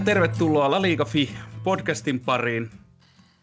ja 0.00 0.04
tervetuloa 0.04 0.70
La 0.70 0.82
Liga 0.82 1.04
Fi 1.04 1.30
podcastin 1.64 2.20
pariin. 2.20 2.70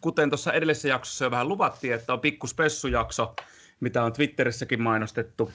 Kuten 0.01 0.29
tuossa 0.29 0.53
edellisessä 0.53 0.87
jaksossa 0.87 1.25
jo 1.25 1.31
vähän 1.31 1.47
luvattiin, 1.47 1.93
että 1.93 2.13
on 2.13 2.19
pikku 2.19 2.47
spessujakso, 2.47 3.35
mitä 3.79 4.03
on 4.03 4.13
Twitterissäkin 4.13 4.81
mainostettu. 4.81 5.51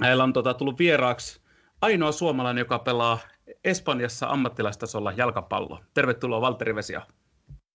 Meillä 0.00 0.24
on 0.24 0.32
tota, 0.32 0.54
tullut 0.54 0.78
vieraaksi 0.78 1.40
ainoa 1.80 2.12
suomalainen, 2.12 2.60
joka 2.60 2.78
pelaa 2.78 3.18
Espanjassa 3.64 4.26
ammattilaistasolla 4.26 5.12
jalkapallo. 5.12 5.80
Tervetuloa 5.94 6.40
Valtteri 6.40 6.74
Vesia. 6.74 7.02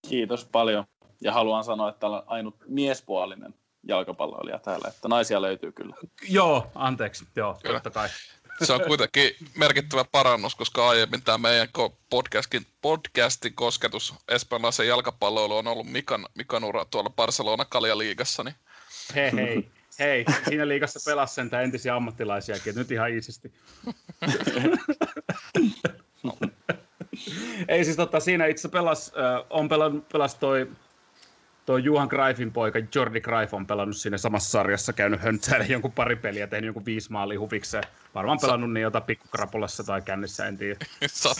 Kiitos 0.09 0.45
paljon. 0.45 0.85
Ja 1.21 1.33
haluan 1.33 1.63
sanoa, 1.63 1.89
että 1.89 2.07
olen 2.07 2.23
ainut 2.27 2.55
miespuolinen 2.67 3.53
jalkapalloilija 3.87 4.59
täällä, 4.59 4.87
että 4.87 5.07
naisia 5.07 5.41
löytyy 5.41 5.71
kyllä. 5.71 5.95
Joo, 6.29 6.71
anteeksi. 6.75 7.25
Joo, 7.35 7.57
kyllä. 7.63 7.79
totta 7.79 7.99
kai. 7.99 8.09
Se 8.63 8.73
on 8.73 8.81
kuitenkin 8.87 9.35
merkittävä 9.55 10.05
parannus, 10.11 10.55
koska 10.55 10.89
aiemmin 10.89 11.21
tämä 11.21 11.37
meidän 11.37 11.67
podcastin, 12.09 12.65
podcastin 12.81 13.53
kosketus 13.53 14.13
espanjalaisen 14.27 14.87
jalkapalloilu 14.87 15.57
on 15.57 15.67
ollut 15.67 15.91
Mikan, 15.91 16.25
Mikan 16.35 16.63
ura 16.63 16.85
tuolla 16.85 17.09
Barcelona 17.09 17.65
Kaljaliigassa. 17.65 18.43
Niin... 18.43 18.55
Hei 19.15 19.31
hei, 19.35 19.69
hei, 19.99 20.25
siinä 20.49 20.67
liigassa 20.67 20.99
pelasi 21.11 21.35
sen 21.35 21.49
entisiä 21.63 21.95
ammattilaisiakin, 21.95 22.75
nyt 22.75 22.91
ihan 22.91 23.09
iisisti. 23.09 23.53
no. 26.23 26.37
Ei 27.67 27.85
siis 27.85 27.97
tota, 27.97 28.19
siinä 28.19 28.45
itse 28.45 28.69
pelas, 28.69 29.11
äh, 29.17 29.45
on 29.49 29.69
pelannut, 29.69 30.09
pelas 30.09 30.35
toi 30.35 30.69
tuo 31.69 31.77
Juhan 31.77 32.07
Greifin 32.07 32.51
poika 32.51 32.79
Jordi 32.95 33.21
Greif 33.21 33.53
on 33.53 33.67
pelannut 33.67 33.97
siinä 33.97 34.17
samassa 34.17 34.49
sarjassa, 34.49 34.93
käynyt 34.93 35.21
höntsäillä 35.21 35.65
jonkun 35.65 35.91
pari 35.91 36.15
peliä, 36.15 36.47
tehnyt 36.47 36.67
jonkun 36.67 36.85
viisi 36.85 37.11
maalia 37.11 37.39
huvikseen. 37.39 37.83
Varmaan 38.15 38.39
pelannut 38.41 38.73
niin 38.73 38.81
jotain 38.81 39.03
pikkukrapulassa 39.03 39.83
tai 39.83 40.01
kännissä, 40.01 40.45
en 40.45 40.57
tiedä. 40.57 40.85
sä 41.07 41.29
oot, 41.29 41.37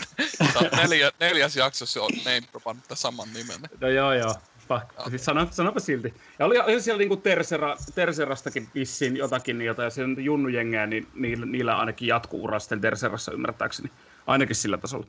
sä 0.53 0.59
oot 0.59 0.71
neljä, 0.71 1.11
neljäs 1.19 1.55
jaksossa 1.55 1.99
jo 1.99 2.07
name 2.25 2.69
saman 2.93 3.27
nimen. 3.33 3.59
No 3.81 3.87
joo 3.87 4.13
joo, 4.13 4.35
pakko. 4.67 5.09
Siis 5.09 5.25
sano, 5.25 5.47
sanopa 5.51 5.79
silti. 5.79 6.13
Ja 6.39 6.45
oli, 6.45 6.59
oli 6.59 6.81
siellä 6.81 6.99
niinku 6.99 7.17
Tersera, 7.17 7.75
Terserastakin 7.95 8.67
vissiin 8.75 9.17
jotakin 9.17 9.57
niitä, 9.57 9.83
ja 9.83 9.89
siellä 9.89 10.21
junnujengää, 10.21 10.87
niin 10.87 11.07
niillä, 11.15 11.45
niillä 11.45 11.77
ainakin 11.77 12.07
jatkuu 12.07 12.43
ura 12.43 12.59
sitten 12.59 12.81
Terserassa 12.81 13.31
ymmärtääkseni. 13.31 13.89
Ainakin 14.27 14.55
sillä 14.55 14.77
tasolla. 14.77 15.07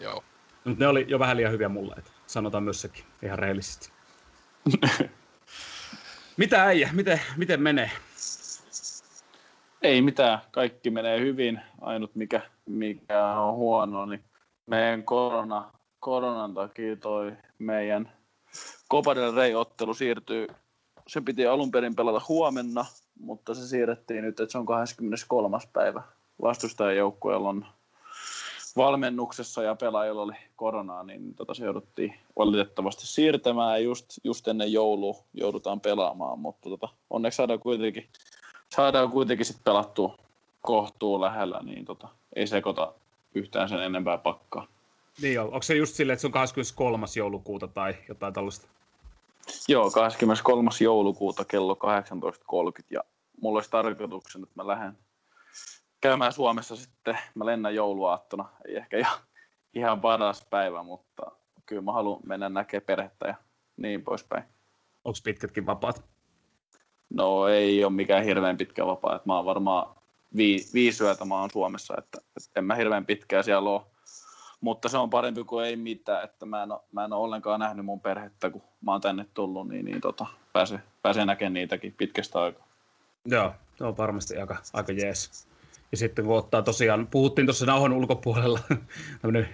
Joo. 0.00 0.24
Mutta 0.64 0.84
ne 0.84 0.88
oli 0.88 1.04
jo 1.08 1.18
vähän 1.18 1.36
liian 1.36 1.52
hyviä 1.52 1.68
mulle, 1.68 1.94
että 1.98 2.10
sanotaan 2.26 2.62
myös 2.62 2.80
sekin 2.80 3.04
ihan 3.22 3.38
rehellisesti. 3.38 3.95
Mitä 6.36 6.64
äijä, 6.64 6.90
miten, 6.92 7.20
miten 7.36 7.62
menee? 7.62 7.90
Ei 9.82 10.02
mitään, 10.02 10.38
kaikki 10.50 10.90
menee 10.90 11.20
hyvin. 11.20 11.60
Ainut 11.80 12.14
mikä, 12.14 12.40
mikä 12.66 13.32
on 13.32 13.54
huono, 13.54 14.06
niin 14.06 14.24
meidän 14.66 15.04
korona, 15.04 15.72
koronan 16.00 16.54
takia 16.54 16.96
toi 16.96 17.32
meidän 17.58 18.12
Copa 18.90 19.14
del 19.14 19.34
Rey-ottelu 19.34 19.94
siirtyy, 19.94 20.46
se 21.06 21.20
piti 21.20 21.46
alun 21.46 21.70
perin 21.70 21.96
pelata 21.96 22.20
huomenna, 22.28 22.84
mutta 23.20 23.54
se 23.54 23.66
siirrettiin 23.66 24.24
nyt, 24.24 24.40
että 24.40 24.52
se 24.52 24.58
on 24.58 24.66
23. 24.66 25.58
päivä. 25.72 26.02
Vastustajajoukkueella 26.42 27.48
on 27.48 27.66
valmennuksessa 28.76 29.62
ja 29.62 29.74
pelaajilla 29.74 30.22
oli 30.22 30.34
koronaa, 30.56 31.02
niin 31.02 31.34
tota 31.34 31.54
se 31.54 31.64
jouduttiin 31.64 32.14
valitettavasti 32.38 33.06
siirtämään 33.06 33.84
just, 33.84 34.06
just 34.24 34.48
ennen 34.48 34.72
joulua 34.72 35.16
joudutaan 35.34 35.80
pelaamaan, 35.80 36.38
mutta 36.38 36.70
tota, 36.70 36.88
onneksi 37.10 37.36
saadaan 37.36 37.60
kuitenkin, 37.60 38.06
saadaan 38.76 39.10
kuitenkin 39.10 39.46
sit 39.46 39.64
pelattua 39.64 40.18
kohtuu 40.60 41.20
lähellä, 41.20 41.60
niin 41.62 41.84
tota, 41.84 42.08
ei 42.36 42.46
sekoita 42.46 42.92
yhtään 43.34 43.68
sen 43.68 43.82
enempää 43.82 44.18
pakkaa. 44.18 44.66
Niin 45.22 45.40
on. 45.40 45.46
Onko 45.46 45.62
se 45.62 45.74
just 45.74 45.94
silleen, 45.94 46.14
että 46.14 46.20
se 46.20 46.26
on 46.26 46.32
23. 46.32 47.06
joulukuuta 47.16 47.68
tai 47.68 47.94
jotain 48.08 48.34
tällaista? 48.34 48.68
Joo, 49.68 49.90
23. 49.90 50.70
joulukuuta 50.80 51.44
kello 51.44 51.78
18.30 52.78 52.84
ja 52.90 53.00
mulla 53.40 53.56
olisi 53.56 53.70
tarkoituksena, 53.70 54.42
että 54.42 54.62
mä 54.62 54.66
lähden 54.66 54.98
käymään 56.00 56.32
Suomessa 56.32 56.76
sitten. 56.76 57.18
Mä 57.34 57.46
lennän 57.46 57.74
jouluaattona. 57.74 58.48
Ei 58.68 58.76
ehkä 58.76 58.98
ihan, 58.98 59.18
ihan 59.74 60.00
paras 60.00 60.46
päivä, 60.50 60.82
mutta 60.82 61.22
kyllä 61.66 61.82
mä 61.82 61.92
haluan 61.92 62.20
mennä 62.26 62.48
näkemään 62.48 62.86
perhettä 62.86 63.28
ja 63.28 63.34
niin 63.76 64.04
poispäin. 64.04 64.44
Onko 65.04 65.18
pitkätkin 65.24 65.66
vapaat? 65.66 66.04
No 67.10 67.48
ei 67.48 67.84
ole 67.84 67.92
mikään 67.92 68.24
hirveän 68.24 68.56
pitkä 68.56 68.86
vapaa. 68.86 69.16
Että 69.16 69.28
mä 69.28 69.36
oon 69.36 69.44
varmaan 69.44 69.96
vii, 70.36 70.58
viisi 70.74 71.04
yötä 71.04 71.24
mä 71.24 71.40
oon 71.40 71.50
Suomessa, 71.50 71.94
että, 71.98 72.18
että 72.36 72.50
en 72.60 72.64
mä 72.64 72.74
hirveän 72.74 73.06
pitkää 73.06 73.42
siellä 73.42 73.70
ole. 73.70 73.82
Mutta 74.60 74.88
se 74.88 74.98
on 74.98 75.10
parempi 75.10 75.44
kuin 75.44 75.66
ei 75.66 75.76
mitään, 75.76 76.24
että 76.24 76.46
mä 76.46 76.62
en, 76.62 76.72
ole, 76.72 76.80
mä 76.92 77.04
en 77.04 77.12
ole 77.12 77.24
ollenkaan 77.24 77.60
nähnyt 77.60 77.84
mun 77.84 78.00
perhettä, 78.00 78.50
kun 78.50 78.62
mä 78.80 78.92
oon 78.92 79.00
tänne 79.00 79.26
tullut, 79.34 79.68
niin, 79.68 79.84
niin 79.84 80.00
tota, 80.00 80.26
pääsee, 80.52 80.80
pääsee 81.02 81.24
näkemään 81.24 81.52
niitäkin 81.52 81.92
pitkästä 81.92 82.40
aikaa. 82.40 82.66
Joo, 83.24 83.52
se 83.78 83.84
on 83.84 83.96
varmasti 83.96 84.36
aika, 84.36 84.56
aika 84.72 84.92
jees. 84.92 85.48
Ja 85.92 85.96
sitten 85.96 86.24
kun 86.24 86.38
ottaa 86.38 86.62
tosiaan, 86.62 87.06
puhuttiin 87.06 87.46
tuossa 87.46 87.66
nauhon 87.66 87.92
ulkopuolella, 87.92 88.60
tämmöinen 89.22 89.48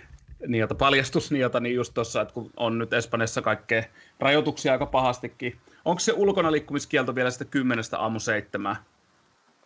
niiltä 0.47 0.75
paljastus 0.75 1.31
niiltä, 1.31 1.61
niin 1.61 1.75
just 1.75 1.95
tuossa, 1.95 2.21
että 2.21 2.35
kun 2.35 2.51
on 2.57 2.79
nyt 2.79 2.93
Espanjassa 2.93 3.43
kaikkea 3.43 3.83
rajoituksia 4.21 4.73
aika 4.73 4.87
pahastikin. 4.87 5.57
Onko 5.85 6.01
se 6.01 6.13
ulkona 6.13 6.53
liikkumiskielto 6.53 7.15
vielä 7.15 7.31
sitten 7.31 7.49
kymmenestä 7.49 7.99
aamu 7.99 8.21
seitsemään? 8.21 8.77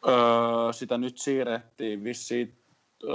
Öö, 0.09 0.73
sitä 0.73 0.99
nyt 0.99 1.19
siirrettiin 1.19 2.05
vissiin 2.05 2.55
öö, 3.05 3.11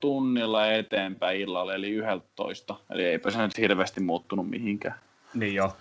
tunnilla 0.00 0.72
eteenpäin 0.72 1.40
illalla, 1.40 1.74
eli 1.74 1.90
11. 1.90 2.76
Eli 2.90 3.04
eipä 3.04 3.30
se 3.30 3.38
nyt 3.38 3.58
hirveästi 3.58 4.00
muuttunut 4.00 4.50
mihinkään. 4.50 4.98
Niin 5.34 5.54
joo. 5.54 5.72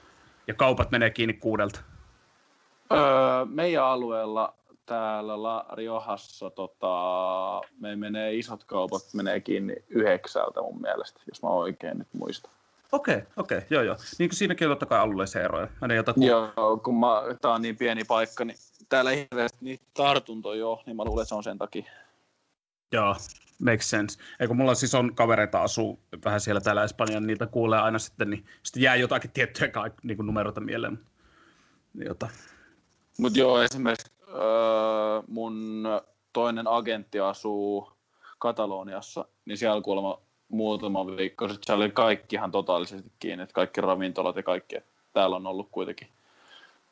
Ja 0.48 0.54
kaupat 0.54 0.92
menee 0.92 1.10
kiinni 1.10 1.34
kuudelta? 1.34 1.80
Öö, 2.92 3.00
meidän 3.46 3.84
alueella 3.84 4.54
täällä 4.86 5.44
La 5.44 5.66
Riojassa 5.74 6.50
tota, 6.50 6.92
me 7.80 7.96
menee 7.96 8.36
isot 8.36 8.64
kaupat 8.64 9.02
menee 9.14 9.40
kiinni 9.40 9.76
yhdeksältä 9.90 10.62
mun 10.62 10.82
mielestä, 10.82 11.22
jos 11.28 11.44
mä 11.44 11.50
oikein 11.50 11.98
nyt 11.98 12.08
muistan. 12.14 12.52
Okei, 12.92 13.16
okay, 13.16 13.28
okei, 13.38 13.58
okay, 13.58 13.68
joo 13.70 13.84
joo. 13.84 13.96
Niin 14.20 14.30
kuin 14.30 14.38
siinäkin 14.38 14.68
on 14.68 14.72
totta 14.72 14.86
kai 14.86 15.00
alueellisia 15.00 15.44
eroja. 15.44 15.68
jotakin... 15.96 16.24
Joo, 16.24 16.78
kun 16.84 17.00
mä, 17.00 17.22
tää 17.42 17.52
on 17.52 17.62
niin 17.62 17.78
pieni 17.78 18.04
paikka, 18.04 18.46
niin 18.46 18.58
täällä 18.90 19.12
ei 19.12 19.28
hirveästi 19.32 19.58
niitä 19.62 19.86
tartuntoja 19.94 20.60
jo, 20.60 20.84
niin 20.86 20.96
mä 20.96 21.06
luulen, 21.06 21.22
että 21.22 21.30
se 21.30 21.36
on 21.36 21.44
sen 21.44 21.58
takia. 21.58 21.84
Joo, 22.92 23.16
makes 23.60 23.90
sense. 23.90 24.20
Eikö 24.40 24.54
mulla 24.54 24.76
siis 24.76 24.96
on 24.96 25.16
kavereita 25.16 25.64
asuu 25.64 26.00
vähän 26.26 26.42
siellä 26.42 26.62
täällä 26.62 26.84
Espanjan, 26.84 27.28
niitä 27.28 27.48
kuulee 27.48 27.80
aina 27.80 28.00
sitten, 28.00 28.30
niin 28.30 28.46
sitten 28.64 28.84
jää 28.84 28.96
jotakin 28.96 29.32
tiettyjä 29.32 29.72
niin 30.04 30.18
kuin 30.18 30.26
numeroita 30.26 30.62
mieleen. 30.62 31.00
Jota. 32.06 32.30
Mutta 33.18 33.40
joo, 33.40 33.62
esimerkiksi 33.62 34.12
öö, 34.34 35.22
mun 35.28 35.84
toinen 36.34 36.68
agentti 36.68 37.20
asuu 37.20 37.92
Kataloniassa, 38.40 39.26
niin 39.46 39.58
siellä 39.58 39.82
kuulemma 39.82 40.20
muutama 40.50 41.08
viikko 41.08 41.48
sitten 41.48 41.66
siellä 41.66 41.84
oli 41.84 41.92
kaikki 41.92 42.36
ihan 42.36 42.52
totaalisesti 42.52 43.12
kiinni, 43.20 43.44
että 43.44 43.54
kaikki 43.54 43.82
ravintolat 43.82 44.36
ja 44.36 44.44
kaikki. 44.44 44.76
Täällä 45.14 45.36
on 45.36 45.48
ollut 45.48 45.68
kuitenkin, 45.72 46.08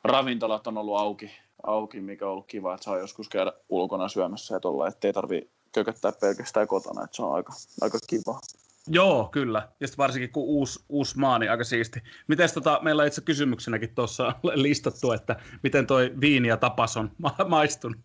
ravintolat 0.04 0.66
on 0.66 0.78
ollut 0.78 0.98
auki, 0.98 1.30
auki 1.62 2.00
mikä 2.00 2.26
on 2.26 2.32
ollut 2.32 2.46
kiva, 2.46 2.74
että 2.74 2.84
saa 2.84 2.98
joskus 2.98 3.28
käydä 3.28 3.52
ulkona 3.68 4.08
syömässä 4.08 4.54
ja 4.54 4.60
tuolla, 4.60 4.88
ettei 4.88 5.12
tarvi 5.12 5.50
kököttää 5.72 6.12
pelkästään 6.20 6.68
kotona, 6.68 7.04
että 7.04 7.16
se 7.16 7.22
on 7.22 7.34
aika, 7.34 7.52
aika 7.80 7.98
kiva. 8.08 8.40
Joo, 8.88 9.28
kyllä. 9.32 9.68
Ja 9.80 9.86
sitten 9.86 10.02
varsinkin 10.02 10.32
kun 10.32 10.42
uusi, 10.42 10.84
uusi 10.88 11.18
maa, 11.18 11.38
niin 11.38 11.50
aika 11.50 11.64
siisti. 11.64 12.02
Miten 12.28 12.48
tota, 12.54 12.80
meillä 12.82 13.00
on 13.00 13.06
itse 13.06 13.20
kysymyksenäkin 13.20 13.94
tuossa 13.94 14.34
listattu, 14.54 15.12
että 15.12 15.36
miten 15.62 15.86
toi 15.86 16.12
viini 16.20 16.48
ja 16.48 16.56
tapas 16.56 16.96
on 16.96 17.10
ma- 17.18 17.36
maistunut? 17.48 17.98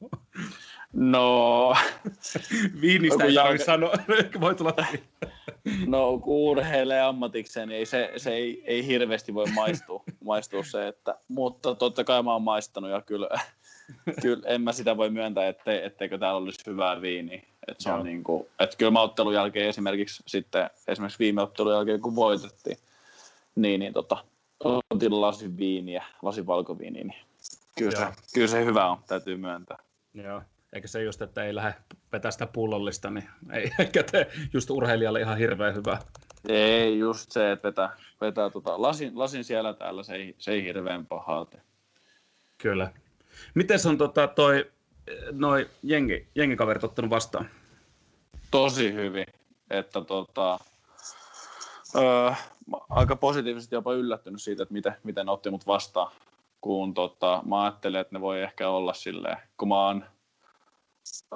No... 0.93 1.75
Viinistä 2.81 3.23
ei 3.23 3.33
tarvitse 3.33 3.65
sanoa, 3.65 3.93
voi 4.39 4.55
tulla 4.55 4.73
No 5.87 6.19
kun 6.19 6.35
urheilee 6.35 7.01
ammatikseen, 7.01 7.69
niin 7.69 7.79
ei, 7.79 7.85
se, 7.85 8.11
se 8.17 8.33
ei, 8.33 8.63
ei 8.65 8.87
hirveästi 8.87 9.33
voi 9.33 9.45
maistua, 9.55 10.03
maistua 10.23 10.63
se, 10.63 10.87
että, 10.87 11.15
mutta 11.27 11.75
totta 11.75 12.03
kai 12.03 12.23
mä 12.23 12.33
oon 12.33 12.41
maistanut 12.41 12.89
ja 12.89 13.01
kyllä, 13.01 13.29
kyllä 14.21 14.47
en 14.47 14.61
mä 14.61 14.71
sitä 14.71 14.97
voi 14.97 15.09
myöntää, 15.09 15.47
ette, 15.47 15.85
etteikö 15.85 16.17
täällä 16.17 16.37
olisi 16.37 16.63
hyvää 16.67 17.01
viiniä. 17.01 17.41
Et 17.67 17.79
se 17.79 17.91
on 17.91 18.05
niin 18.05 18.23
kuin, 18.23 18.47
että 18.59 18.77
kyllä 18.77 18.91
mä 18.91 19.01
ottelun 19.01 19.33
jälkeen 19.33 19.69
esimerkiksi 19.69 20.23
sitten, 20.27 20.69
esimerkiksi 20.87 21.19
viime 21.19 21.41
ottelun 21.41 21.73
jälkeen 21.73 22.01
kun 22.01 22.15
voitettiin, 22.15 22.77
niin, 23.55 23.79
niin 23.79 23.93
tota, 23.93 24.25
otin 24.89 25.21
lasin 25.21 25.57
viiniä, 25.57 26.05
lasin 26.21 26.47
valkoviiniä, 26.47 27.03
niin 27.03 27.21
kyllä, 27.77 27.97
se, 27.97 28.05
kyllä 28.33 28.47
se 28.47 28.65
hyvä 28.65 28.89
on, 28.89 28.97
täytyy 29.07 29.37
myöntää. 29.37 29.77
Joo, 30.13 30.41
eikä 30.73 30.87
se 30.87 31.03
just, 31.03 31.21
että 31.21 31.43
ei 31.43 31.55
lähde 31.55 31.73
vetää 32.11 32.31
sitä 32.31 32.47
pullollista, 32.47 33.09
niin 33.09 33.29
ei 33.53 33.71
eikä 33.79 34.03
tee 34.03 34.31
just 34.53 34.69
urheilijalle 34.69 35.21
ihan 35.21 35.37
hirveän 35.37 35.75
hyvä. 35.75 35.99
Ei, 36.49 36.99
just 36.99 37.31
se, 37.31 37.51
että 37.51 37.67
vetää, 37.67 37.89
vetää 38.21 38.49
tota, 38.49 38.81
lasin, 38.81 39.19
lasin 39.19 39.43
siellä 39.43 39.73
täällä, 39.73 40.03
se 40.03 40.15
ei, 40.15 40.35
se 40.37 40.51
ei 40.51 40.63
hirveän 40.63 41.05
pahaa 41.05 41.45
tee. 41.45 41.61
Kyllä. 42.57 42.91
Miten 43.53 43.79
on 43.89 43.97
tota, 43.97 44.27
toi 44.27 44.71
noi 45.31 45.69
jengi, 45.83 46.27
jengikaverit 46.35 46.83
ottanut 46.83 47.11
vastaan? 47.11 47.49
Tosi 48.51 48.93
hyvin, 48.93 49.25
että 49.69 50.01
tota, 50.01 50.59
Öö, 51.95 52.31
aika 52.89 53.15
positiivisesti 53.15 53.75
jopa 53.75 53.93
yllättynyt 53.93 54.41
siitä, 54.41 54.63
että 54.63 54.73
miten, 54.73 54.95
miten 55.03 55.25
ne 55.25 55.31
otti 55.31 55.49
mut 55.49 55.67
vastaan. 55.67 56.11
Kun 56.61 56.93
tota, 56.93 57.41
mä 57.45 57.63
ajattelin, 57.63 57.99
että 57.99 58.15
ne 58.15 58.21
voi 58.21 58.41
ehkä 58.41 58.69
olla 58.69 58.93
silleen, 58.93 59.37
kun 59.57 59.67
mä 59.67 59.85
oon, 59.85 60.05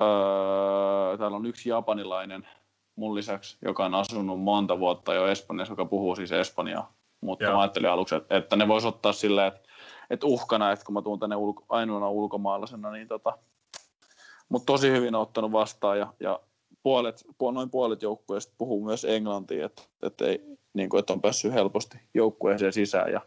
öö, 0.02 1.18
täällä 1.18 1.38
on 1.38 1.46
yksi 1.46 1.70
japanilainen 1.70 2.48
mun 2.96 3.16
lisäksi, 3.16 3.58
joka 3.62 3.86
on 3.86 3.96
asunut 3.96 4.42
monta 4.42 4.80
vuotta 4.80 5.14
jo 5.14 5.28
Espanjassa, 5.28 5.72
joka 5.72 5.86
puhuu 5.86 6.16
siis 6.16 6.32
Espanjaa. 6.32 6.94
Mutta 7.22 7.46
Joo. 7.46 7.54
mä 7.54 7.62
ajattelin 7.62 7.90
aluksi, 7.90 8.16
että, 8.16 8.38
että 8.38 8.56
ne 8.56 8.68
vois 8.68 8.86
ottaa 8.86 9.14
silleen, 9.14 9.48
että, 9.48 9.70
että 10.12 10.28
uhkana, 10.28 10.72
että 10.72 10.86
kun 10.86 10.94
mä 10.94 11.02
tuun 11.02 11.20
tänne 11.20 11.36
ulko, 11.36 11.66
ainoana 11.70 12.10
ulkomaalaisena, 12.10 12.92
niin 12.92 13.08
tota, 13.08 13.38
mutta 14.50 14.66
tosi 14.66 14.92
hyvin 14.92 15.16
on 15.16 15.22
ottanut 15.22 15.52
vastaan 15.52 16.00
ja, 16.00 16.14
ja 16.20 16.40
puolet, 16.84 17.26
noin 17.52 17.70
puolet 17.70 18.02
joukkueesta 18.02 18.54
puhuu 18.58 18.86
myös 18.86 19.06
englantia, 19.06 19.66
että, 19.66 19.82
että, 20.04 20.26
ei, 20.26 20.58
niin 20.74 20.90
kuin, 20.90 21.00
että 21.00 21.14
on 21.14 21.22
päässyt 21.22 21.54
helposti 21.54 21.98
joukkueeseen 22.14 22.74
sisään. 22.74 23.12
Ja 23.12 23.22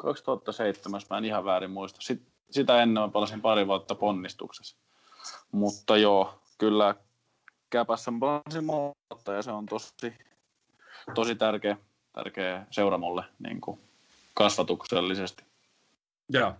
2007, 0.00 1.00
mä 1.10 1.18
en 1.18 1.24
ihan 1.24 1.44
väärin 1.44 1.70
muista. 1.70 2.00
Sit, 2.00 2.22
sitä 2.50 2.82
ennen 2.82 3.02
mä 3.02 3.08
palasin 3.08 3.40
pari 3.40 3.66
vuotta 3.66 3.94
ponnistuksessa. 3.94 4.76
Mutta 5.52 5.96
joo, 5.96 6.42
kyllä 6.58 6.94
Käpässä 7.70 8.12
palasin 8.20 8.66
vuotta 8.66 9.32
ja 9.32 9.42
se 9.42 9.50
on 9.50 9.66
tosi, 9.66 10.14
tosi 11.14 11.34
tärkeä, 11.34 11.76
tärkeä 12.12 12.66
seura 12.70 12.98
mulle 12.98 13.24
niin 13.38 13.60
kuin 13.60 13.80
kasvatuksellisesti. 14.34 15.44
Joo 16.28 16.54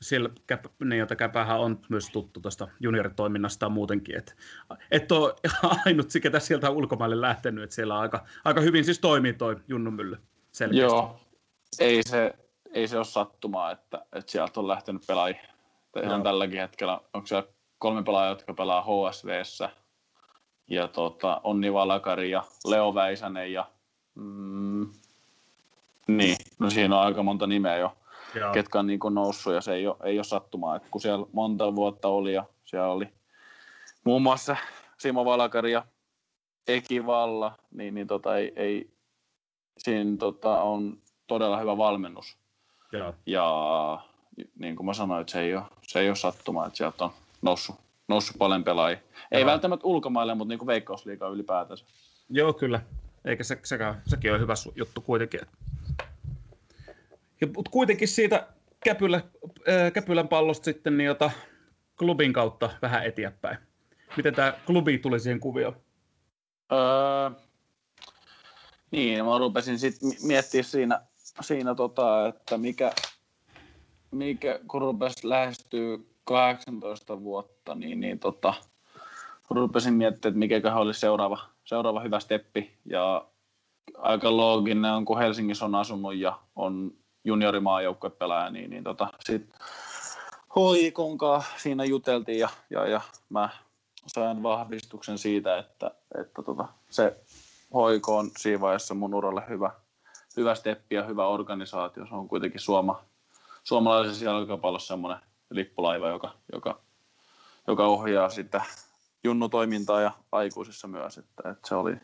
siellä 0.00 0.30
käp, 0.46 0.64
niin, 0.84 0.98
jota 0.98 1.16
Käpähän 1.16 1.60
on 1.60 1.80
myös 1.88 2.10
tuttu 2.10 2.40
tuosta 2.40 2.68
junioritoiminnasta 2.80 3.68
muutenkin, 3.68 4.18
että 4.18 4.32
et 4.90 5.12
ole 5.12 5.34
ainut, 5.86 6.08
ketä 6.22 6.40
sieltä 6.40 6.70
on 6.70 6.76
ulkomaille 6.76 7.20
lähtenyt, 7.20 7.64
että 7.64 7.76
siellä 7.76 7.98
aika, 7.98 8.26
aika 8.44 8.60
hyvin 8.60 8.84
siis 8.84 8.98
toimii 8.98 9.32
toi 9.32 9.56
Junnumylly 9.68 10.16
selkeästi. 10.52 10.82
Joo, 10.82 11.20
ei 11.78 12.02
se, 12.02 12.34
ei 12.76 12.88
se 12.88 12.96
ole 12.96 13.04
sattumaa, 13.04 13.70
että, 13.70 14.06
että 14.12 14.32
sieltä 14.32 14.60
on 14.60 14.68
lähtenyt 14.68 15.02
pelaajia. 15.06 15.40
Ihan 16.02 16.22
tälläkin 16.22 16.60
hetkellä, 16.60 17.00
onko 17.14 17.26
siellä 17.26 17.48
kolme 17.78 18.02
pelaajaa, 18.02 18.32
jotka 18.32 18.54
pelaa 18.54 18.84
HSVssä, 18.84 19.70
ja 20.68 20.88
tota, 20.88 21.40
Onni 21.44 21.72
Valakari 21.72 22.30
ja 22.30 22.44
Leo 22.66 22.94
Väisänen 22.94 23.52
ja 23.52 23.70
mm, 24.14 24.92
niin, 26.08 26.36
no 26.58 26.70
siinä 26.70 26.98
on 26.98 27.06
aika 27.06 27.22
monta 27.22 27.46
nimeä 27.46 27.76
jo 27.76 27.96
Joo. 28.34 28.52
ketkä 28.52 28.78
on 28.78 28.86
niin 28.86 28.98
kuin 28.98 29.14
noussut 29.14 29.54
ja 29.54 29.60
se 29.60 29.74
ei 29.74 29.86
ole, 29.86 29.96
ei 30.04 30.18
ole 30.18 30.24
sattumaa. 30.24 30.76
että 30.76 30.88
kun 30.90 31.00
siellä 31.00 31.26
monta 31.32 31.74
vuotta 31.74 32.08
oli 32.08 32.32
ja 32.32 32.44
siellä 32.64 32.88
oli 32.88 33.08
muun 34.04 34.22
muassa 34.22 34.56
Simo 34.98 35.24
Valakari 35.24 35.72
ja 35.72 35.86
Eki 36.68 37.06
Valla, 37.06 37.52
niin, 37.70 37.94
niin 37.94 38.06
tota, 38.06 38.36
ei, 38.36 38.52
ei, 38.56 38.90
siinä 39.78 40.16
tota, 40.18 40.62
on 40.62 40.98
todella 41.26 41.58
hyvä 41.58 41.76
valmennus. 41.76 42.38
Joo. 42.98 43.14
Ja 43.26 44.00
niin 44.58 44.76
kuin 44.76 44.86
mä 44.86 44.94
sanoin, 44.94 45.20
että 45.20 45.30
se 45.32 45.40
ei 45.40 45.54
ole, 45.54 45.64
se 45.82 46.00
ei 46.00 46.08
ole 46.08 46.16
sattumaa, 46.16 46.66
että 46.66 46.76
sieltä 46.76 47.04
on 47.04 47.10
noussut, 47.42 47.76
noussut 48.08 48.38
paljon 48.38 48.64
pelaajia. 48.64 48.98
Ei 49.32 49.40
Joo. 49.40 49.50
välttämättä 49.50 49.86
ulkomaille, 49.86 50.34
mutta 50.34 50.48
niin 50.48 50.58
kuin 50.58 50.66
veikkausliikaa 50.66 51.28
ylipäätänsä. 51.28 51.84
Joo, 52.30 52.52
kyllä. 52.52 52.80
Eikä 53.24 53.44
se, 53.44 53.58
sekään, 53.64 54.02
sekin 54.06 54.32
on 54.32 54.40
hyvä 54.40 54.54
juttu 54.76 55.00
kuitenkin. 55.00 55.40
Ja, 57.40 57.46
mutta 57.56 57.70
kuitenkin 57.70 58.08
siitä 58.08 58.46
Käpylä, 58.84 59.16
äh, 59.68 59.92
Käpylän 59.92 60.28
pallosta 60.28 60.64
sitten 60.64 60.96
niin 60.96 61.06
jota 61.06 61.30
klubin 61.98 62.32
kautta 62.32 62.70
vähän 62.82 63.04
eteenpäin. 63.04 63.58
Miten 64.16 64.34
tämä 64.34 64.52
klubi 64.66 64.98
tuli 64.98 65.20
siihen 65.20 65.40
kuvioon? 65.40 65.76
Öö, 66.72 67.30
niin, 68.90 69.24
mä 69.24 69.38
rupesin 69.38 69.78
sitten 69.78 70.10
miettimään 70.22 70.64
siinä, 70.64 71.00
siinä 71.40 71.74
tota, 71.74 72.26
että 72.26 72.58
mikä, 72.58 72.92
mikä, 74.10 74.60
kun 74.68 74.80
rupesi 74.80 75.28
lähestyy 75.28 76.16
18 76.24 77.20
vuotta, 77.20 77.74
niin, 77.74 78.00
niin 78.00 78.18
tota, 78.18 78.54
rupesin 79.50 79.94
miettimään, 79.94 80.42
että 80.42 80.58
mikä 80.58 80.74
olisi 80.76 81.00
seuraava, 81.00 81.38
seuraava 81.64 82.00
hyvä 82.00 82.20
steppi. 82.20 82.78
Ja 82.84 83.26
aika 83.98 84.36
looginen 84.36 84.92
on, 84.92 85.04
kun 85.04 85.18
Helsingissä 85.18 85.64
on 85.64 85.74
asunut 85.74 86.16
ja 86.16 86.38
on 86.56 86.92
juniorimaajoukkuepelaaja, 87.24 88.50
niin, 88.50 88.70
niin 88.70 88.84
tota, 88.84 89.08
sit 89.20 89.48
hoikonkaan 90.56 91.42
siinä 91.56 91.84
juteltiin 91.84 92.38
ja, 92.38 92.48
ja, 92.70 92.86
ja 92.86 93.00
mä 93.28 93.48
sain 94.06 94.42
vahvistuksen 94.42 95.18
siitä, 95.18 95.58
että, 95.58 95.90
että 96.20 96.42
tota, 96.42 96.68
se 96.90 97.16
hoiko 97.74 98.16
on 98.16 98.30
siinä 98.38 98.60
vaiheessa 98.60 98.94
mun 98.94 99.14
uralle 99.14 99.42
hyvä, 99.48 99.70
hyvä 100.36 100.54
steppi 100.54 100.94
ja 100.94 101.02
hyvä 101.02 101.26
organisaatio. 101.26 102.06
Se 102.06 102.14
on 102.14 102.28
kuitenkin 102.28 102.60
suoma, 102.60 103.04
suomalaisessa 103.64 104.24
jalkapallossa 104.24 104.88
semmoinen 104.88 105.20
lippulaiva, 105.50 106.08
joka, 106.08 106.34
joka, 106.52 106.80
joka 107.66 107.86
ohjaa 107.86 108.28
sitä 108.28 108.64
junnutoimintaa 109.24 110.00
ja 110.00 110.12
aikuisissa 110.32 110.88
myös. 110.88 111.18
Että, 111.18 111.50
että 111.50 111.68
se 111.68 111.74
oli 111.74 111.96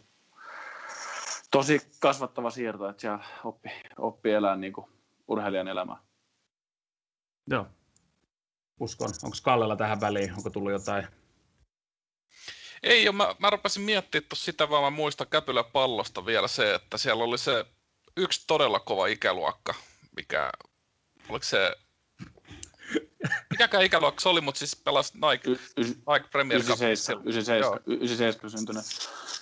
tosi 1.51 1.81
kasvattava 2.01 2.51
siirto, 2.51 2.89
että 2.89 3.01
siellä 3.01 3.25
oppi, 3.45 3.69
oppi 3.99 4.31
elää 4.31 4.57
niin 4.57 4.73
kuin 4.73 4.87
urheilijan 5.29 5.69
elämää. 5.69 5.97
Joo. 7.47 7.67
Uskon. 8.81 9.11
Onko 9.23 9.37
Kallella 9.43 9.77
tähän 9.77 10.01
väliin? 10.01 10.35
Onko 10.37 10.51
tullut 10.51 10.73
jotain? 10.73 11.07
Ei 12.83 13.09
ole. 13.09 13.17
Mä, 13.17 13.35
mä 13.39 13.51
rupesin 13.51 13.83
miettimään 13.83 14.29
sitä, 14.35 14.71
vaan 14.71 14.83
mä 14.83 14.91
muistan 14.91 15.27
Käpylä 15.27 15.65
pallosta 15.65 16.27
vielä 16.27 16.49
se, 16.49 16.75
että 16.75 16.99
siellä 16.99 17.25
oli 17.25 17.39
se 17.39 17.67
yksi 18.17 18.45
todella 18.47 18.81
kova 18.81 19.07
ikäluokka, 19.07 19.75
mikä, 20.17 20.53
oliko 21.29 21.45
se 21.45 21.77
Mikäkään 23.51 23.85
ikäluokka 23.85 24.21
se 24.21 24.29
oli, 24.29 24.41
mutta 24.41 24.59
siis 24.59 24.77
pelasi 24.77 25.13
Nike, 25.15 25.51
y- 25.51 25.59
y- 25.77 25.85
Nike 25.85 26.29
Premier 26.33 26.61
Cup. 26.61 26.69
97, 26.69 27.23
97, 27.29 27.81
97 27.87 28.51
syntynyt. 28.51 28.85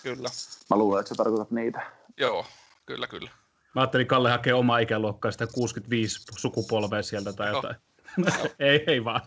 Kyllä. 0.03 0.29
Mä 0.71 0.77
luulen, 0.77 1.01
että 1.01 1.09
sä 1.09 1.15
tarkoitat 1.15 1.51
niitä. 1.51 1.91
Joo, 2.17 2.47
kyllä, 2.87 3.07
kyllä. 3.07 3.31
Mä 3.75 3.81
ajattelin 3.81 4.07
Kalle 4.07 4.31
hakee 4.31 4.55
omaa 4.55 4.79
ikäluokkaa 4.79 5.31
sitä 5.33 5.47
65 5.47 6.21
sukupolvea 6.39 7.03
sieltä 7.03 7.33
tai 7.33 7.49
jotain. 7.53 7.77
ei, 8.59 8.85
ei 8.87 9.05
vaan. 9.05 9.21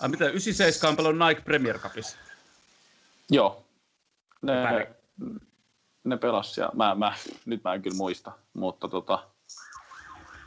Ai 0.00 0.08
mitä, 0.10 0.24
97 0.24 0.90
on 0.90 0.96
pelannut 0.96 1.28
Nike 1.28 1.40
Premier 1.40 1.78
Cupissa? 1.78 2.18
Joo. 3.30 3.64
Ne, 4.42 4.88
ne 6.08 6.16
pelas 6.16 6.58
ja 6.58 6.70
mä, 6.74 6.94
mä, 6.94 7.14
nyt 7.46 7.64
mä 7.64 7.74
en 7.74 7.82
kyllä 7.82 7.96
muista, 7.96 8.32
mutta 8.54 8.88
tota, 8.88 9.28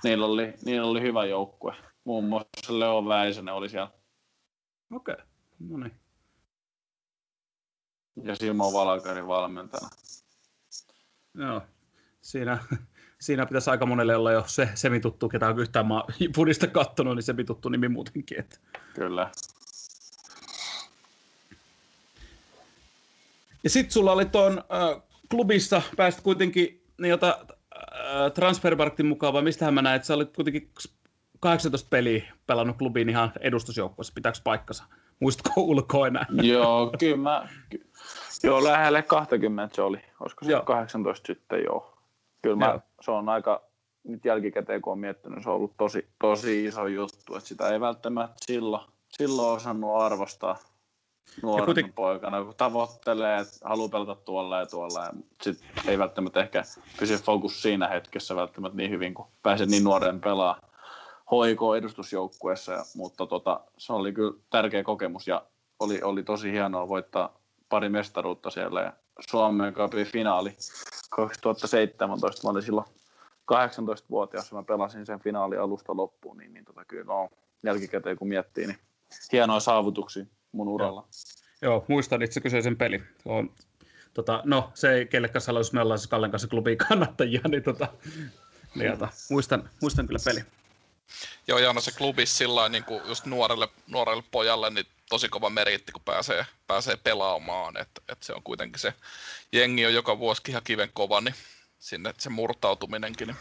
niillä 0.04 0.26
oli, 0.26 0.54
niillä 0.66 0.88
oli 0.88 1.02
hyvä 1.02 1.26
joukkue. 1.26 1.76
Muun 2.04 2.24
muassa 2.24 2.80
Leo 2.80 3.06
Väisänen 3.06 3.54
oli 3.54 3.70
siellä. 3.70 3.92
Okei, 4.92 5.14
okay. 5.14 5.26
no 5.60 5.78
niin. 5.78 5.94
Ja 8.24 8.36
Simo 8.36 8.74
Valkari 8.74 9.28
valmentajana. 9.28 9.90
Joo, 11.34 11.62
siinä, 12.22 12.64
siinä 13.22 13.46
pitäisi 13.46 13.70
aika 13.70 13.86
monelle 13.86 14.16
olla 14.16 14.32
jo 14.32 14.44
se 14.48 14.70
semituttu, 14.76 15.30
ketä 15.30 15.48
on 15.48 15.60
yhtään 15.60 15.86
maa 15.86 16.08
pudista 16.36 16.68
kattonut, 16.68 17.16
niin 17.16 17.24
semituttu 17.24 17.70
nimi 17.70 17.90
muutenkin. 17.90 18.40
Että. 18.40 18.58
Kyllä. 18.94 19.32
Ja 23.64 23.70
sitten 23.70 23.92
sulla 23.92 24.12
oli 24.12 24.26
tuon 24.26 24.58
äh, 24.58 25.11
klubissa, 25.32 25.82
pääsit 25.98 26.22
kuitenkin 26.22 26.82
niin 27.02 27.10
jota, 27.10 27.40
äh, 27.76 28.32
Transfermarktin 28.34 29.06
mukaan, 29.06 29.34
vai 29.34 29.42
mistähän 29.42 29.74
mä 29.74 29.82
näin, 29.82 29.96
että 29.96 30.06
sä 30.06 30.14
olit 30.14 30.36
kuitenkin 30.36 30.70
18 31.40 31.88
peliä 31.90 32.34
pelannut 32.48 32.78
klubiin 32.78 33.10
ihan 33.10 33.32
edustusjoukkueessa, 33.40 34.14
pitääkö 34.16 34.38
paikkansa? 34.44 34.84
Muistatko 35.20 35.62
ulkoa 35.62 36.08
enää? 36.08 36.26
Joo, 36.42 36.94
kyllä 37.00 37.18
mä, 37.18 37.48
ky- 37.70 37.90
joo, 38.44 38.64
lähelle 38.64 39.02
20 39.04 39.76
se 39.76 39.82
oli. 39.82 39.98
Olisiko 40.20 40.46
se 40.46 40.52
joo. 40.52 40.62
18 40.62 41.28
sitten, 41.28 41.64
joo. 41.64 41.98
Kyllä 42.42 42.56
mä, 42.56 42.66
joo. 42.66 42.82
se 43.02 43.12
on 43.12 43.30
aika, 43.30 43.64
nyt 44.04 44.26
jälkikäteen 44.26 44.82
kun 44.82 44.94
on 44.94 45.00
miettinyt, 45.00 45.44
se 45.44 45.50
on 45.50 45.56
ollut 45.56 45.78
tosi, 45.78 46.08
tosi 46.22 46.66
iso 46.66 46.88
juttu, 46.88 47.36
että 47.36 47.48
sitä 47.48 47.70
ei 47.70 47.80
välttämättä 47.80 48.36
silloin, 48.46 48.84
silloin 49.10 49.56
osannut 49.56 50.02
arvostaa 50.02 50.58
nuorena 51.44 51.66
kuiten... 51.66 51.94
poikana, 51.94 52.44
kun 52.44 52.56
tavoittelee, 52.58 53.40
että 53.40 53.54
haluaa 53.64 53.90
pelata 53.90 54.16
tuolla 54.16 54.60
ja 54.60 54.66
tuolla, 54.66 55.04
ja 55.04 55.14
sit 55.42 55.64
ei 55.88 56.00
välttämättä 56.00 56.40
ehkä 56.40 56.64
pysy 57.00 57.18
fokus 57.18 57.62
siinä 57.62 57.88
hetkessä 57.88 58.36
välttämättä 58.36 58.78
niin 58.78 58.92
hyvin, 58.92 59.14
kun 59.14 59.28
pääset 59.44 59.70
niin 59.70 59.84
nuoren 59.84 60.22
pelaa 60.22 60.62
HIK-edustusjoukkueessa, 61.32 62.86
mutta 62.96 63.26
tota, 63.26 63.62
se 63.78 63.94
oli 63.94 64.14
kyllä 64.14 64.34
tärkeä 64.50 64.84
kokemus 64.84 65.28
ja 65.28 65.46
oli, 65.80 66.02
oli 66.02 66.24
tosi 66.24 66.52
hienoa 66.52 66.88
voittaa 66.88 67.38
pari 67.70 67.90
mestaruutta 67.90 68.50
siellä 68.50 68.82
ja 68.82 68.94
Suomen 69.30 69.74
Cupin 69.74 70.06
finaali 70.06 70.58
2017, 71.10 72.48
mä 72.48 72.52
olin 72.52 72.64
silloin 72.64 72.88
18-vuotias, 73.52 74.54
mä 74.54 74.64
pelasin 74.64 75.06
sen 75.06 75.20
finaali 75.20 75.58
alusta 75.58 75.98
loppuun, 75.98 76.38
niin, 76.38 76.54
niin 76.54 76.66
tota, 76.66 76.86
kyllä 76.86 77.04
no, 77.04 77.30
jälkikäteen 77.64 78.18
kun 78.18 78.28
miettii, 78.28 78.68
niin 78.68 78.78
hienoja 79.32 79.60
saavutuksia 79.60 80.26
mun 80.52 80.68
uralla. 80.68 81.08
Joo, 81.62 81.74
Joo 81.74 81.86
muistan 81.88 82.22
itse 82.22 82.42
kyseisen 82.42 82.78
peli. 82.78 83.04
On, 83.26 83.52
tota, 84.14 84.42
no, 84.46 84.72
se 84.74 84.94
ei 84.94 85.06
kellekään 85.06 85.42
sano, 85.42 85.60
jos 85.60 85.74
me 85.74 85.82
ollaan 85.82 86.00
siis 86.00 86.10
Kallen 86.10 86.32
kanssa 86.32 86.48
klubin 86.48 86.78
kannattajia, 86.78 87.42
niin, 87.48 87.64
tota, 87.64 87.88
niin 88.76 88.92
tota, 88.92 89.08
muistan, 89.30 89.70
muistan 89.82 90.08
kyllä 90.08 90.20
peli. 90.26 90.42
Joo, 91.48 91.60
ja 91.60 91.70
on 91.70 91.82
se 91.82 91.92
klubi 91.92 92.26
sillä 92.26 92.70
niin 92.70 92.84
kuin 92.84 93.02
just 93.08 93.26
nuorelle, 93.26 93.68
nuorelle 93.88 94.24
pojalle 94.32 94.70
niin 94.70 94.86
tosi 95.10 95.30
kova 95.30 95.50
meritti, 95.50 95.92
kun 95.92 96.02
pääsee, 96.06 96.46
pääsee 96.68 96.98
pelaamaan. 96.98 97.78
että 97.78 98.02
et 98.10 98.24
se 98.24 98.34
on 98.34 98.44
kuitenkin 98.44 98.80
se 98.80 98.94
jengi 99.52 99.86
on 99.86 99.94
joka 99.94 100.20
vuosi 100.20 100.42
ihan 100.50 100.64
kiven 100.64 100.90
kova, 100.94 101.22
niin 101.22 101.36
sinne 101.80 102.14
se 102.18 102.30
murtautuminenkin 102.30 103.28
niin 103.28 103.38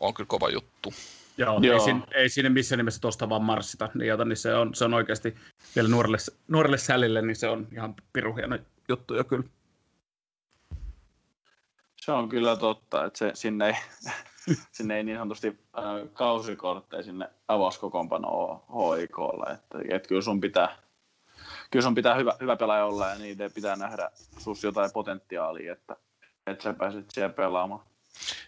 on 0.00 0.14
kyllä 0.14 0.28
kova 0.28 0.48
juttu. 0.48 0.94
Joo, 1.38 1.60
Joo. 1.62 1.74
Ei, 1.74 1.80
siinä, 1.80 2.00
ei 2.14 2.28
siinä 2.28 2.50
missään 2.50 2.76
nimessä 2.76 3.00
tuosta 3.00 3.28
vaan 3.28 3.42
marssita, 3.42 3.88
niin, 3.94 4.08
jota, 4.08 4.24
niin 4.24 4.36
se, 4.36 4.54
on, 4.54 4.74
se 4.74 4.84
on 4.84 4.94
oikeasti 4.94 5.34
vielä 5.76 5.88
nuorelle, 5.88 6.18
nuorelle 6.48 6.78
sälille, 6.78 7.22
niin 7.22 7.36
se 7.36 7.48
on 7.48 7.68
ihan 7.72 7.94
piru 8.12 8.36
hieno 8.36 8.58
juttu 8.88 9.14
jo 9.14 9.24
kyllä. 9.24 9.44
Se 11.96 12.12
on 12.12 12.28
kyllä 12.28 12.56
totta, 12.56 13.04
että 13.04 13.18
se, 13.18 13.30
sinne, 13.34 13.66
ei, 13.66 13.74
sinne 14.72 14.96
ei 14.96 15.04
niin 15.04 15.18
sanotusti 15.18 15.48
äh, 15.48 15.84
kausikortteja 16.12 17.02
sinne 17.02 17.28
avauskokoonpanoon 17.48 18.62
HIKlle, 18.98 19.52
että, 19.52 19.78
että 19.90 20.08
kyllä 20.08 20.22
sun 20.22 20.40
pitää, 20.40 20.78
kyllä 21.70 21.82
sun 21.82 21.94
pitää 21.94 22.14
hyvä, 22.14 22.34
hyvä 22.40 22.56
pelaaja 22.56 22.84
olla 22.84 23.08
ja 23.08 23.18
niiden 23.18 23.52
pitää 23.52 23.76
nähdä 23.76 24.10
sus 24.38 24.64
jotain 24.64 24.90
potentiaalia, 24.92 25.72
että, 25.72 25.96
että 26.46 26.64
sä 26.64 26.74
pääset 26.74 27.10
siellä 27.10 27.34
pelaamaan. 27.34 27.86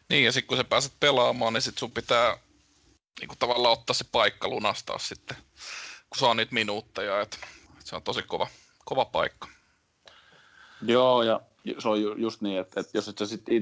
Niin, 0.08 0.24
ja 0.24 0.32
sitten 0.32 0.48
kun 0.48 0.56
sä 0.56 0.64
pääset 0.64 0.92
pelaamaan, 1.00 1.52
niin 1.52 1.62
sit 1.62 1.78
sun 1.78 1.90
pitää 1.90 2.38
niin 3.20 3.28
kuin 3.28 3.38
tavallaan 3.38 3.72
ottaa 3.72 3.94
se 3.94 4.04
paikka 4.12 4.48
lunastaa 4.48 4.98
sitten, 4.98 5.36
kun 6.10 6.18
saa 6.18 6.34
niitä 6.34 6.54
minuutteja, 6.54 7.20
että, 7.20 7.36
että 7.70 7.84
se 7.84 7.96
on 7.96 8.02
tosi 8.02 8.22
kova, 8.22 8.46
kova 8.84 9.04
paikka. 9.04 9.48
Joo, 10.82 11.22
ja 11.22 11.40
se 11.78 11.88
on 11.88 12.02
ju, 12.02 12.14
just 12.14 12.40
niin, 12.40 12.60
että, 12.60 12.80
että 12.80 12.98
jos 12.98 13.08
et 13.08 13.18
sä 13.18 13.26
sitten 13.26 13.54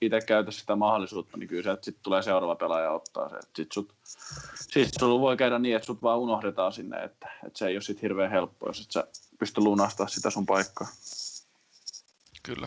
itse 0.00 0.20
käytä 0.26 0.50
sitä 0.50 0.76
mahdollisuutta, 0.76 1.36
niin 1.36 1.48
kyllä 1.48 1.62
se, 1.62 1.70
että 1.70 1.84
sitten 1.84 2.02
tulee 2.02 2.22
seuraava 2.22 2.56
pelaaja 2.56 2.90
ottaa 2.90 3.28
se. 3.28 3.36
Sitten 3.40 3.66
sut, 3.74 3.94
sit 4.54 4.88
sulla 4.98 5.20
voi 5.20 5.36
käydä 5.36 5.58
niin, 5.58 5.76
että 5.76 5.86
sut 5.86 6.02
vaan 6.02 6.18
unohdetaan 6.18 6.72
sinne, 6.72 7.04
että, 7.04 7.28
että 7.46 7.58
se 7.58 7.66
ei 7.66 7.76
ole 7.76 7.82
sitten 7.82 8.02
hirveän 8.02 8.30
helppo, 8.30 8.66
jos 8.66 8.80
et 8.80 8.90
sä 8.90 9.06
pysty 9.38 9.60
lunastaa 9.60 10.08
sitä 10.08 10.30
sun 10.30 10.46
paikkaa. 10.46 10.88
Kyllä. 12.42 12.66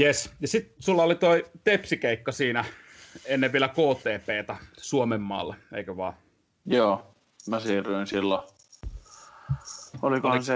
Yes, 0.00 0.30
ja 0.40 0.48
sitten 0.48 0.82
sulla 0.82 1.02
oli 1.02 1.14
toi 1.14 1.50
tepsikeikka 1.64 2.32
siinä 2.32 2.64
ennen 3.26 3.52
vielä 3.52 3.68
KTPtä 3.68 4.56
Suomen 4.76 5.20
maalla, 5.20 5.54
eikö 5.74 5.96
vaan? 5.96 6.14
Joo, 6.66 7.14
mä 7.48 7.60
siirryin 7.60 8.06
silloin. 8.06 8.42
Olikohan 10.02 10.36
Oli... 10.36 10.44
se 10.44 10.54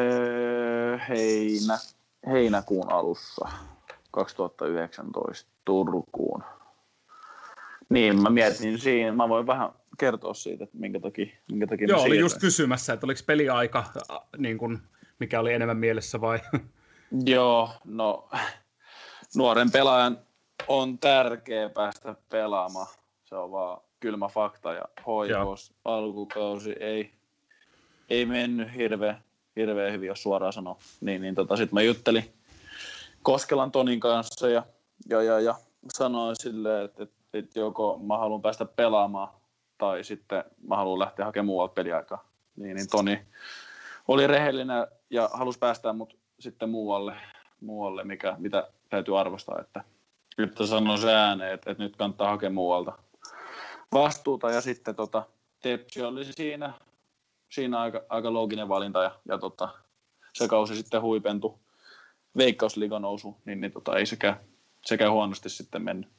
heinä, 1.08 1.78
heinäkuun 2.26 2.92
alussa 2.92 3.48
2019 4.10 5.50
Turkuun. 5.64 6.44
Niin, 7.88 8.22
mä 8.22 8.30
mietin 8.30 8.78
siinä, 8.78 9.12
mä 9.12 9.28
voin 9.28 9.46
vähän 9.46 9.70
kertoa 9.98 10.34
siitä, 10.34 10.64
että 10.64 10.78
minkä 10.78 11.00
takia, 11.00 11.26
minkä 11.50 11.66
takia 11.66 11.88
Joo, 11.88 12.02
oli 12.02 12.18
just 12.18 12.38
kysymässä, 12.40 12.92
että 12.92 13.06
oliko 13.06 13.20
peliaika, 13.26 13.84
niin 14.36 14.58
kuin, 14.58 14.78
mikä 15.18 15.40
oli 15.40 15.52
enemmän 15.52 15.76
mielessä 15.76 16.20
vai? 16.20 16.40
Joo, 17.24 17.70
no 17.84 18.28
nuoren 19.36 19.70
pelaajan 19.70 20.18
on 20.68 20.98
tärkeä 20.98 21.68
päästä 21.68 22.14
pelaamaan. 22.28 22.86
Se 23.24 23.34
on 23.34 23.50
vaan 23.50 23.80
kylmä 24.00 24.28
fakta 24.28 24.72
ja 24.72 24.84
hoivos 25.06 25.72
alkukausi 25.84 26.72
ei, 26.80 27.12
ei 28.10 28.26
mennyt 28.26 28.74
hirveän 28.74 29.22
hirveän 29.58 29.92
hyvin, 29.92 30.06
jos 30.06 30.22
suoraan 30.22 30.52
sanoo. 30.52 30.78
Niin, 31.00 31.22
niin 31.22 31.34
tota, 31.34 31.56
sitten 31.56 31.74
mä 31.74 31.82
juttelin 31.82 32.34
Koskelan 33.22 33.72
Tonin 33.72 34.00
kanssa 34.00 34.48
ja, 34.48 34.62
ja, 35.08 35.22
ja, 35.22 35.40
ja 35.40 35.54
sanoin 35.92 36.36
silleen, 36.38 36.84
että, 36.84 37.02
että, 37.02 37.16
että 37.32 37.60
joko 37.60 38.00
mä 38.02 38.18
haluan 38.18 38.42
päästä 38.42 38.64
pelaamaan 38.64 39.28
tai 39.78 40.04
sitten 40.04 40.44
mä 40.68 40.76
haluan 40.76 40.98
lähteä 40.98 41.24
hakemaan 41.24 41.46
muualta 41.46 41.74
peliaikaa. 41.74 42.28
Niin, 42.56 42.76
niin 42.76 42.88
Toni 42.90 43.22
oli 44.08 44.26
rehellinen 44.26 44.86
ja 45.10 45.30
halusi 45.32 45.58
päästää 45.58 45.92
mut 45.92 46.18
sitten 46.40 46.70
muualle, 46.70 47.14
muualle 47.60 48.04
mikä, 48.04 48.34
mitä 48.38 48.68
täytyy 48.90 49.20
arvostaa, 49.20 49.60
että 49.60 49.84
nyt 50.38 50.58
sanoi 50.64 50.98
se 50.98 51.14
ääneen, 51.14 51.54
että, 51.54 51.70
että 51.70 51.82
nyt 51.82 51.96
kannattaa 51.96 52.30
hakea 52.30 52.50
muualta 52.50 52.98
vastuuta 53.92 54.50
ja 54.50 54.60
sitten 54.60 54.94
tota, 54.94 55.26
Tepsi 55.62 56.02
oli 56.02 56.24
siinä, 56.24 56.72
siinä 57.48 57.80
aika, 57.80 58.02
aika 58.08 58.32
looginen 58.32 58.68
valinta 58.68 59.02
ja, 59.02 59.18
ja 59.28 59.38
tota, 59.38 59.68
se 60.34 60.48
kausi 60.48 60.76
sitten 60.76 61.02
huipentui 61.02 61.58
veikkausliigan 62.36 63.02
nousu, 63.02 63.36
niin, 63.44 63.60
niin 63.60 63.72
tota, 63.72 63.96
ei 63.96 64.06
sekään, 64.06 64.36
sekään 64.86 65.12
huonosti 65.12 65.48
sitten 65.48 65.82
mennyt. 65.82 66.10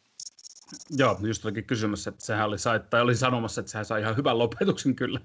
Joo, 0.90 1.18
just 1.22 1.46
olikin 1.46 1.66
kysymässä, 1.66 2.10
että 2.10 2.26
sehän 2.26 2.48
oli, 2.48 2.58
sai, 2.58 2.80
tai 2.90 3.02
oli 3.02 3.16
sanomassa, 3.16 3.62
että 3.62 3.72
sehän 3.72 3.86
sai 3.86 4.02
ihan 4.02 4.18
hyvän 4.18 4.40
lopetuksen 4.40 4.96
kyllä. 4.96 5.20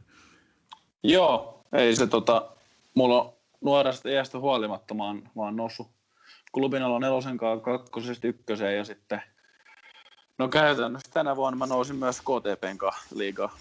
Joo, 1.02 1.62
ei 1.72 1.96
se 1.96 2.06
tota, 2.06 2.50
mulla 2.94 3.22
on 3.22 3.32
nuoresta 3.60 4.08
iästä 4.08 4.38
huolimatta, 4.38 4.94
mä 4.94 5.04
oon, 5.04 5.22
mä 5.22 5.42
oon 5.42 5.56
noussut 5.56 5.90
klubin 6.54 6.82
alo 6.82 6.98
nelosen 6.98 7.38
kanssa 7.38 7.64
kakkosesta 7.64 8.26
ykköseen 8.26 8.76
ja 8.76 8.84
sitten 8.84 9.22
No 10.38 10.48
käytännössä 10.48 11.10
tänä 11.12 11.36
vuonna 11.36 11.56
mä 11.56 11.66
nousin 11.66 11.96
myös 11.96 12.20
KTPn 12.20 12.78
kanssa 12.78 13.16
liigaa. 13.16 13.56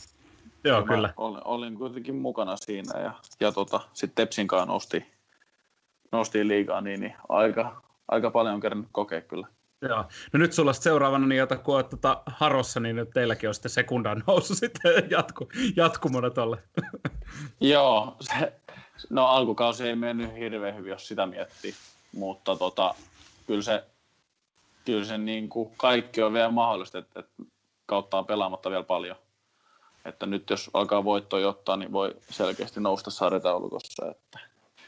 Joo, 0.64 0.80
ja 0.80 0.86
kyllä. 0.86 1.14
Olin, 1.18 1.42
olin, 1.46 1.78
kuitenkin 1.78 2.16
mukana 2.16 2.58
siinä 2.58 3.00
ja, 3.00 3.14
ja 3.40 3.52
tota, 3.52 3.80
sitten 3.94 4.26
Tepsin 4.26 4.48
kanssa 4.48 4.66
nosti, 4.66 5.06
nosti 6.12 6.48
liigaa, 6.48 6.82
niin, 6.82 7.00
niin 7.00 7.16
aika, 7.30 7.82
aika 8.08 8.32
paljon 8.32 8.54
on 8.54 8.62
kerännyt 8.62 8.90
kokea 8.92 9.22
kyllä. 9.22 9.48
Joo. 9.82 10.06
No 10.34 10.40
nyt 10.40 10.54
sulla 10.54 10.74
seuraavana, 10.74 11.28
niin 11.28 11.40
jota, 11.40 11.58
kun 11.58 11.76
olet 11.76 11.90
tota 11.90 12.24
Harossa, 12.26 12.80
niin 12.80 12.96
nyt 12.96 13.10
teilläkin 13.10 13.50
on 13.50 13.54
sitten 13.54 13.72
sekundan 13.72 14.24
nousu 14.28 14.56
sitten 14.56 14.92
jatku, 15.10 15.50
jatkumona 15.76 16.30
tuolle. 16.30 16.58
Joo, 17.62 18.18
se, 18.20 18.54
no 19.10 19.26
alkukausi 19.26 19.88
ei 19.88 19.96
mennyt 19.96 20.36
hirveän 20.36 20.76
hyvin, 20.76 20.90
jos 20.90 21.08
sitä 21.08 21.26
miettii, 21.26 21.74
mutta 22.14 22.56
tota, 22.56 22.96
kyllä 23.48 23.62
se, 23.62 23.84
kyllä 24.86 25.06
se 25.06 25.18
niin 25.18 25.50
kuin 25.50 25.74
kaikki 25.78 26.22
on 26.22 26.34
vielä 26.34 26.52
mahdollista, 26.52 26.98
että, 26.98 27.20
että 27.20 27.44
kautta 27.86 28.18
on 28.18 28.26
pelaamatta 28.26 28.70
vielä 28.70 28.84
paljon. 28.84 29.16
Että 30.06 30.26
nyt 30.26 30.50
jos 30.50 30.70
alkaa 30.74 31.04
voittoja 31.04 31.50
ottaa, 31.50 31.78
niin 31.78 31.92
voi 31.92 32.16
selkeästi 32.30 32.80
nousta 32.80 33.12
sarjataulukossa. 33.12 34.12
Että 34.12 34.40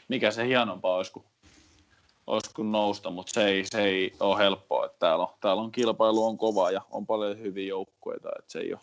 mikä 0.08 0.30
se 0.30 0.46
hienompaa 0.46 0.96
olisi, 0.96 1.12
kun 1.12 1.24
olisiko 2.26 2.62
nousta, 2.62 3.10
mutta 3.10 3.32
se 3.32 3.44
ei, 3.44 3.64
se 3.64 3.82
ei 3.82 4.14
ole 4.20 4.38
helppoa. 4.38 4.86
Että 4.86 4.98
täällä, 4.98 5.24
on, 5.24 5.34
täällä 5.40 5.62
on 5.62 5.72
kilpailu 5.72 6.24
on 6.24 6.38
kova 6.38 6.70
ja 6.70 6.82
on 6.90 7.06
paljon 7.06 7.38
hyviä 7.38 7.68
joukkueita, 7.68 8.28
että 8.38 8.52
se 8.52 8.58
ei 8.58 8.72
ole, 8.72 8.80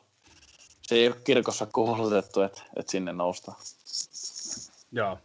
se 0.82 0.96
ei 0.96 1.08
ole 1.08 1.16
kirkossa 1.24 1.66
koulutettu, 1.66 2.42
että, 2.42 2.62
että 2.76 2.92
sinne 2.92 3.14
noustaan. 3.14 3.58
Joo. 4.92 5.18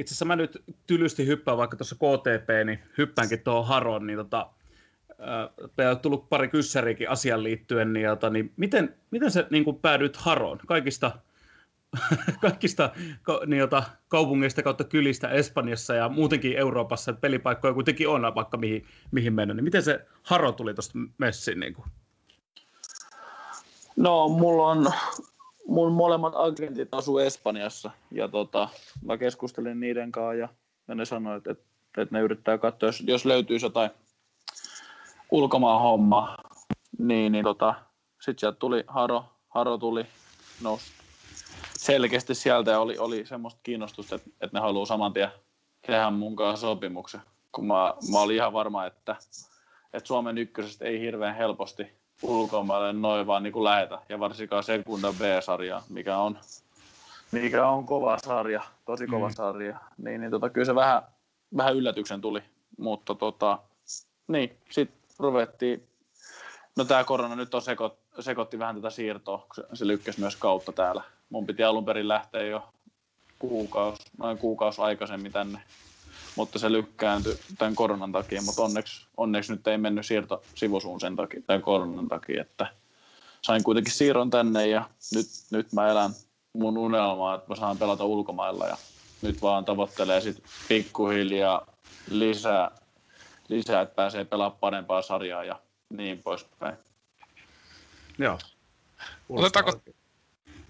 Itse 0.00 0.12
asiassa 0.12 0.24
mä 0.24 0.36
nyt 0.36 0.62
tylysti 0.86 1.26
hyppään 1.26 1.58
vaikka 1.58 1.76
tuossa 1.76 1.94
KTP, 1.94 2.48
niin 2.64 2.78
hyppäänkin 2.98 3.40
tuohon 3.40 3.66
Haron, 3.66 4.06
niin 4.06 4.16
tota, 4.16 4.50
äh, 5.80 5.90
on 5.90 6.00
tullut 6.00 6.28
pari 6.28 6.48
kyssäriäkin 6.48 7.10
asian 7.10 7.42
liittyen, 7.42 7.92
niin, 7.92 8.04
jota, 8.04 8.30
niin 8.30 8.52
miten, 8.56 8.94
miten 9.10 9.30
sä 9.30 9.46
niin 9.50 9.64
päädyit 9.82 10.16
Haroon? 10.16 10.58
Kaikista, 10.66 11.12
kaikista 12.40 12.92
niin, 13.46 13.58
jota, 13.58 13.82
kaupungeista 14.08 14.62
kautta 14.62 14.84
kylistä 14.84 15.28
Espanjassa 15.28 15.94
ja 15.94 16.08
muutenkin 16.08 16.56
Euroopassa, 16.56 17.12
pelipaikkoja 17.12 17.74
kuitenkin 17.74 18.08
on 18.08 18.34
vaikka 18.34 18.56
mihin, 18.56 18.86
mihin 19.10 19.32
mennä, 19.32 19.54
niin 19.54 19.64
miten 19.64 19.82
se 19.82 20.06
Haro 20.22 20.52
tuli 20.52 20.74
tuosta 20.74 20.98
messiin? 21.18 21.60
Niin? 21.60 21.76
No, 23.96 24.28
mulla 24.28 24.66
on 24.66 24.92
mun 25.70 25.92
molemmat 25.92 26.32
agentit 26.36 26.94
asuu 26.94 27.18
Espanjassa 27.18 27.90
ja 28.10 28.28
tota, 28.28 28.68
mä 29.04 29.18
keskustelin 29.18 29.80
niiden 29.80 30.12
kanssa 30.12 30.34
ja, 30.34 30.48
ja 30.88 30.94
ne 30.94 31.04
sanoivat, 31.04 31.46
että, 31.46 31.64
että 31.98 32.16
ne 32.16 32.20
yrittää 32.20 32.58
katsoa, 32.58 32.88
jos, 32.88 33.00
jos 33.06 33.24
löytyy 33.24 33.58
jotain 33.62 33.90
ulkomaan 35.30 35.80
homma, 35.80 36.36
niin, 36.98 37.32
niin 37.32 37.44
tota, 37.44 37.74
sitten 38.20 38.40
sieltä 38.40 38.58
tuli 38.58 38.84
Haro, 38.86 39.24
Haro 39.48 39.78
tuli, 39.78 40.06
nousi 40.62 40.92
selkeästi 41.78 42.34
sieltä 42.34 42.70
ja 42.70 42.80
oli, 42.80 42.98
oli 42.98 43.26
semmoista 43.26 43.60
kiinnostusta, 43.62 44.16
että, 44.16 44.30
että 44.40 44.56
ne 44.56 44.60
haluaa 44.60 44.86
saman 44.86 45.12
tien 45.12 45.30
tehdä 45.86 46.10
mun 46.10 46.36
kanssa 46.36 46.66
sopimuksen. 46.66 47.20
Kun 47.52 47.66
mä, 47.66 47.94
mä 48.12 48.20
olin 48.20 48.36
ihan 48.36 48.52
varma, 48.52 48.86
että, 48.86 49.16
että 49.92 50.08
Suomen 50.08 50.38
ykkösestä 50.38 50.84
ei 50.84 51.00
hirveän 51.00 51.36
helposti 51.36 51.99
ulkomaille 52.22 52.92
noin 52.92 53.26
vaan 53.26 53.42
niin 53.42 53.52
kuin 53.52 53.64
lähetä. 53.64 53.98
Ja 54.08 54.20
varsinkaan 54.20 54.64
Sekunda 54.64 55.12
B-sarja, 55.12 55.82
mikä 55.88 56.18
on, 56.18 56.38
mikä 57.32 57.68
on 57.68 57.86
kova 57.86 58.18
sarja, 58.18 58.62
tosi 58.84 59.06
kova 59.06 59.28
mm. 59.28 59.34
sarja. 59.34 59.80
Niin, 59.98 60.20
niin 60.20 60.30
tota, 60.30 60.50
kyllä 60.50 60.64
se 60.64 60.74
vähän, 60.74 61.02
vähän 61.56 61.76
yllätyksen 61.76 62.20
tuli. 62.20 62.42
Mutta 62.78 63.14
tota, 63.14 63.58
niin, 64.28 64.56
sitten 64.70 65.00
ruvettiin, 65.18 65.88
no 66.76 66.84
tämä 66.84 67.04
korona 67.04 67.36
nyt 67.36 67.54
on 67.54 67.62
sekot, 67.62 67.98
sekoitti 68.20 68.58
vähän 68.58 68.76
tätä 68.76 68.90
siirtoa, 68.90 69.38
kun 69.38 69.54
se, 69.54 69.62
se 69.74 69.86
lykkäsi 69.86 70.20
myös 70.20 70.36
kautta 70.36 70.72
täällä. 70.72 71.02
Mun 71.30 71.46
piti 71.46 71.64
alun 71.64 71.84
perin 71.84 72.08
lähteä 72.08 72.42
jo 72.42 72.68
kuukausi, 73.38 74.02
noin 74.18 74.38
kuukausi 74.38 74.82
aikaisemmin 74.82 75.32
tänne 75.32 75.62
mutta 76.36 76.58
se 76.58 76.72
lykkääntyi 76.72 77.38
tämän 77.58 77.74
koronan 77.74 78.12
takia, 78.12 78.42
mutta 78.42 78.62
onneksi, 78.62 79.06
onneksi 79.16 79.52
nyt 79.52 79.66
ei 79.66 79.78
mennyt 79.78 80.06
siirto 80.06 80.42
sivusuun 80.54 81.00
sen 81.00 81.16
takia, 81.16 81.42
tämän 81.46 81.62
koronan 81.62 82.08
takia, 82.08 82.42
että 82.42 82.66
sain 83.42 83.64
kuitenkin 83.64 83.92
siirron 83.92 84.30
tänne 84.30 84.66
ja 84.66 84.90
nyt, 85.14 85.26
nyt 85.50 85.72
mä 85.72 85.90
elän 85.90 86.10
mun 86.52 86.78
unelmaa, 86.78 87.34
että 87.34 87.46
mä 87.48 87.56
saan 87.56 87.78
pelata 87.78 88.04
ulkomailla 88.04 88.66
ja 88.66 88.76
nyt 89.22 89.42
vaan 89.42 89.64
tavoittelee 89.64 90.20
sitten 90.20 90.44
pikkuhiljaa 90.68 91.66
lisää, 92.10 92.70
lisää, 93.48 93.82
että 93.82 93.94
pääsee 93.94 94.24
pelaamaan 94.24 94.60
parempaa 94.60 95.02
sarjaa 95.02 95.44
ja 95.44 95.60
niin 95.90 96.22
poispäin. 96.22 96.76
Joo. 98.18 98.38
Otetaanko, 99.28 99.80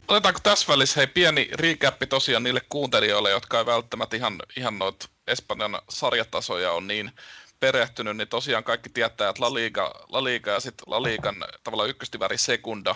otetaanko 0.09 0.40
tässä 0.43 0.73
välissä 0.73 1.00
hei, 1.00 1.07
pieni 1.07 1.50
recap 1.52 1.95
tosiaan 2.09 2.43
niille 2.43 2.61
kuuntelijoille, 2.69 3.31
jotka 3.31 3.59
ei 3.59 3.67
välttämättä 3.67 4.17
ihan, 4.17 4.43
ihan 4.57 4.79
noita 4.79 5.09
Espanjan 5.31 5.79
sarjatasoja 5.89 6.73
on 6.73 6.87
niin 6.87 7.12
perehtynyt, 7.61 8.16
niin 8.16 8.29
tosiaan 8.29 8.64
kaikki 8.64 8.90
tietää, 8.90 9.29
että 9.29 9.43
La 9.43 9.55
Liga, 9.55 9.95
La 10.09 10.25
Liga 10.25 10.51
ja 10.51 10.61
sitten 10.61 10.85
La 10.87 11.03
Ligan 11.03 11.45
tavallaan 11.64 11.90
ykköstiväri 11.90 12.38
Sekunda. 12.38 12.95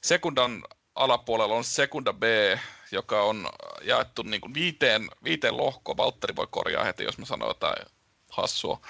Sekundan 0.00 0.64
alapuolella 0.94 1.54
on 1.54 1.64
Sekunda 1.64 2.12
B, 2.12 2.22
joka 2.92 3.22
on 3.22 3.48
jaettu 3.82 4.22
niin 4.22 4.40
kuin 4.40 4.54
viiteen, 4.54 5.08
viiteen 5.24 5.56
lohkoon. 5.56 5.96
Valtteri 5.96 6.36
voi 6.36 6.46
korjaa 6.50 6.84
heti, 6.84 7.04
jos 7.04 7.18
mä 7.18 7.24
sanon 7.24 7.48
jotain 7.48 7.86
hassua. 8.30 8.80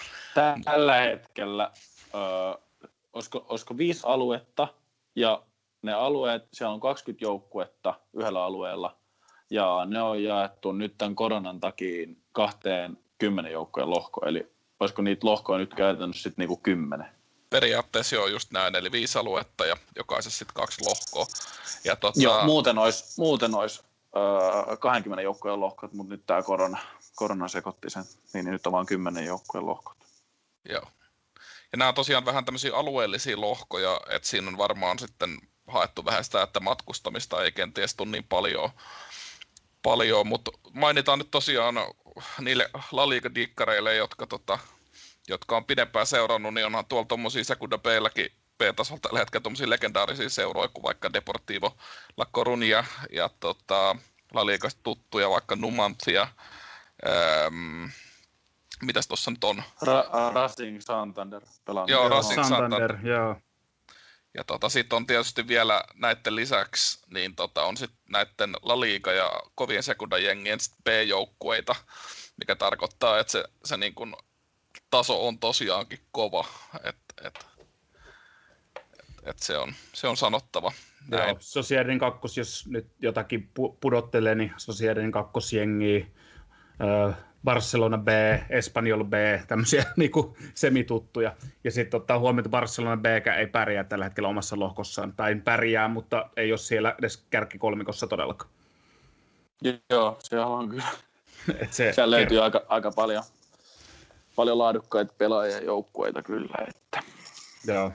Tällä 0.64 0.94
hetkellä 0.94 1.70
ö, 2.14 2.58
olisiko, 3.12 3.46
olisiko 3.48 3.78
viisi 3.78 4.00
aluetta, 4.04 4.68
ja 5.16 5.42
ne 5.82 5.92
alueet, 5.92 6.48
siellä 6.52 6.74
on 6.74 6.80
20 6.80 7.24
joukkuetta 7.24 7.94
yhdellä 8.12 8.44
alueella, 8.44 8.96
ja 9.50 9.86
ne 9.86 10.02
on 10.02 10.22
jaettu 10.22 10.72
nyt 10.72 10.98
tämän 10.98 11.14
koronan 11.14 11.60
takia 11.60 12.06
kahteen 12.34 12.98
kymmenen 13.18 13.52
joukkojen 13.52 13.90
lohko, 13.90 14.26
eli 14.26 14.52
olisiko 14.80 15.02
niitä 15.02 15.26
lohkoja 15.26 15.58
nyt 15.58 15.74
käytännössä 15.74 16.22
sitten 16.22 16.42
niinku 16.42 16.56
kymmenen? 16.56 17.08
Periaatteessa 17.50 18.20
on 18.20 18.32
just 18.32 18.50
näin, 18.50 18.74
eli 18.74 18.92
viisi 18.92 19.18
aluetta 19.18 19.66
ja 19.66 19.76
jokaisessa 19.96 20.38
sitten 20.38 20.54
kaksi 20.54 20.84
lohkoa. 20.84 21.26
Ja 21.84 21.96
tota... 21.96 22.20
Joo, 22.20 22.44
muuten 22.44 22.78
olisi, 22.78 23.20
muuten 23.20 23.54
olisi 23.54 23.82
öö, 24.68 24.76
20 24.76 25.22
joukkojen 25.22 25.60
lohkot, 25.60 25.92
mutta 25.92 26.14
nyt 26.14 26.26
tämä 26.26 26.42
korona, 26.42 26.78
korona 27.14 27.48
sekoitti 27.48 27.90
sen, 27.90 28.04
niin 28.34 28.44
nyt 28.44 28.66
on 28.66 28.72
vain 28.72 28.86
10 28.86 29.24
joukkojen 29.24 29.66
lohkot. 29.66 29.96
Joo. 30.68 30.82
Ja 31.72 31.78
nämä 31.78 31.88
on 31.88 31.94
tosiaan 31.94 32.24
vähän 32.24 32.44
tämmöisiä 32.44 32.76
alueellisia 32.76 33.40
lohkoja, 33.40 34.00
että 34.10 34.28
siinä 34.28 34.48
on 34.48 34.58
varmaan 34.58 34.98
sitten 34.98 35.38
haettu 35.66 36.04
vähän 36.04 36.24
sitä, 36.24 36.42
että 36.42 36.60
matkustamista 36.60 37.42
ei 37.42 37.52
kenties 37.52 37.94
tule 37.94 38.10
niin 38.10 38.24
paljon, 38.24 38.70
paljon 39.82 40.26
mutta 40.26 40.50
mainitaan 40.72 41.18
nyt 41.18 41.30
tosiaan 41.30 41.74
niille 42.40 42.70
La 42.92 43.08
Liga-dikkareille, 43.08 43.94
jotka, 43.94 44.26
tota, 44.26 44.58
jotka 45.28 45.56
on 45.56 45.64
pidempään 45.64 46.06
seurannut, 46.06 46.54
niin 46.54 46.66
onhan 46.66 46.86
tuolla 46.86 47.06
tuommoisia 47.06 47.44
Sekunda 47.44 47.78
B-lläkin 47.78 48.32
B-tasolla 48.58 49.00
tällä 49.00 49.18
hetkellä 49.18 49.42
tuommoisia 49.42 49.70
legendaarisia 49.70 50.28
seuroja 50.28 50.68
kuin 50.68 50.82
vaikka 50.82 51.12
Deportivo 51.12 51.76
La 52.16 52.26
Coruña 52.36 52.84
ja 53.10 53.30
tota, 53.40 53.96
La 54.34 54.46
Ligasta 54.46 54.80
tuttuja 54.82 55.30
vaikka 55.30 55.56
Numancia. 55.56 56.28
Ähm, 57.06 57.84
mitäs 58.82 59.06
tuossa 59.06 59.30
nyt 59.30 59.44
on? 59.44 59.62
Ra- 59.84 60.34
Racing 60.34 60.80
Santander. 60.80 61.42
Pelannut. 61.64 61.90
Joo, 61.90 62.08
Racing 62.08 62.44
Santander, 62.44 62.80
Santander 62.80 63.06
joo. 63.06 63.36
Ja 64.34 64.44
tota, 64.44 64.68
sitten 64.68 64.96
on 64.96 65.06
tietysti 65.06 65.48
vielä 65.48 65.84
näiden 65.94 66.36
lisäksi, 66.36 67.04
niin 67.10 67.36
tota, 67.36 67.62
on 67.62 67.76
sitten 67.76 67.98
näiden 68.08 68.56
La 68.62 68.80
Liga 68.80 69.12
ja 69.12 69.30
kovien 69.54 69.82
sekundajengien 69.82 70.58
B-joukkueita, 70.84 71.74
mikä 72.36 72.56
tarkoittaa, 72.56 73.18
että 73.18 73.32
se, 73.32 73.44
se 73.64 73.76
niin 73.76 73.94
kun, 73.94 74.16
taso 74.90 75.26
on 75.26 75.38
tosiaankin 75.38 76.00
kova, 76.12 76.46
että 76.84 77.04
et, 77.24 77.46
et, 78.76 78.96
et 79.24 79.38
se, 79.38 79.58
on, 79.58 79.74
se 79.92 80.08
on 80.08 80.16
sanottava. 80.16 80.72
Näin. 81.08 81.28
Joo, 81.28 81.36
Sosiaalinen 81.40 81.98
kakkos, 81.98 82.36
jos 82.36 82.66
nyt 82.66 82.86
jotakin 83.00 83.50
pudottelee, 83.80 84.34
niin 84.34 84.52
Sosiaalinen 84.56 85.12
kakkosjengi, 85.12 86.12
Barcelona 87.44 87.98
B, 87.98 88.08
Espanyol 88.50 89.04
B, 89.04 89.12
tämmöisiä 89.48 89.84
niin 89.96 90.10
kuin 90.10 90.36
semituttuja. 90.54 91.36
Ja 91.64 91.70
sitten 91.70 92.00
ottaa 92.00 92.18
huomioon, 92.18 92.38
että 92.38 92.50
Barcelona 92.50 92.96
B 92.96 93.06
ei 93.38 93.46
pärjää 93.46 93.84
tällä 93.84 94.04
hetkellä 94.04 94.28
omassa 94.28 94.58
lohkossaan. 94.58 95.12
Tai 95.12 95.34
pärjää, 95.34 95.88
mutta 95.88 96.30
ei 96.36 96.52
ole 96.52 96.58
siellä 96.58 96.94
edes 96.98 97.16
kärkikolmikossa 97.30 98.06
todellakaan. 98.06 98.50
Joo, 99.90 100.16
se 100.20 100.40
on 100.40 100.68
kyllä. 100.68 100.84
Et 101.60 101.72
se, 101.72 101.92
Siellä 101.92 102.16
löytyy 102.16 102.42
aika, 102.42 102.62
aika 102.68 102.90
paljon, 102.90 103.24
paljon 104.36 104.58
laadukkaita 104.58 105.14
pelaajia 105.18 105.62
joukkueita 105.62 106.22
kyllä. 106.22 106.54
Että. 106.68 107.02
Joo. 107.66 107.92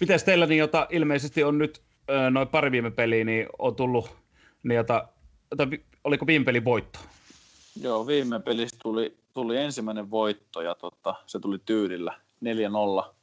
Miten 0.00 0.20
teillä, 0.24 0.46
niin, 0.46 0.58
jota 0.58 0.86
ilmeisesti 0.90 1.44
on 1.44 1.58
nyt 1.58 1.82
noin 2.30 2.48
pari 2.48 2.70
viime 2.70 2.90
peliä, 2.90 3.24
niin 3.24 3.46
on 3.58 3.76
tullut 3.76 4.23
niin 4.64 4.76
jota, 4.76 5.08
jota, 5.50 5.68
oliko 6.04 6.26
viime 6.26 6.44
pelin 6.44 6.64
voitto? 6.64 6.98
Joo, 7.80 8.06
viime 8.06 8.40
pelissä 8.40 8.76
tuli, 8.82 9.16
tuli 9.34 9.56
ensimmäinen 9.56 10.10
voitto 10.10 10.62
ja 10.62 10.74
tota, 10.74 11.14
se 11.26 11.40
tuli 11.40 11.58
tyylillä 11.64 12.20
4-0. 13.04 13.14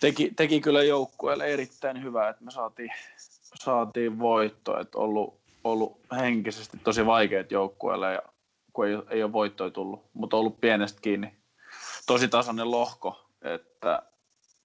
Teki, 0.00 0.32
teki 0.36 0.60
kyllä 0.60 0.82
joukkueelle 0.82 1.46
erittäin 1.46 2.02
hyvää, 2.02 2.28
että 2.28 2.44
me 2.44 2.50
saatiin, 2.50 2.90
saatiin 3.54 4.18
voitto, 4.18 4.80
että 4.80 4.98
ollut, 4.98 5.34
ollut 5.64 6.00
henkisesti 6.16 6.78
tosi 6.84 7.06
vaikeat 7.06 7.50
joukkueelle 7.50 8.12
ja 8.12 8.22
kun 8.72 8.86
ei, 8.86 8.98
ei 9.10 9.22
ole 9.22 9.32
voittoja 9.32 9.70
tullut, 9.70 10.04
mutta 10.14 10.36
ollut 10.36 10.60
pienestä 10.60 11.00
kiinni. 11.00 11.34
Tosi 12.06 12.28
tasainen 12.28 12.70
lohko, 12.70 13.26
että, 13.42 14.02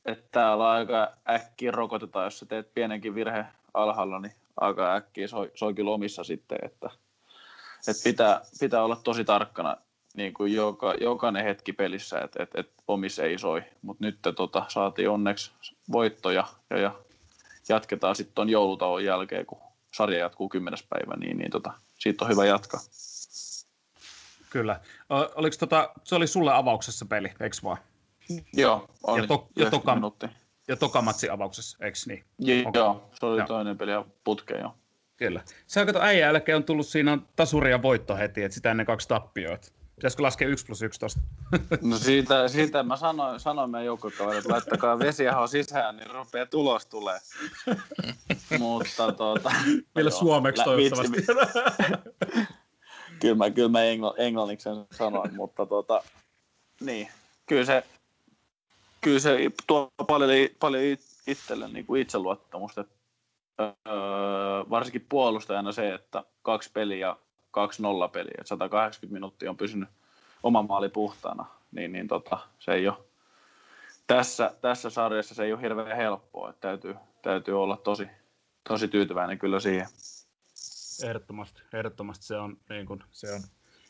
että 0.05 0.27
täällä 0.31 0.69
aika 0.69 1.11
äkkiä 1.29 1.71
rokotetaan, 1.71 2.25
jos 2.25 2.39
sä 2.39 2.45
teet 2.45 2.73
pienenkin 2.73 3.15
virhe 3.15 3.45
alhaalla, 3.73 4.19
niin 4.19 4.33
aika 4.61 4.95
äkkiä 4.95 5.27
soi, 5.27 5.51
soi 5.55 5.73
kyllä 5.73 5.91
omissa 5.91 6.23
sitten, 6.23 6.57
että, 6.61 6.89
että 7.87 8.03
pitää, 8.03 8.41
pitää 8.59 8.83
olla 8.83 8.95
tosi 9.03 9.25
tarkkana 9.25 9.77
niin 10.13 10.33
kuin 10.33 10.53
joka, 10.53 10.93
jokainen 11.01 11.43
hetki 11.43 11.73
pelissä, 11.73 12.19
että, 12.19 12.43
että, 12.43 12.59
että 12.59 12.83
omissa 12.87 13.23
ei 13.23 13.37
soi, 13.37 13.63
mutta 13.81 14.05
nyt 14.05 14.19
tota, 14.35 14.65
saatiin 14.67 15.09
onneksi 15.09 15.51
voittoja 15.91 16.47
ja, 16.69 16.77
ja 16.77 16.95
jatketaan 17.69 18.15
sitten 18.15 18.35
tuon 18.35 18.49
joulutauon 18.49 19.05
jälkeen, 19.05 19.45
kun 19.45 19.61
sarja 19.93 20.19
jatkuu 20.19 20.49
kymmenes 20.49 20.83
päivä, 20.89 21.15
niin, 21.17 21.37
niin 21.37 21.51
tota, 21.51 21.73
siitä 21.97 22.25
on 22.25 22.31
hyvä 22.31 22.45
jatkaa. 22.45 22.79
Kyllä. 24.49 24.79
Oliko 25.35 25.55
tota, 25.59 25.89
se 26.03 26.15
oli 26.15 26.27
sulle 26.27 26.53
avauksessa 26.53 27.05
peli, 27.05 27.27
eikö 27.39 27.57
vaan? 27.63 27.77
Joo, 28.53 28.89
oli 29.03 29.21
ja, 29.21 29.27
to, 29.27 29.47
ja, 29.55 29.71
toka, 29.71 29.97
ja 30.69 30.75
toka 30.75 31.01
matsi 31.01 31.29
avauksessa, 31.29 31.77
eikö 31.81 31.97
niin? 32.07 32.23
Je, 32.39 32.63
okay. 32.67 32.81
Joo, 32.81 33.09
se 33.19 33.25
oli 33.25 33.37
joo. 33.37 33.47
toinen 33.47 33.77
peli 33.77 33.91
ja 33.91 34.05
putkeen 34.23 34.61
jo. 34.61 34.75
Kyllä. 35.17 35.41
Se 35.67 35.85
kato 35.85 36.01
äijän 36.01 36.27
jälkeen 36.27 36.55
on 36.55 36.63
tullut 36.63 36.87
siinä 36.87 37.17
tasuri 37.35 37.71
ja 37.71 37.81
voitto 37.81 38.17
heti, 38.17 38.43
että 38.43 38.55
sitä 38.55 38.71
ennen 38.71 38.85
kaksi 38.85 39.07
tappioita. 39.07 39.67
Pitäisikö 39.95 40.23
laskea 40.23 40.47
1 40.47 40.65
plus 40.65 40.81
1 40.81 40.99
tosta? 40.99 41.19
No 41.81 41.97
siitä, 41.97 42.47
siitä 42.47 42.83
mä 42.83 42.97
sanoin, 42.97 43.39
sanoin 43.39 43.69
meidän 43.69 43.85
joukkokaverille, 43.85 44.37
että 44.37 44.49
laittakaa 44.49 44.99
vesiaho 44.99 45.47
sisään, 45.47 45.97
niin 45.97 46.11
rupeaa 46.11 46.45
tulos 46.45 46.85
tulee. 46.85 47.19
Mutta 48.59 49.11
tuota... 49.11 49.51
Vielä 49.95 50.09
suomeksi 50.09 50.63
toivottavasti. 50.63 51.21
kyllä 53.21 53.35
mä, 53.35 53.51
kyllä 53.51 53.69
mä 53.69 53.83
engl, 53.83 54.09
englanniksi 54.17 54.63
sen 54.63 54.85
sanoin, 54.91 55.35
mutta 55.35 55.65
tuota, 55.65 56.03
niin, 56.81 57.07
kyllä 57.45 57.65
se, 57.65 57.83
kyllä 59.01 59.19
se 59.19 59.37
tuo 59.67 59.91
paljon, 60.07 60.29
paljon 60.59 60.83
itselle 61.27 61.67
niin 61.67 61.85
kuin 61.85 62.01
itseluottamusta. 62.01 62.85
Öö, 63.59 63.67
varsinkin 64.69 65.05
puolustajana 65.09 65.71
se, 65.71 65.93
että 65.93 66.23
kaksi 66.41 66.69
peliä 66.73 67.15
2-0 68.07 68.09
peliä, 68.11 68.35
että 68.37 68.47
180 68.47 69.13
minuuttia 69.13 69.49
on 69.49 69.57
pysynyt 69.57 69.89
oma 70.43 70.61
maali 70.61 70.89
puhtaana, 70.89 71.45
niin, 71.71 71.91
niin 71.91 72.07
tota, 72.07 72.37
se 72.59 72.71
ei 72.71 72.87
ole, 72.87 72.97
tässä, 74.07 74.55
tässä 74.61 74.89
sarjassa 74.89 75.35
se 75.35 75.43
ei 75.43 75.53
ole 75.53 75.61
hirveän 75.61 75.97
helppoa, 75.97 76.49
että 76.49 76.67
täytyy, 76.67 76.95
täytyy 77.21 77.61
olla 77.61 77.77
tosi, 77.77 78.07
tosi 78.69 78.87
tyytyväinen 78.87 79.39
kyllä 79.39 79.59
siihen. 79.59 79.87
Ehdottomasti, 81.03 81.61
ehdottomasti 81.73 82.25
se 82.25 82.37
on, 82.37 82.57
niin 82.69 82.85
kuin, 82.85 83.03
se 83.11 83.33
on 83.33 83.41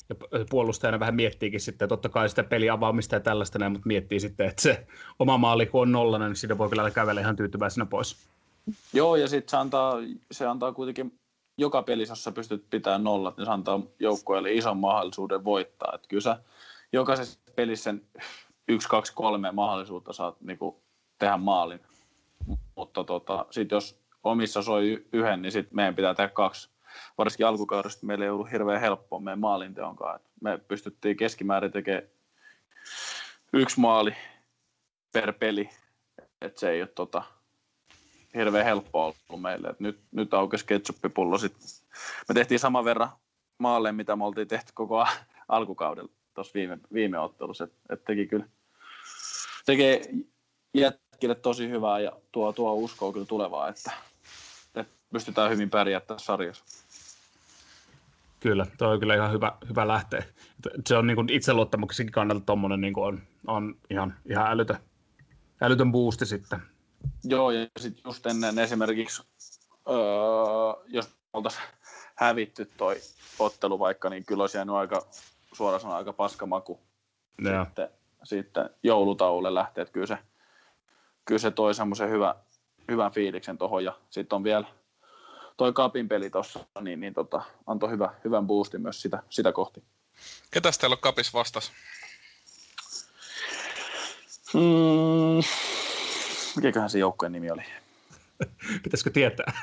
ja 0.10 0.16
puolustajana 0.50 1.00
vähän 1.00 1.16
miettiikin 1.16 1.60
sitten, 1.60 1.90
totta 1.90 2.10
kai 2.10 2.30
sitä 2.30 2.44
peli 2.44 2.70
avaamista 2.70 3.16
ja 3.16 3.20
tällaista 3.20 3.60
näin, 3.60 3.72
mutta 3.72 3.88
miettii 3.88 4.20
sitten, 4.20 4.48
että 4.48 4.62
se 4.62 4.88
oma 5.20 5.38
maali 5.38 5.66
kun 5.66 5.82
on 5.82 5.92
nollana, 5.92 6.28
niin 6.28 6.36
siitä 6.36 6.58
voi 6.58 6.70
kyllä 6.70 6.92
kävellä 6.92 7.22
ihan 7.22 7.36
tyytyväisenä 7.36 7.86
pois. 7.86 8.28
Joo, 8.94 9.16
ja 9.16 9.28
sitten 9.28 9.50
se 9.50 9.58
antaa, 9.58 9.96
se 10.32 10.46
antaa 10.46 10.74
kuitenkin 10.74 11.20
joka 11.58 11.84
pelissä, 11.84 12.12
jossa 12.12 12.32
pystyt 12.32 12.66
pitämään 12.70 13.04
nollat, 13.04 13.38
niin 13.38 13.46
se 13.46 13.52
antaa 13.52 13.82
joukkueelle 14.00 14.54
ison 14.54 14.78
mahdollisuuden 14.78 15.44
voittaa. 15.44 15.92
Että 15.96 16.08
kyllä 16.08 16.22
sä 16.22 16.40
jokaisessa 16.94 17.40
pelissä 17.56 17.84
sen 17.84 18.02
yksi, 18.68 18.90
kaksi, 18.90 19.14
kolme 19.16 19.52
mahdollisuutta 19.52 20.14
saat 20.14 20.42
niin 20.42 20.58
kuin, 20.58 20.76
tehdä 21.20 21.38
maalin. 21.38 21.80
Mutta 22.76 23.04
tota, 23.04 23.46
sitten 23.52 23.76
jos 23.76 24.00
omissa 24.24 24.62
soi 24.62 25.06
yhden, 25.14 25.42
niin 25.42 25.52
sitten 25.52 25.76
meidän 25.76 25.96
pitää 25.96 26.14
tehdä 26.14 26.30
kaksi. 26.30 26.70
Varsinkin 27.18 27.48
alkukaudesta 27.48 28.06
meillä 28.06 28.26
ei 28.26 28.32
ollut 28.32 28.52
hirveän 28.52 28.82
helppoa 28.82 29.20
meidän 29.20 29.40
maalinteon 29.40 29.96
kanssa. 29.96 30.30
Me 30.42 30.58
pystyttiin 30.58 31.18
keskimäärin 31.18 31.72
tekemään 31.72 32.04
yksi 33.54 33.80
maali 33.80 34.16
per 35.12 35.34
peli. 35.34 35.70
että 36.42 36.60
se 36.60 36.70
ei 36.70 36.82
ole 36.82 36.90
tota, 36.96 37.24
hirveän 38.36 38.66
helppoa 38.66 39.14
ollut 39.30 39.42
meille. 39.42 39.68
Et 39.68 39.80
nyt, 39.80 40.00
nyt 40.12 40.34
aukesi 40.34 40.66
ketsuppipullo. 40.66 41.38
Sitten 41.38 41.70
me 42.30 42.34
tehtiin 42.34 42.60
saman 42.60 42.86
verran 42.86 43.10
maalle, 43.58 43.92
mitä 43.92 44.16
me 44.16 44.26
oltiin 44.26 44.48
tehty 44.48 44.72
koko 44.76 45.08
alkukaudella 45.48 46.12
tuossa 46.34 46.54
viime, 46.54 46.78
viime 46.94 47.20
ottelussa. 47.20 47.64
Et, 47.64 47.74
et 47.90 48.04
teki 48.04 48.28
kyllä, 48.28 48.46
tekee 49.66 50.02
jätkille 50.74 51.36
tosi 51.36 51.70
hyvää 51.70 52.00
ja 52.00 52.12
tuo, 52.32 52.54
tuo 52.54 52.74
uskoa 52.74 53.14
kyllä 53.14 53.26
tulevaa, 53.26 53.70
että 53.70 53.92
pystytään 55.14 55.52
hyvin 55.52 55.70
pärjäämään 55.70 56.08
tässä 56.08 56.26
sarjassa. 56.26 56.66
Kyllä, 58.40 58.66
tuo 58.78 58.88
on 58.88 59.00
kyllä 59.00 59.16
ihan 59.16 59.32
hyvä, 59.32 59.58
hyvä 59.70 59.88
lähteä. 59.88 60.24
Se 60.88 60.98
on 60.98 61.08
niin 61.08 61.30
itseluottamuksenkin 61.30 62.14
kannalta 62.14 62.46
tuommoinen 62.46 62.82
niin 62.82 63.00
on, 63.00 63.22
on 63.48 63.76
ihan, 63.90 64.16
ihan 64.30 64.52
älytön, 64.52 64.78
älytön 65.62 65.92
boosti 65.92 66.26
sitten. 66.26 66.62
Joo, 67.24 67.52
ja 67.52 67.68
sitten 67.80 68.02
just 68.06 68.26
ennen 68.26 68.60
esimerkiksi, 68.60 69.24
öö, 69.90 69.96
jos 70.88 71.10
oltaisiin 71.34 71.64
hävitty 72.16 72.70
toi 72.78 72.96
ottelu 73.40 73.80
vaikka, 73.80 74.10
niin 74.10 74.26
kyllä 74.26 74.44
olisi 74.44 74.58
jäänyt 74.58 74.76
aika, 74.76 75.06
suoraan 75.54 75.82
sanoen 75.82 75.98
aika 75.98 76.14
paskamaku 76.14 76.80
ja. 77.44 77.66
sitten, 77.66 77.90
sitten 78.24 78.70
joulutauolle 78.84 79.54
lähtee, 79.54 79.82
että 79.82 79.92
kyllä 79.94 80.08
se, 80.08 80.18
kyllä 81.26 81.40
se 81.40 81.52
toi 81.52 81.74
semmoisen 81.74 82.10
hyvä, 82.10 82.36
hyvän 82.92 83.12
fiiliksen 83.12 83.58
tuohon, 83.58 83.84
ja 83.84 83.94
sitten 84.10 84.36
on 84.36 84.44
vielä 84.44 84.66
toi 85.60 85.74
kapin 85.74 86.10
peli 86.10 86.30
tuossa, 86.30 86.60
niin, 86.82 87.00
niin 87.00 87.14
tota, 87.14 87.42
antoi 87.68 87.90
hyvä, 87.90 88.14
hyvän 88.24 88.48
boostin 88.48 88.82
myös 88.82 89.02
sitä, 89.02 89.24
sitä 89.30 89.52
kohti. 89.52 89.84
Ketäs 90.52 90.78
teillä 90.78 90.94
on 90.94 91.00
kapis 91.02 91.34
vastas? 91.34 91.72
Mm, 94.54 95.44
mikäköhän 96.56 96.90
se 96.90 97.00
joukkueen 97.00 97.32
nimi 97.32 97.52
oli? 97.52 97.62
Pitäisikö 98.84 99.10
tietää? 99.10 99.62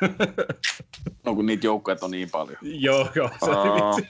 no 1.24 1.35
kun 1.35 1.46
niitä 1.46 1.66
joukkoja 1.66 1.96
on 2.00 2.11
niin 2.11 2.30
paljon. 2.30 2.59
joo, 2.62 3.09
joo. 3.14 3.30
Se 3.44 3.50
uh, 3.50 4.00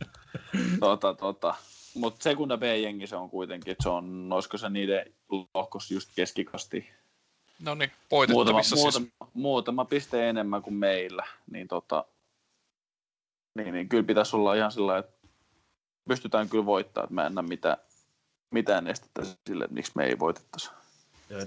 tota, 0.80 1.14
tota. 1.14 1.54
Mutta 1.94 2.22
Sekunda 2.22 2.56
B-jengi 2.56 3.06
se 3.06 3.16
on 3.16 3.30
kuitenkin, 3.30 3.72
että 3.72 3.82
se 3.82 3.88
on, 3.88 4.32
olisiko 4.32 4.58
se 4.58 4.70
niiden 4.70 5.14
lohkos 5.54 5.90
just 5.90 6.10
keskikasti. 6.16 6.90
No 7.60 7.74
niin, 7.74 7.90
muutama, 8.30 8.62
siis. 8.62 8.80
muutama, 8.80 9.06
muutama 9.34 9.84
piste 9.84 10.28
enemmän 10.28 10.62
kuin 10.62 10.74
meillä, 10.74 11.26
niin, 11.50 11.68
tota, 11.68 12.04
niin, 13.54 13.74
niin 13.74 13.88
kyllä 13.88 14.04
pitäisi 14.04 14.36
olla 14.36 14.54
ihan 14.54 14.72
sillä 14.72 14.98
että 14.98 15.28
pystytään 16.08 16.48
kyllä 16.48 16.66
voittamaan, 16.66 17.04
että 17.04 17.14
mä 17.14 17.26
en 17.26 17.34
näe 17.34 17.42
mitään, 17.42 17.76
mitään 18.50 18.86
estettä 18.86 19.22
sille, 19.46 19.64
että 19.64 19.74
miksi 19.74 19.92
me 19.94 20.04
ei 20.04 20.18
voitettaisi. 20.18 20.70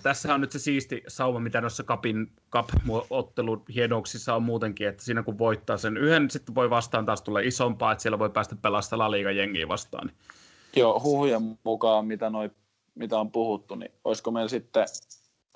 Tässä 0.04 0.34
on 0.34 0.42
nyt 0.42 0.52
se 0.52 0.60
siisti 0.60 1.04
sauma, 1.08 1.40
mitä 1.40 1.62
noissa 1.62 1.84
Cupin 1.84 2.32
Cup-ottelun 2.56 3.64
hienouksissa 3.76 4.36
on 4.36 4.44
muutenkin, 4.44 4.88
että 4.88 5.04
siinä 5.04 5.24
kun 5.24 5.38
voittaa 5.38 5.78
sen 5.78 5.98
yhden, 5.98 6.32
sitten 6.32 6.56
voi 6.56 6.70
vastaan 6.70 7.06
taas 7.06 7.22
tulla 7.22 7.40
isompaa, 7.40 7.92
että 7.92 8.02
siellä 8.02 8.20
voi 8.20 8.30
päästä 8.30 8.56
pelaamaan 8.56 9.00
La 9.00 9.12
Liga 9.12 9.32
jengiä 9.32 9.68
vastaan. 9.68 10.12
Joo, 10.76 11.00
huhujen 11.04 11.60
mukaan, 11.64 12.06
mitä, 12.06 12.30
noi, 12.30 12.52
mitä 12.96 13.20
on 13.20 13.32
puhuttu, 13.32 13.76
niin 13.76 13.92
olisiko 14.04 14.32
meillä 14.32 14.50
sitten, 14.50 14.86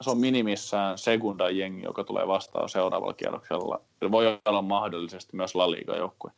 se 0.01 0.09
on 0.09 0.17
minimissään 0.17 0.97
segunda 0.97 1.49
jengi, 1.49 1.83
joka 1.83 2.03
tulee 2.03 2.27
vastaan 2.27 2.69
seuraavalla 2.69 3.13
kierroksella. 3.13 3.81
Voi 4.11 4.39
olla 4.45 4.61
mahdollisesti 4.61 5.35
myös 5.35 5.55
La 5.55 5.71
Liga-joukkue. 5.71 6.31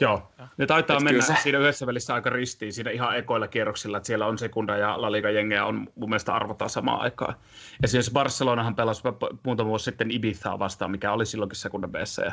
Joo, 0.00 0.32
ne 0.56 0.66
taitaa 0.66 0.96
Et 0.96 1.02
mennä 1.02 1.22
se... 1.22 1.34
siinä 1.42 1.58
yhdessä 1.58 1.86
välissä 1.86 2.14
aika 2.14 2.30
ristiin 2.30 2.72
siinä 2.72 2.90
ihan 2.90 3.16
ekoilla 3.16 3.48
kierroksilla, 3.48 3.96
että 3.96 4.06
siellä 4.06 4.26
on 4.26 4.38
sekunda 4.38 4.76
ja 4.76 5.02
La 5.02 5.12
Liga 5.12 5.30
jengejä 5.30 5.64
on 5.64 5.88
mun 5.94 6.08
mielestä 6.08 6.34
arvotaan 6.34 6.70
samaan 6.70 7.00
aikaan. 7.00 7.34
Esimerkiksi 7.82 8.12
Barcelonahan 8.12 8.74
pelasi 8.74 9.02
muutama 9.42 9.68
vuosi 9.68 9.84
sitten 9.84 10.10
Ibizaa 10.10 10.58
vastaan, 10.58 10.90
mikä 10.90 11.12
oli 11.12 11.26
silloinkin 11.26 11.56
sekunda 11.56 11.88
b 11.88 11.94
ja 12.24 12.32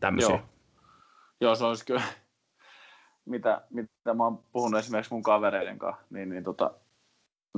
tämmöisiä. 0.00 0.34
Joo. 0.34 0.42
Joo, 1.40 1.54
se 1.54 1.64
olisi 1.64 1.86
kyllä, 1.86 2.02
mitä, 3.24 3.62
mitä 3.70 4.14
mä 4.14 4.24
oon 4.24 4.38
puhunut 4.52 4.80
esimerkiksi 4.80 5.12
mun 5.12 5.22
kavereiden 5.22 5.78
kanssa, 5.78 6.02
niin, 6.10 6.28
niin 6.28 6.44
tota, 6.44 6.70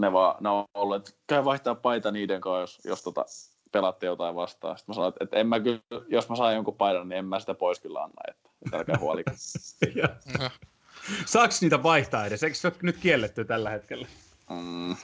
ne, 0.00 0.12
vaan, 0.12 0.37
ne 0.40 0.48
on 0.48 0.64
ollut, 0.74 0.96
että 0.96 1.11
käy 1.26 1.44
vaihtaa 1.44 1.74
paita 1.74 2.11
niiden 2.11 2.40
kanssa, 2.40 2.61
jos, 2.61 2.80
jos 2.84 3.02
tota, 3.02 3.24
pelaatte 3.72 4.06
jotain 4.06 4.34
vastaan. 4.34 4.78
Sitten 4.78 4.92
mä 4.92 4.94
sanoin, 4.94 5.08
että, 5.08 5.24
että 5.24 5.37
en 5.37 5.46
mä 5.46 5.61
kyllä, 5.61 5.80
jos 6.08 6.28
mä 6.28 6.37
saan 6.37 6.54
jonkun 6.54 6.76
paidan, 6.76 7.08
niin 7.08 7.18
en 7.18 7.24
mä 7.24 7.40
sitä 7.40 7.54
pois 7.54 7.80
kyllä 7.80 8.02
anna. 8.02 8.22
Että 8.28 8.76
älkää 8.76 8.98
huoli. 8.98 9.22
Saako 11.26 11.54
niitä 11.61 11.82
vaihtaa 11.82 12.26
edes? 12.26 12.42
Eikö 12.42 12.56
se 12.56 12.68
ole 12.68 12.76
nyt 12.82 12.96
kielletty 12.96 13.44
tällä 13.44 13.70
hetkellä? 13.70 14.08
Mm. 14.50 14.96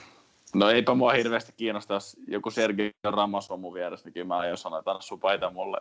No 0.55 0.69
eipä 0.69 0.93
mua 0.93 1.13
hirveästi 1.13 1.53
kiinnosta, 1.57 1.93
jos 1.93 2.17
joku 2.27 2.51
Sergio 2.51 2.89
Ramos 3.03 3.51
on 3.51 3.59
mun 3.59 3.73
vieressä, 3.73 4.09
niin 4.15 4.27
mä 4.27 4.37
aion 4.37 4.57
sanoa, 4.57 4.79
että 4.79 4.91
anna 4.91 5.01
sun 5.01 5.19
paita 5.19 5.49
mulle. 5.49 5.77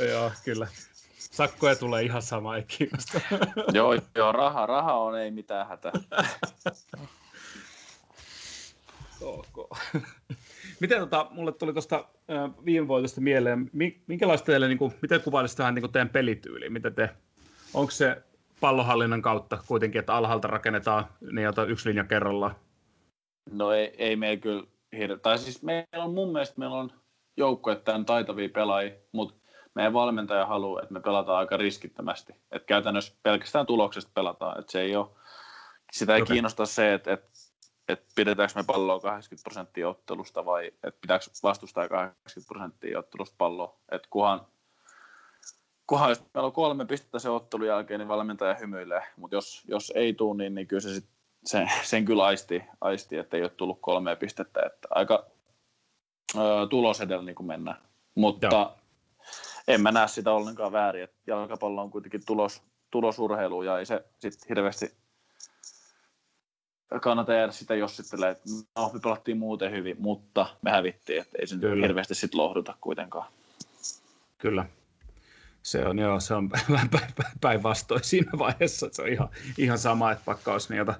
joo, 0.10 0.32
kyllä. 0.44 0.68
Sakkoja 1.30 1.76
tulee 1.76 2.02
ihan 2.02 2.22
sama, 2.22 2.56
ei 2.56 2.62
kiinnosta. 2.62 3.20
joo, 3.78 3.94
joo, 4.14 4.32
raha, 4.32 4.66
raha 4.66 4.94
on, 4.94 5.18
ei 5.18 5.30
mitään 5.30 5.68
hätää. 5.68 5.92
ok. 9.22 9.78
Miten 10.80 11.00
tota, 11.00 11.26
mulle 11.30 11.52
tuli 11.52 11.72
tuosta 11.72 12.04
viime 12.64 12.88
voitosta 12.88 13.20
mieleen, 13.20 13.70
minkälaista 14.06 14.46
teille, 14.46 14.68
niin 14.68 14.78
kuin, 14.78 14.92
miten 15.02 15.20
kuvailisitte 15.20 15.62
vähän 15.62 15.74
niin 15.74 15.82
kuin 15.82 15.92
teidän 15.92 16.08
pelityyli? 16.08 16.70
Mitä 16.70 16.90
te, 16.90 17.10
onko 17.74 17.90
se 17.90 18.22
pallohallinnan 18.60 19.22
kautta 19.22 19.58
kuitenkin, 19.66 19.98
että 19.98 20.14
alhaalta 20.14 20.48
rakennetaan 20.48 21.04
niin 21.32 21.44
jota 21.44 21.64
yksi 21.64 21.88
linja 21.88 22.04
kerrallaan? 22.04 22.54
No 23.50 23.72
ei, 23.72 23.94
ei 23.98 24.16
meillä 24.16 24.40
kyllä 24.40 24.64
hirveä. 24.96 25.16
Tai 25.16 25.38
siis 25.38 25.62
meillä 25.62 26.04
on 26.04 26.14
mun 26.14 26.32
mielestä 26.32 26.54
meillä 26.58 26.76
on 26.76 26.90
joukkueettaan 27.36 28.04
taitavia 28.04 28.48
pelaajia, 28.48 28.94
mutta 29.12 29.39
meidän 29.74 29.92
valmentaja 29.92 30.46
haluaa, 30.46 30.82
että 30.82 30.94
me 30.94 31.00
pelataan 31.00 31.38
aika 31.38 31.56
riskittömästi. 31.56 32.32
Että 32.50 32.66
käytännössä 32.66 33.14
pelkästään 33.22 33.66
tuloksesta 33.66 34.10
pelataan. 34.14 34.60
Että 34.60 34.72
se 34.72 34.80
ei 34.80 34.96
ole, 34.96 35.06
sitä 35.92 36.14
ei 36.14 36.22
okay. 36.22 36.34
kiinnosta 36.34 36.66
se, 36.66 36.94
että, 36.94 37.12
että 37.12 37.28
että 37.92 38.06
pidetäänkö 38.14 38.54
me 38.56 38.64
palloa 38.66 39.00
80 39.00 39.42
prosenttia 39.42 39.88
ottelusta 39.88 40.44
vai 40.44 40.66
että 40.66 41.00
pitääkö 41.00 41.24
vastustaa 41.42 41.88
80 41.88 42.48
prosenttia 42.48 42.98
ottelusta 42.98 43.34
palloa. 43.38 43.76
Että 43.92 44.08
kunhan, 44.10 44.46
kunhan 45.86 46.08
jos 46.08 46.22
meillä 46.34 46.46
on 46.46 46.52
kolme 46.52 46.84
pistettä 46.84 47.18
se 47.18 47.30
ottelun 47.30 47.66
jälkeen, 47.66 48.00
niin 48.00 48.08
valmentaja 48.08 48.54
hymyilee. 48.54 49.02
Mutta 49.16 49.36
jos, 49.36 49.62
jos 49.68 49.92
ei 49.94 50.14
tule, 50.14 50.36
niin, 50.36 50.54
niin 50.54 50.66
kyllä 50.66 50.80
se 50.80 50.94
sit, 50.94 51.08
sen, 51.44 51.70
sen 51.82 52.04
kyllä 52.04 52.24
aisti, 52.24 52.62
aisti, 52.80 53.16
että 53.16 53.36
ei 53.36 53.42
ole 53.42 53.50
tullut 53.50 53.78
kolmea 53.80 54.16
pistettä. 54.16 54.60
Että 54.66 54.88
aika 54.90 55.26
ö, 56.36 56.66
tulos 56.70 57.00
edellä 57.00 57.24
niin 57.24 57.36
kuin 57.36 57.46
mennään. 57.46 57.78
Mutta 58.14 58.46
Joo. 58.46 58.76
En 59.68 59.80
mä 59.80 59.92
näe 59.92 60.08
sitä 60.08 60.32
ollenkaan 60.32 60.72
väärin, 60.72 61.02
että 61.02 61.16
jalkapallo 61.26 61.82
on 61.82 61.90
kuitenkin 61.90 62.26
tulos, 62.26 62.62
tulosurheilu 62.90 63.62
ja 63.62 63.78
ei 63.78 63.86
se 63.86 64.04
sitten 64.18 64.48
hirveästi 64.48 65.00
kannata 67.02 67.32
jäädä 67.32 67.52
sitä 67.52 67.74
jossittelee, 67.74 68.30
että 68.30 68.44
no, 68.76 68.90
me 68.94 69.00
pelattiin 69.00 69.38
muuten 69.38 69.72
hyvin, 69.72 69.96
mutta 69.98 70.46
me 70.62 70.70
hävittiin, 70.70 71.22
että 71.22 71.38
ei 71.40 71.46
se 71.46 71.56
Kyllä. 71.56 71.86
hirveästi 71.86 72.14
sitten 72.14 72.40
lohduta 72.40 72.74
kuitenkaan. 72.80 73.32
Kyllä. 74.38 74.66
Se 75.62 75.86
on, 75.86 75.98
joo, 75.98 76.20
se 76.20 76.34
on 76.34 76.50
päinvastoin 77.40 78.04
siinä 78.04 78.30
vaiheessa, 78.38 78.86
että 78.86 78.96
se 78.96 79.02
on 79.02 79.08
ihan, 79.08 79.28
ihan 79.58 79.78
sama, 79.78 80.12
että 80.12 80.24
vaikka 80.26 80.52
olisi 80.52 80.74
niitä 80.74 80.94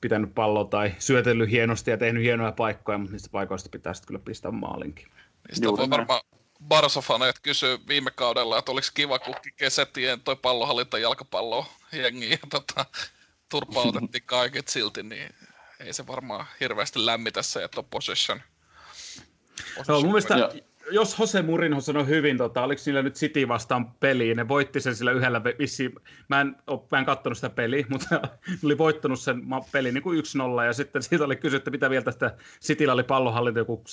pitänyt 0.00 0.34
palloa 0.34 0.64
tai 0.64 0.94
syötellyt 0.98 1.50
hienosti 1.50 1.90
ja 1.90 1.96
tehnyt 1.96 2.22
hienoja 2.22 2.52
paikkoja, 2.52 2.98
mutta 2.98 3.12
niistä 3.12 3.28
paikoista 3.32 3.68
pitää 3.72 3.94
sitten 3.94 4.06
kyllä 4.06 4.20
pistää 4.24 4.50
maalinkin. 4.50 5.06
Niistä 5.48 5.66
voi 5.66 5.90
varmaan 5.90 6.20
Barsofaneet 6.68 7.38
kysyä 7.38 7.78
viime 7.88 8.10
kaudella, 8.10 8.58
että 8.58 8.72
oliko 8.72 8.88
kiva, 8.94 9.18
kun 9.18 9.34
kesätien 9.56 10.20
toi 10.20 10.36
pallohallinta 10.36 10.98
jalkapallo 10.98 11.66
jengi 11.92 12.30
ja 12.30 12.38
tota, 12.50 12.86
turpaa 13.48 13.84
otettiin 13.84 14.24
kaiket 14.26 14.68
silti, 14.68 15.02
niin 15.02 15.34
ei 15.80 15.92
se 15.92 16.06
varmaan 16.06 16.46
hirveästi 16.60 17.06
lämmitä 17.06 17.42
se, 17.42 17.64
että 17.64 17.80
on 17.80 17.84
possession. 17.84 18.42
possession 19.76 19.84
no, 19.88 20.00
mun 20.00 20.08
mielestä, 20.08 20.34
jos 20.90 21.18
Jose 21.18 21.42
Murinho 21.42 21.80
sanoi 21.80 22.06
hyvin, 22.06 22.38
tota, 22.38 22.62
oliko 22.62 22.82
niillä 22.86 23.02
nyt 23.02 23.14
City 23.14 23.48
vastaan 23.48 23.90
peliin, 23.90 24.36
ne 24.36 24.48
voitti 24.48 24.80
sen 24.80 24.94
sillä 24.94 25.12
yhdellä 25.12 25.44
vissiin, 25.44 25.94
mä 26.28 26.40
en, 26.40 26.56
ole, 26.66 26.80
mä 26.90 26.98
en 26.98 27.04
katsonut 27.04 27.38
sitä 27.38 27.50
peliä, 27.50 27.86
mutta 27.90 28.20
oli 28.64 28.78
voittanut 28.78 29.20
sen 29.20 29.42
pelin 29.72 29.94
niin 29.94 30.02
kuin 30.02 30.22
1-0, 30.60 30.64
ja 30.64 30.72
sitten 30.72 31.02
siitä 31.02 31.24
oli 31.24 31.36
kysytty, 31.36 31.70
mitä 31.70 31.90
vielä 31.90 32.04
tästä 32.04 32.36
Cityllä 32.60 32.92
oli 32.92 33.02
pallohallinto 33.02 33.60
joku 33.60 33.84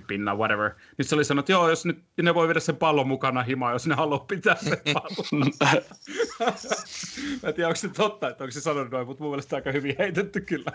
70-60 0.00 0.04
pinnaa, 0.06 0.36
whatever. 0.36 0.70
Niin 0.98 1.06
se 1.06 1.14
oli 1.14 1.24
sanonut, 1.24 1.42
että 1.42 1.52
joo, 1.52 1.68
jos 1.68 1.84
nyt 1.84 2.02
ne 2.22 2.34
voi 2.34 2.48
viedä 2.48 2.60
sen 2.60 2.76
pallon 2.76 3.08
mukana 3.08 3.42
himaan, 3.42 3.72
jos 3.72 3.86
ne 3.86 3.94
haluaa 3.94 4.18
pitää 4.18 4.56
sen 4.56 4.78
pallon. 4.94 5.52
mä 7.42 7.48
en 7.48 7.54
tiedä, 7.54 7.68
onko 7.68 7.76
se 7.76 7.88
totta, 7.88 8.28
että 8.28 8.44
onko 8.44 8.52
se 8.52 8.60
sanonut 8.60 8.90
noin, 8.92 9.06
mutta 9.06 9.22
mun 9.22 9.32
mielestä 9.32 9.56
aika 9.56 9.72
hyvin 9.72 9.94
heitetty 9.98 10.40
kyllä. 10.40 10.72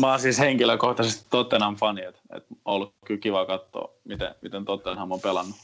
mä 0.00 0.10
oon 0.10 0.20
siis 0.20 0.38
henkilökohtaisesti 0.38 1.26
Tottenham 1.30 1.76
fani, 1.76 2.04
että, 2.04 2.20
että 2.34 2.54
on 2.64 2.74
ollut 2.74 2.94
kyllä 3.04 3.20
kiva 3.20 3.46
katsoa, 3.46 3.94
miten, 4.04 4.23
miten 4.42 4.64
Tottenham 4.64 5.12
on 5.12 5.20
pelannut, 5.20 5.56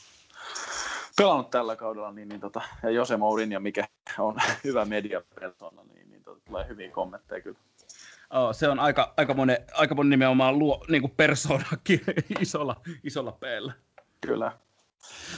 pelannut 1.16 1.50
tällä 1.50 1.76
kaudella, 1.76 2.12
niin, 2.12 2.28
niin 2.28 2.40
tota, 2.40 2.60
ja 2.82 2.90
Jose 2.90 3.16
Mourinho, 3.16 3.60
mikä 3.60 3.88
on 4.18 4.36
hyvä 4.64 4.84
mediapersona, 4.84 5.82
niin, 5.94 6.10
niin 6.10 6.22
tota, 6.22 6.40
tulee 6.46 6.68
hyviä 6.68 6.90
kommentteja 6.90 7.40
kyllä. 7.40 7.58
Oh, 8.30 8.54
se 8.54 8.68
on 8.68 8.80
aika, 8.80 9.14
aika, 9.16 9.34
monen, 9.34 9.58
aika 9.74 9.94
monen 9.94 10.10
nimenomaan 10.10 10.58
luo, 10.58 10.84
niin 10.88 11.02
kuin 11.02 11.12
persoonakin 11.16 12.00
isolla, 12.40 12.76
isolla 13.04 13.32
peellä. 13.32 13.72
Kyllä. 14.20 14.52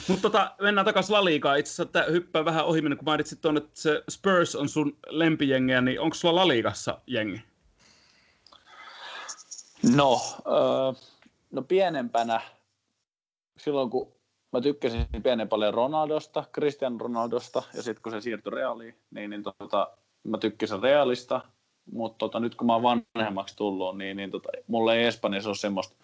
Mutta 0.07 0.21
tota, 0.21 0.55
mennään 0.61 0.85
takaisin 0.85 1.13
Laliikaan. 1.13 1.59
Itse 1.59 1.83
asiassa 1.83 2.11
hyppää 2.11 2.45
vähän 2.45 2.65
ohi, 2.65 2.81
kun 2.81 2.97
mainitsit 3.05 3.41
tuonne, 3.41 3.57
että 3.57 3.81
se 3.81 4.03
Spurs 4.09 4.55
on 4.55 4.69
sun 4.69 4.97
lempijengiä, 5.07 5.81
niin 5.81 5.99
onko 5.99 6.13
sulla 6.13 6.35
Laliigassa 6.35 7.01
jengi? 7.07 7.41
No, 9.95 10.21
öö, 10.47 11.07
no 11.51 11.61
pienempänä 11.61 12.41
silloin 13.63 13.89
kun 13.89 14.11
mä 14.53 14.61
tykkäsin 14.61 15.05
pienen 15.23 15.49
paljon 15.49 15.73
Ronaldosta, 15.73 16.43
Cristiano 16.53 16.97
Ronaldosta, 16.99 17.63
ja 17.75 17.83
sitten 17.83 18.01
kun 18.01 18.11
se 18.11 18.21
siirtyi 18.21 18.51
Realiin, 18.51 18.95
niin, 19.11 19.29
niin 19.29 19.43
tota, 19.43 19.91
mä 20.23 20.37
tykkäsin 20.37 20.83
Realista, 20.83 21.41
mutta 21.91 22.17
tota, 22.17 22.39
nyt 22.39 22.55
kun 22.55 22.67
mä 22.67 22.73
oon 22.75 23.03
vanhemmaksi 23.15 23.55
tullut, 23.55 23.97
niin, 23.97 24.17
niin 24.17 24.31
tota, 24.31 24.49
mulla 24.67 24.93
ei 24.93 25.05
Espanjassa 25.05 25.49
ole 25.49 25.55
semmoista 25.55 25.95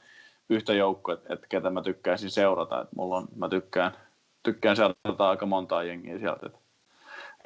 yhtä 0.50 0.74
joukkoa, 0.74 1.14
että, 1.14 1.34
että 1.34 1.48
ketä 1.48 1.70
mä 1.70 1.82
tykkäisin 1.82 2.30
seurata. 2.30 2.82
että 2.82 2.96
mulla 2.96 3.18
on, 3.18 3.28
mä 3.36 3.50
tykkään, 3.50 3.92
tykkään 4.44 4.76
seurata 4.76 5.30
aika 5.30 5.46
montaa 5.46 5.84
jengiä 5.84 6.20
sieltä. 6.20 6.46
Että. 6.46 6.60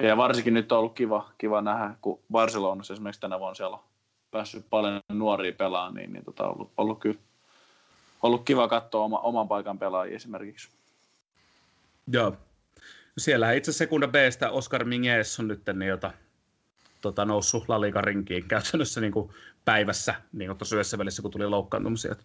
Ja 0.00 0.16
varsinkin 0.16 0.54
nyt 0.54 0.72
on 0.72 0.78
ollut 0.78 0.94
kiva, 0.94 1.30
kiva 1.38 1.60
nähdä, 1.60 1.94
kun 2.00 2.20
Barcelonassa 2.32 2.92
esimerkiksi 2.92 3.20
tänä 3.20 3.38
vuonna 3.38 3.54
siellä 3.54 3.76
on 3.76 3.82
päässyt 4.30 4.66
paljon 4.70 5.00
nuoria 5.12 5.52
pelaamaan, 5.52 5.94
niin, 5.94 6.12
niin 6.12 6.24
tota, 6.24 6.48
ollut, 6.48 6.72
ollut 6.76 7.00
kyllä 7.00 7.20
ollut 8.24 8.44
kiva 8.44 8.68
katsoa 8.68 9.04
oma, 9.04 9.18
oman 9.18 9.48
paikan 9.48 9.78
pelaajia 9.78 10.16
esimerkiksi. 10.16 10.68
Joo. 12.12 12.36
Siellä 13.18 13.52
itse 13.52 13.70
asiassa 13.70 13.84
sekunda 13.84 14.08
B-stä 14.08 14.50
Oscar 14.50 14.84
Minguez 14.84 15.40
on 15.40 15.48
nyt 15.48 15.62
niin 15.72 15.88
jota, 15.88 16.10
tota, 17.00 17.24
noussut 17.24 17.68
La 17.68 18.02
rinkiin 18.02 18.48
käytännössä 18.48 19.00
niin 19.00 19.12
kuin 19.12 19.30
päivässä 19.64 20.14
niin 20.32 20.48
kuin 20.48 20.58
tuossa 20.58 20.76
yhdessä 20.76 20.98
välissä, 20.98 21.22
kun 21.22 21.30
tuli 21.30 21.46
loukkaantumisia. 21.46 22.16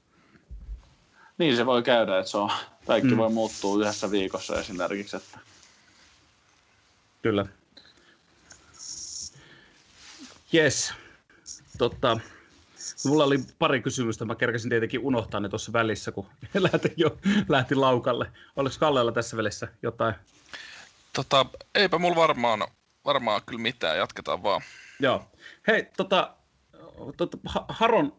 Niin 1.38 1.56
se 1.56 1.66
voi 1.66 1.84
käydä, 1.84 2.20
että 2.20 2.32
se 2.32 2.38
on, 2.38 2.52
kaikki 2.88 3.12
mm. 3.12 3.18
voi 3.18 3.30
muuttua 3.30 3.80
yhdessä 3.80 4.12
viikossa 4.12 4.60
esimerkiksi. 4.60 5.18
Että... 5.18 5.40
Kyllä. 7.22 7.46
Yes. 10.54 10.94
Totta, 11.78 12.20
Mulla 13.06 13.24
oli 13.24 13.40
pari 13.60 13.82
kysymystä, 13.82 14.26
mä 14.26 14.36
kerkesin 14.36 14.70
tietenkin 14.70 15.00
unohtaa 15.00 15.40
ne 15.40 15.50
tuossa 15.50 15.74
välissä, 15.74 16.12
kun 16.12 16.26
lähti 16.72 16.94
jo 16.98 17.18
lähti 17.50 17.76
laukalle. 17.76 18.32
Oliko 18.56 18.76
Kallella 18.80 19.12
tässä 19.12 19.38
välissä 19.38 19.68
jotain? 19.84 20.16
Tota, 21.14 21.46
eipä 21.76 21.98
mulla 21.98 22.16
varmaan, 22.16 22.64
varmaan 23.06 23.42
kyllä 23.46 23.62
mitään, 23.62 23.98
jatketaan 23.98 24.44
vaan. 24.44 24.62
Joo. 25.00 25.26
Hei, 25.68 25.88
tota, 25.98 26.36
tota 27.18 27.38
Haron, 27.70 28.14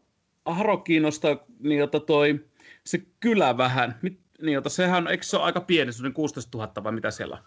Haro 0.47 0.77
kiinnostaa 0.79 1.37
niin 1.59 1.79
jota 1.79 2.01
toi, 2.01 2.45
se 2.85 2.99
kylä 3.21 3.57
vähän. 3.57 3.99
Mit, 4.03 4.21
niin 4.43 4.55
jota, 4.55 4.69
sehän, 4.69 5.09
eikö 5.09 5.25
se 5.25 5.37
ole 5.37 5.45
aika 5.45 5.61
pieni, 5.61 5.93
se 5.93 6.11
16 6.15 6.59
000 6.59 6.85
vai 6.85 6.93
mitä 6.93 7.11
siellä 7.11 7.37
on 7.37 7.43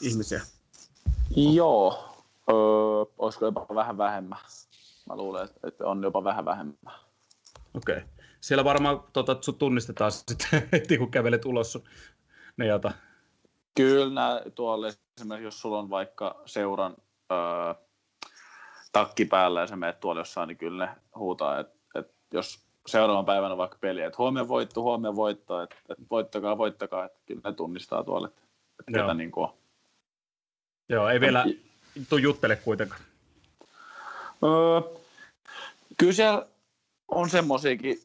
ihmisiä? 0.00 0.40
Joo, 1.36 2.14
öö, 2.50 2.56
olisiko 3.18 3.44
jopa 3.44 3.66
vähän 3.74 3.98
vähemmän. 3.98 4.38
Mä 5.06 5.16
luulen, 5.16 5.48
että 5.64 5.86
on 5.86 6.02
jopa 6.02 6.24
vähän 6.24 6.44
vähemmän. 6.44 6.94
Okei. 7.74 7.96
Okay. 7.96 8.08
Siellä 8.40 8.64
varmaan 8.64 9.04
tota, 9.12 9.36
sut 9.40 9.58
tunnistetaan 9.58 10.12
sitten 10.28 10.68
heti, 10.72 10.98
kun 10.98 11.10
kävelet 11.10 11.44
ulos 11.44 11.84
ne 12.56 12.66
jota. 12.66 12.92
Kyllä, 13.74 14.42
tuolla 14.54 14.88
esimerkiksi 14.88 15.44
jos 15.44 15.60
sulla 15.60 15.78
on 15.78 15.90
vaikka 15.90 16.42
seuran 16.46 16.96
öö, 17.32 17.74
takki 18.92 19.24
päällä 19.24 19.60
ja 19.60 19.66
sä 19.66 19.76
menet 19.76 20.00
tuolla 20.00 20.20
jossain, 20.20 20.48
niin 20.48 20.58
kyllä 20.58 20.86
ne 20.86 20.92
huutaa, 21.16 21.60
että, 21.60 21.78
että 21.94 22.12
jos 22.32 22.66
seuraavan 22.86 23.24
päivänä 23.24 23.52
on 23.52 23.58
vaikka 23.58 23.78
peli, 23.80 24.02
että 24.02 24.18
huomioon 24.18 24.48
voitto, 24.48 24.82
huomioon 24.82 25.16
voitto, 25.16 25.62
että, 25.62 25.76
että 25.88 26.04
voittakaa, 26.10 26.58
voittakaa, 26.58 27.04
että 27.04 27.18
kyllä 27.26 27.40
ne 27.44 27.52
tunnistaa 27.52 28.04
tuolla, 28.04 28.28
että, 28.28 28.42
että 28.80 29.00
ketä 29.00 29.14
niin 29.14 29.30
kuin 29.30 29.44
on. 29.44 29.54
Joo, 30.88 31.08
ei 31.08 31.20
vielä 31.20 31.44
tuu 32.08 32.18
juttele 32.18 32.56
kuitenkaan. 32.56 33.00
Öö, 34.44 34.80
kyllä 35.96 36.12
siellä 36.12 36.46
on 37.08 37.30
semmoisiakin, 37.30 37.98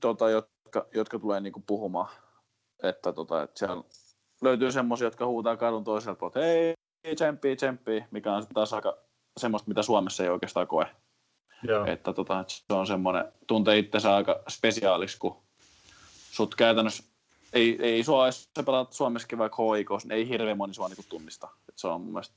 tota, 0.00 0.30
jotka, 0.30 0.86
jotka 0.94 1.18
tulee 1.18 1.40
niinku 1.40 1.62
puhumaan, 1.66 2.08
että, 2.82 3.12
tota, 3.12 3.42
että 3.42 3.58
siellä 3.58 3.84
löytyy 4.42 4.72
semmoisia, 4.72 5.06
jotka 5.06 5.26
huutaa 5.26 5.56
kadun 5.56 5.84
toiselta 5.84 6.18
puolelta, 6.18 6.40
hei, 6.40 6.74
tsemppi, 7.14 7.56
tsemppi, 7.56 8.04
mikä 8.10 8.32
on 8.32 8.46
taas 8.54 8.72
aika 8.72 8.96
semmoista, 9.36 9.68
mitä 9.68 9.82
Suomessa 9.82 10.22
ei 10.22 10.28
oikeastaan 10.28 10.66
koe. 10.66 10.86
Joo. 11.62 11.86
Että, 11.86 12.12
tota, 12.12 12.40
että 12.40 12.52
se 12.52 12.64
on 12.70 12.86
semmoinen, 12.86 13.32
tuntee 13.46 13.78
itsensä 13.78 14.14
aika 14.14 14.42
spesiaaliksi, 14.48 15.18
kun 15.18 15.42
sut 16.30 16.54
käytännössä 16.54 17.02
ei, 17.52 17.78
ei 17.80 18.04
sua, 18.04 18.26
jos 18.26 18.48
sä 18.56 18.62
pelaat 18.62 18.92
Suomessakin 18.92 19.38
vaikka 19.38 19.62
HIK, 19.62 19.88
niin 19.90 20.12
ei 20.12 20.28
hirveän 20.28 20.56
moni 20.56 20.74
sua 20.74 20.88
niin 20.88 21.06
tunnista. 21.08 21.48
Et 21.68 21.78
se 21.78 21.88
on 21.88 22.00
mun 22.00 22.12
mielestä 22.12 22.34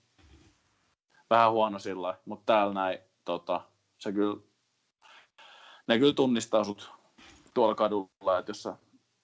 vähän 1.29 1.51
huono 1.51 1.79
sillä 1.79 2.17
mutta 2.25 2.53
täällä 2.53 2.73
näin 2.73 2.99
tota, 3.27 3.61
se 3.97 4.11
kyllä, 4.11 4.37
ne 5.87 5.99
kyllä 5.99 6.13
tunnistaa 6.13 6.63
sut 6.63 6.91
tuolla 7.53 7.75
kadulla, 7.75 8.39
että 8.39 8.49
jos 8.49 8.63
sä, 8.63 8.75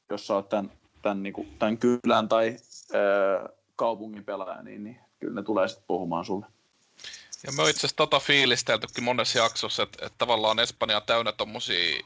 jos 0.09 0.27
sä 0.27 0.33
oot 0.33 0.49
tämän, 0.49 0.71
tämän, 1.01 1.23
niin 1.23 1.33
kuin, 1.33 1.57
tämän 1.59 1.77
kylän 1.77 2.29
tai 2.29 2.57
ää, 2.93 3.49
kaupungin 3.75 4.25
pelaaja, 4.25 4.63
niin, 4.63 4.83
niin 4.83 4.99
kyllä 5.19 5.35
ne 5.35 5.43
tulee 5.43 5.67
sitten 5.67 5.87
puhumaan 5.87 6.25
sulle. 6.25 6.45
Ja 7.45 7.51
me 7.51 7.69
itse 7.69 7.79
asiassa 7.79 7.95
tota 7.95 8.19
fiilisteltykin 8.19 9.03
monessa 9.03 9.39
jaksossa, 9.39 9.83
että, 9.83 10.05
että 10.05 10.17
tavallaan 10.17 10.59
Espanja 10.59 10.97
on 10.97 11.03
täynnä 11.05 11.31
tommosia 11.31 12.03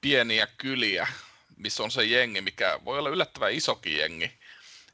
pieniä 0.00 0.46
kyliä, 0.58 1.08
missä 1.56 1.82
on 1.82 1.90
se 1.90 2.04
jengi, 2.04 2.40
mikä 2.40 2.80
voi 2.84 2.98
olla 2.98 3.08
yllättävän 3.08 3.52
isokin 3.52 3.96
jengi. 3.96 4.32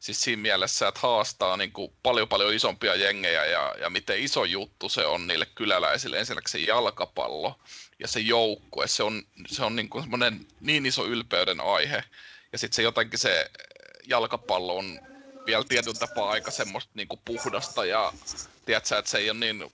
Siis 0.02 0.22
siinä 0.22 0.42
mielessä, 0.42 0.88
että 0.88 1.00
haastaa 1.00 1.56
niin 1.56 1.72
kuin 1.72 1.92
paljon 2.02 2.28
paljon 2.28 2.54
isompia 2.54 2.94
jengejä 2.94 3.44
ja, 3.44 3.74
ja 3.80 3.90
miten 3.90 4.18
iso 4.18 4.44
juttu 4.44 4.88
se 4.88 5.06
on 5.06 5.26
niille 5.26 5.46
kyläläisille. 5.54 6.18
Ensinnäkin 6.18 6.50
se 6.50 6.58
jalkapallo 6.58 7.60
ja 7.98 8.08
se 8.08 8.20
joukkue, 8.20 8.88
se 8.88 9.02
on, 9.02 9.22
se 9.46 9.64
on 9.64 9.76
niin, 9.76 9.88
kuin 9.88 10.04
niin 10.60 10.86
iso 10.86 11.06
ylpeyden 11.06 11.60
aihe. 11.60 12.04
Ja 12.52 12.58
sitten 12.58 12.76
se 12.76 12.82
jotenkin 12.82 13.18
se 13.18 13.50
jalkapallo 14.06 14.76
on 14.76 15.00
vielä 15.46 15.64
tietyn 15.68 15.98
tapaa 15.98 16.30
aika 16.30 16.50
semmoista 16.50 16.90
niin 16.94 17.08
kuin 17.08 17.20
puhdasta 17.24 17.84
ja 17.84 18.12
tiedätkö, 18.66 18.98
että 18.98 19.10
se 19.10 19.18
ei 19.18 19.30
ole 19.30 19.38
niin, 19.38 19.72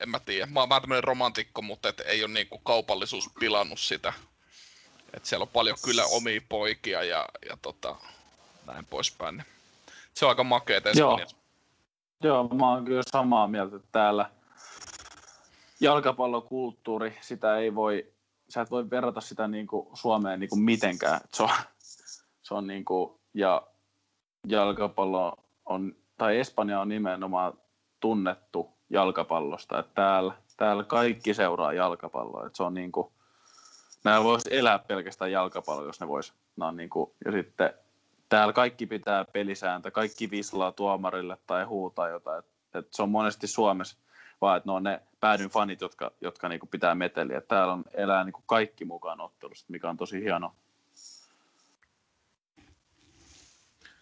en 0.00 0.08
mä 0.08 0.20
tiedä, 0.20 0.46
mä 0.46 0.60
oon 0.60 0.68
vähän 0.68 1.04
romantikko, 1.04 1.62
mutta 1.62 1.88
et 1.88 2.00
ei 2.00 2.24
ole 2.24 2.32
niin 2.32 2.48
kuin 2.48 2.62
kaupallisuus 2.64 3.30
pilannut 3.40 3.80
sitä. 3.80 4.12
Et 5.14 5.24
siellä 5.24 5.42
on 5.42 5.48
paljon 5.48 5.78
kyllä 5.84 6.04
omia 6.04 6.40
poikia 6.48 7.04
ja, 7.04 7.28
ja 7.48 7.58
tota, 7.62 7.96
näin 8.66 8.84
poispäin. 8.84 9.44
Se 10.16 10.24
on 10.24 10.28
aika 10.28 10.44
makeeta 10.44 10.90
Joo. 10.94 11.20
Joo, 12.22 12.48
mä 12.48 12.70
oon 12.70 12.84
kyllä 12.84 13.02
samaa 13.10 13.48
mieltä, 13.48 13.76
että 13.76 13.88
täällä 13.92 14.30
jalkapallokulttuuri, 15.80 17.18
sitä 17.20 17.56
ei 17.56 17.74
voi, 17.74 18.12
sä 18.48 18.60
et 18.60 18.70
voi 18.70 18.90
verrata 18.90 19.20
sitä 19.20 19.48
niin 19.48 19.66
kuin 19.66 19.88
Suomeen 19.94 20.40
niin 20.40 20.50
kuin 20.50 20.62
mitenkään. 20.62 21.20
Se 21.32 21.42
on, 21.42 21.50
se 22.42 22.54
on 22.54 22.66
niin 22.66 22.84
kuin, 22.84 23.20
ja 23.34 23.62
jalkapallo 24.46 25.36
on, 25.66 25.94
tai 26.18 26.38
Espanja 26.38 26.80
on 26.80 26.88
nimenomaan 26.88 27.52
tunnettu 28.00 28.72
jalkapallosta, 28.90 29.78
että 29.78 29.92
täällä, 29.94 30.34
täällä 30.56 30.84
kaikki 30.84 31.34
seuraa 31.34 31.72
jalkapalloa, 31.72 32.46
että 32.46 32.56
se 32.56 32.62
on 32.62 32.74
niin 32.74 32.92
kuin, 32.92 33.12
nämä 34.04 34.24
voisi 34.24 34.48
elää 34.52 34.78
pelkästään 34.78 35.32
jalkapalloa, 35.32 35.86
jos 35.86 36.00
ne 36.00 36.08
vois, 36.08 36.32
no 36.56 36.70
niin 36.70 36.90
kuin, 36.90 37.10
ja 37.24 37.32
sitten 37.32 37.74
täällä 38.28 38.52
kaikki 38.52 38.86
pitää 38.86 39.24
pelisääntö, 39.24 39.90
kaikki 39.90 40.30
vislaa 40.30 40.72
tuomarille 40.72 41.38
tai 41.46 41.64
huutaa 41.64 42.08
jotain, 42.08 42.38
että, 42.38 42.78
että 42.78 42.96
se 42.96 43.02
on 43.02 43.10
monesti 43.10 43.46
Suomessa 43.46 43.98
vaan 44.40 44.56
että 44.56 44.68
ne 44.68 44.72
on 44.72 44.82
ne 44.82 45.02
päädyn 45.20 45.50
fanit, 45.50 45.80
jotka, 45.80 46.12
jotka 46.20 46.48
niin 46.48 46.60
kuin 46.60 46.70
pitää 46.70 46.94
meteliä. 46.94 47.40
Täällä 47.40 47.72
on, 47.72 47.84
elää 47.94 48.24
niin 48.24 48.32
kuin 48.32 48.44
kaikki 48.46 48.84
mukaan 48.84 49.20
ottelusta, 49.20 49.72
mikä 49.72 49.88
on 49.88 49.96
tosi 49.96 50.20
hieno. 50.20 50.54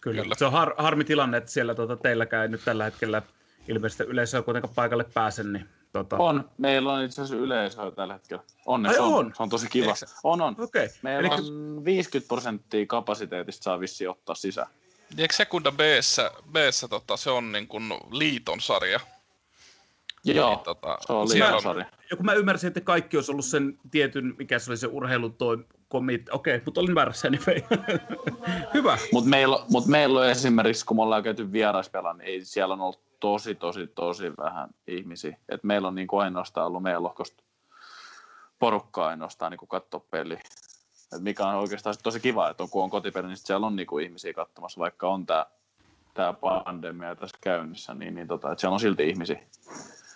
Kyllä. 0.01 0.21
Kyllä. 0.21 0.35
Se 0.37 0.45
on 0.45 0.51
har, 0.51 0.73
harmi 0.77 1.03
tilanne, 1.03 1.37
että 1.37 1.51
siellä 1.51 1.75
tuota, 1.75 1.97
teilläkään 1.97 2.43
ei 2.43 2.49
nyt 2.49 2.65
tällä 2.65 2.83
hetkellä 2.83 3.21
ilmeisesti 3.67 4.03
yleisöä 4.03 4.41
kuitenkaan 4.41 4.73
paikalle 4.75 5.05
pääse. 5.13 5.43
Niin, 5.43 5.69
tuota... 6.03 6.23
On. 6.23 6.49
Meillä 6.57 6.93
on 6.93 7.03
itse 7.03 7.21
asiassa 7.21 7.43
yleisöä 7.43 7.91
tällä 7.91 8.13
hetkellä. 8.13 8.43
Onneksi 8.65 8.99
Ai, 8.99 9.05
on. 9.05 9.13
on. 9.13 9.33
Se 9.37 9.43
on 9.43 9.49
tosi 9.49 9.67
kiva. 9.69 9.85
Eikö? 9.85 10.05
On, 10.23 10.41
on. 10.41 10.55
Okay. 10.59 10.89
Meillä 11.01 11.27
Eli... 11.27 11.35
on 11.35 11.85
50 11.85 12.27
prosenttia 12.27 12.85
kapasiteetista 12.85 13.63
saa 13.63 13.79
vissi 13.79 14.07
ottaa 14.07 14.35
sisään. 14.35 14.67
Eikö 15.17 15.33
Sekunda 15.33 15.71
b 15.71 15.79
tota, 16.89 17.17
se 17.17 17.29
on 17.29 17.51
niin 17.51 17.67
kuin 17.67 17.83
liiton 18.11 18.61
sarja? 18.61 18.99
Joo, 20.25 20.49
niin, 20.49 20.59
tota, 20.59 20.97
se 21.07 21.13
on 21.13 21.29
liiton 21.29 21.85
Ja 22.09 22.17
kun 22.17 22.25
mä 22.25 22.33
ymmärsin, 22.33 22.67
että 22.67 22.81
kaikki 22.81 23.17
olisi 23.17 23.31
ollut 23.31 23.45
sen 23.45 23.79
tietyn, 23.91 24.35
mikä 24.37 24.59
se 24.59 24.71
oli 24.71 24.77
se 24.77 24.87
urheilutoim, 24.87 25.63
komit, 25.87 26.29
okei, 26.31 26.61
mutta 26.65 26.81
olin 26.81 26.95
väärässä, 26.95 27.29
niin 27.29 27.41
Hyvä. 28.73 28.97
Mutta 29.11 29.29
meillä, 29.29 29.59
mut 29.69 29.85
meillä 29.87 30.19
on 30.19 30.29
esimerkiksi, 30.29 30.85
kun 30.85 30.97
me 30.97 31.03
ollaan 31.03 31.23
käyty 31.23 31.51
vieraispelaa, 31.51 32.13
niin 32.13 32.27
ei, 32.27 32.45
siellä 32.45 32.73
on 32.73 32.81
ollut 32.81 33.04
tosi, 33.25 33.55
tosi, 33.55 33.87
tosi 33.87 34.31
vähän 34.37 34.69
ihmisiä. 34.87 35.37
Et 35.49 35.63
meillä 35.63 35.87
on 35.87 35.95
niin 35.95 36.07
kuin 36.07 36.23
ainoastaan 36.23 36.67
ollut 36.67 36.83
meidän 36.83 37.03
lohkosta 37.03 37.43
porukkaa 38.59 39.07
ainoastaan 39.07 39.51
niin 39.51 39.67
katsoa 39.67 40.05
peli. 40.11 40.33
Et 41.13 41.21
mikä 41.21 41.47
on 41.47 41.55
oikeastaan 41.55 41.95
tosi 42.03 42.19
kiva, 42.19 42.49
että 42.49 42.63
on, 42.63 42.69
kun 42.69 42.83
on 42.83 42.89
kotipeli, 42.89 43.27
niin 43.27 43.37
siellä 43.37 43.67
on 43.67 43.75
niin 43.75 43.87
kuin 43.87 44.05
ihmisiä 44.05 44.33
katsomassa, 44.33 44.79
vaikka 44.79 45.09
on 45.09 45.25
tämä 45.25 45.45
tämä 46.13 46.33
pandemia 46.33 47.15
tässä 47.15 47.37
käynnissä, 47.41 47.93
niin, 47.93 48.15
niin 48.15 48.27
tota, 48.27 48.51
että 48.51 48.61
siellä 48.61 48.73
on 48.73 48.79
silti 48.79 49.09
ihmisiä. 49.09 49.39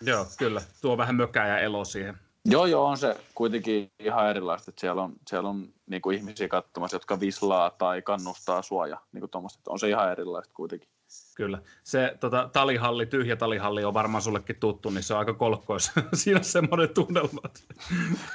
Joo, 0.02 0.26
kyllä. 0.38 0.62
Tuo 0.82 0.98
vähän 0.98 1.16
mökää 1.16 1.48
ja 1.48 1.60
elo 1.60 1.86
siihen. 1.86 2.18
Joo, 2.46 2.66
joo, 2.66 2.86
on 2.86 2.98
se 2.98 3.18
kuitenkin 3.36 3.92
ihan 4.00 4.30
erilaista, 4.30 4.72
että 4.72 4.82
siellä 4.82 5.02
on, 5.02 5.14
siellä 5.28 5.50
on 5.50 5.74
niin 5.88 6.02
kuin 6.02 6.18
ihmisiä 6.18 6.48
katsomassa, 6.48 6.96
jotka 6.96 7.20
vislaa 7.20 7.70
tai 7.70 8.02
kannustaa 8.02 8.62
suoja, 8.62 8.98
niin 9.12 9.20
kuin 9.20 9.30
tuommoista, 9.30 9.72
on 9.72 9.80
se 9.80 9.90
ihan 9.90 10.12
erilaista 10.12 10.54
kuitenkin. 10.54 10.90
Kyllä. 11.36 11.62
Se 11.84 12.18
tota, 12.20 12.50
talihalli, 12.54 13.06
tyhjä 13.06 13.36
talihalli 13.36 13.84
on 13.84 13.94
varmaan 13.94 14.22
sullekin 14.22 14.56
tuttu, 14.56 14.90
niin 14.90 15.04
se 15.04 15.14
on 15.14 15.20
aika 15.20 15.34
kolkkois. 15.34 15.92
Siinä 16.14 16.38
on 16.40 16.44
semmoinen 16.44 16.90
tunnelma. 16.90 17.42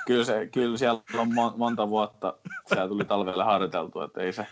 kyllä, 0.06 0.24
se, 0.24 0.48
kyllä 0.52 0.78
siellä 0.78 1.00
on 1.14 1.28
mo- 1.28 1.56
monta 1.56 1.88
vuotta, 1.88 2.38
siellä 2.68 2.88
tuli 2.88 3.04
talvelle 3.04 3.44
harjoiteltu, 3.44 4.00
että 4.00 4.20
ei 4.20 4.32
se, 4.32 4.46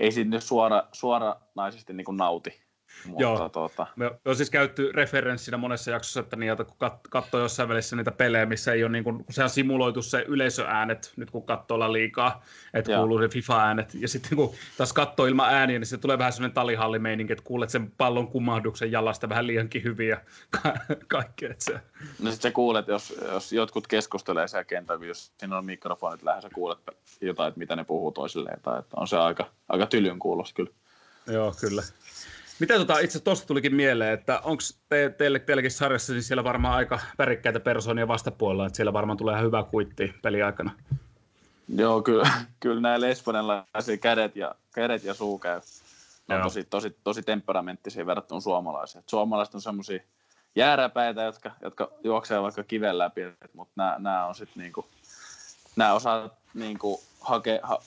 ei 0.00 0.24
nyt 0.24 0.42
suora, 0.42 0.82
suoranaisesti 0.92 1.92
niin 1.92 2.04
kuin 2.04 2.16
nauti. 2.16 2.63
Mutta, 3.06 3.22
Joo. 3.22 3.48
Tuota... 3.48 3.86
Me 3.96 4.10
on 4.24 4.36
siis 4.36 4.50
käytty 4.50 4.92
referenssinä 4.92 5.56
monessa 5.56 5.90
jaksossa, 5.90 6.20
että 6.20 6.36
niitä, 6.36 6.64
kun 6.64 6.76
kat- 6.84 7.08
katsoo 7.10 7.40
jossain 7.40 7.68
välissä 7.68 7.96
niitä 7.96 8.10
pelejä, 8.10 8.46
missä 8.46 8.72
ei 8.72 8.84
ole 8.84 8.92
niin 8.92 9.04
kuin, 9.04 9.16
kun 9.16 9.34
sehän 9.34 9.50
simuloitu 9.50 10.02
se 10.02 10.24
yleisöäänet, 10.28 11.12
nyt 11.16 11.30
kun 11.30 11.46
katsoo 11.46 11.92
liikaa, 11.92 12.42
että 12.74 12.92
Joo. 12.92 13.00
kuuluu 13.00 13.18
se 13.18 13.28
FIFA-äänet, 13.28 13.94
ja 13.94 14.08
sitten 14.08 14.36
kun 14.36 14.54
taas 14.76 14.92
katsoo 14.92 15.26
ilman 15.26 15.54
ääniä, 15.54 15.78
niin 15.78 15.86
se 15.86 15.98
tulee 15.98 16.18
vähän 16.18 16.32
sellainen 16.32 16.54
talihallimeininki, 16.54 17.32
että 17.32 17.44
kuulet 17.44 17.70
sen 17.70 17.90
pallon 17.90 18.28
kumahduksen 18.28 18.92
jalasta 18.92 19.28
vähän 19.28 19.46
liiankin 19.46 19.84
hyvin 19.84 20.08
ja 20.08 20.20
ka- 20.62 20.94
kaikkea. 21.08 21.54
Se... 21.58 21.72
No 21.72 22.30
sitten 22.30 22.50
sä 22.50 22.50
kuulet, 22.50 22.88
jos, 22.88 23.14
jos 23.32 23.52
jotkut 23.52 23.86
keskustelee 23.86 24.48
siellä 24.48 24.64
kentällä, 24.64 25.06
jos 25.06 25.32
siinä 25.38 25.58
on 25.58 25.64
mikrofonit 25.64 26.22
lähes, 26.22 26.42
sä 26.42 26.50
kuulet 26.54 26.78
jotain, 27.20 27.48
että 27.48 27.58
mitä 27.58 27.76
ne 27.76 27.84
puhuu 27.84 28.12
toisilleen, 28.12 28.60
tai 28.62 28.78
että 28.78 28.96
on 28.96 29.08
se 29.08 29.16
aika, 29.16 29.46
aika 29.68 29.86
tylyn 29.86 30.18
kuulos 30.18 30.52
kyllä. 30.52 30.70
Joo, 31.26 31.54
kyllä. 31.60 31.82
Mitä 32.60 32.74
tota, 32.74 32.98
itse 32.98 33.20
tuosta 33.20 33.46
tulikin 33.46 33.74
mieleen, 33.74 34.12
että 34.14 34.40
onko 34.44 34.62
te, 34.88 35.14
teille, 35.18 35.38
teillekin 35.38 35.70
sarjassa 35.70 36.12
siis 36.12 36.26
siellä 36.26 36.44
varmaan 36.44 36.74
aika 36.74 36.98
värikkäitä 37.18 37.60
persoonia 37.60 38.08
vastapuolella, 38.08 38.66
että 38.66 38.76
siellä 38.76 38.92
varmaan 38.92 39.16
tulee 39.16 39.34
ihan 39.34 39.46
hyvä 39.46 39.62
kuitti 39.62 40.14
peliaikana? 40.22 40.70
Joo, 41.68 42.02
kyllä, 42.02 42.30
kyllä 42.60 42.80
näillä 42.80 43.08
espanjalaisilla 43.08 43.98
kädet 43.98 44.36
ja, 44.36 44.54
kädet 44.74 45.04
ja 45.04 45.14
suu 45.14 45.38
käy. 45.38 45.60
Ne 46.28 46.36
on 46.36 46.42
tosi, 46.42 46.64
tosi, 46.64 46.96
tosi 47.04 47.22
temperamenttisia 47.22 48.06
verrattuna 48.06 48.40
suomalaisiin. 48.40 49.00
Et 49.00 49.08
suomalaiset 49.08 49.54
on 49.54 49.60
semmoisia 49.60 50.00
jääräpäitä, 50.56 51.22
jotka, 51.22 51.50
jotka 51.62 51.90
juoksevat 52.04 52.42
vaikka 52.42 52.64
kiven 52.64 52.98
läpi, 52.98 53.20
mutta 53.54 53.72
nämä, 53.76 53.96
nämä 53.98 54.26
on 54.26 54.34
sitten 54.34 54.62
niinku, 54.62 54.86
nämä 55.76 55.92
osaa 55.92 56.30
niinku 56.54 57.00
hake, 57.20 57.60
ha, 57.62 57.78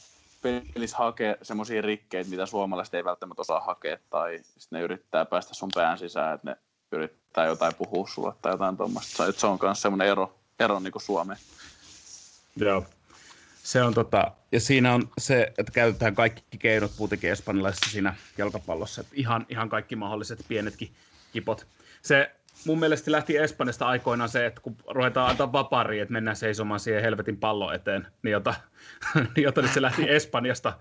pelissä 0.41 0.97
hakea 0.97 1.35
semmoisia 1.41 1.81
rikkeitä, 1.81 2.29
mitä 2.29 2.45
suomalaiset 2.45 2.93
ei 2.93 3.03
välttämättä 3.03 3.41
osaa 3.41 3.59
hakea, 3.59 3.97
tai 4.09 4.39
sitten 4.43 4.79
ne 4.79 4.81
yrittää 4.81 5.25
päästä 5.25 5.53
sun 5.53 5.69
pään 5.75 5.97
sisään, 5.97 6.35
että 6.35 6.49
ne 6.49 6.57
yrittää 6.91 7.45
jotain 7.45 7.75
puhua 7.75 8.07
sulle 8.07 8.33
tai 8.41 8.53
jotain 8.53 8.77
tuommoista. 8.77 9.31
Se 9.31 9.47
on 9.47 9.59
myös 9.61 9.81
semmoinen 9.81 10.07
ero, 10.07 10.39
ero 10.59 10.79
niin 10.79 10.91
kuin 10.91 11.01
Suomeen. 11.01 11.39
Joo. 12.55 12.85
Se 13.63 13.83
on 13.83 13.93
tota, 13.93 14.31
ja 14.51 14.59
siinä 14.59 14.93
on 14.93 15.09
se, 15.17 15.53
että 15.57 15.71
käytetään 15.71 16.15
kaikki 16.15 16.57
keinot 16.57 16.91
muutenkin 16.97 17.31
espanjalaisessa 17.31 17.91
siinä 17.91 18.15
jalkapallossa. 18.37 19.03
Ihan, 19.13 19.45
ihan 19.49 19.69
kaikki 19.69 19.95
mahdolliset 19.95 20.39
pienetkin 20.47 20.91
kipot. 21.33 21.67
Se 22.01 22.31
mun 22.65 22.79
mielestä 22.79 23.11
lähti 23.11 23.37
Espanjasta 23.37 23.87
aikoinaan 23.87 24.29
se, 24.29 24.45
että 24.45 24.61
kun 24.61 24.75
ruvetaan 24.87 25.29
antaa 25.29 25.51
vapari, 25.51 25.99
että 25.99 26.13
mennään 26.13 26.35
seisomaan 26.35 26.79
siihen 26.79 27.01
helvetin 27.01 27.37
pallon 27.37 27.75
eteen, 27.75 28.07
niin 28.23 28.31
jota, 28.31 28.53
niin 29.35 29.43
jota 29.43 29.61
nyt 29.61 29.73
se 29.73 29.81
lähti 29.81 30.09
Espanjasta. 30.09 30.73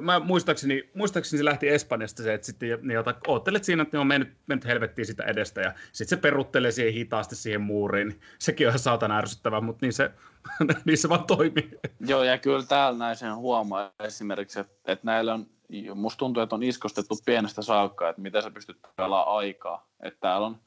Mä 0.00 0.20
muistaakseni, 0.20 0.90
muistaakseni 0.94 1.38
se 1.38 1.44
lähti 1.44 1.68
Espanjasta 1.68 2.22
se, 2.22 2.34
että 2.34 2.46
sitten 2.46 2.68
niin 2.82 2.94
jota, 2.94 3.14
oottelet 3.26 3.64
siinä, 3.64 3.82
että 3.82 3.96
ne 3.96 4.00
on 4.00 4.06
mennyt, 4.06 4.36
mennyt 4.46 4.64
helvettiin 4.64 5.06
sitä 5.06 5.24
edestä 5.24 5.60
ja 5.60 5.72
sitten 5.92 6.18
se 6.18 6.22
peruttelee 6.22 6.70
siihen 6.70 6.94
hitaasti 6.94 7.36
siihen 7.36 7.60
muuriin. 7.60 8.20
Sekin 8.38 8.66
on 8.66 8.70
ihan 8.70 8.78
saatana 8.78 9.18
ärsyttävää, 9.18 9.60
mutta 9.60 9.86
niin 9.86 9.92
se, 9.92 10.10
niin 10.84 10.98
se 10.98 11.08
vaan 11.08 11.24
toimii. 11.24 11.70
Joo, 12.00 12.24
ja 12.24 12.38
kyllä 12.38 12.62
täällä 12.62 12.98
näin 12.98 13.16
sen 13.16 13.36
huomaa 13.36 13.92
esimerkiksi, 14.04 14.60
että, 14.60 14.92
että 14.92 15.06
näillä 15.06 15.34
on, 15.34 15.46
musta 15.94 16.18
tuntuu, 16.18 16.42
että 16.42 16.54
on 16.54 16.62
iskostettu 16.62 17.14
pienestä 17.26 17.62
saakka, 17.62 18.08
että 18.08 18.22
miten 18.22 18.42
sä 18.42 18.50
pystyt 18.50 18.78
pelaamaan 18.96 19.36
aikaa. 19.38 19.86
Että 20.02 20.20
täällä 20.20 20.46
on, 20.46 20.60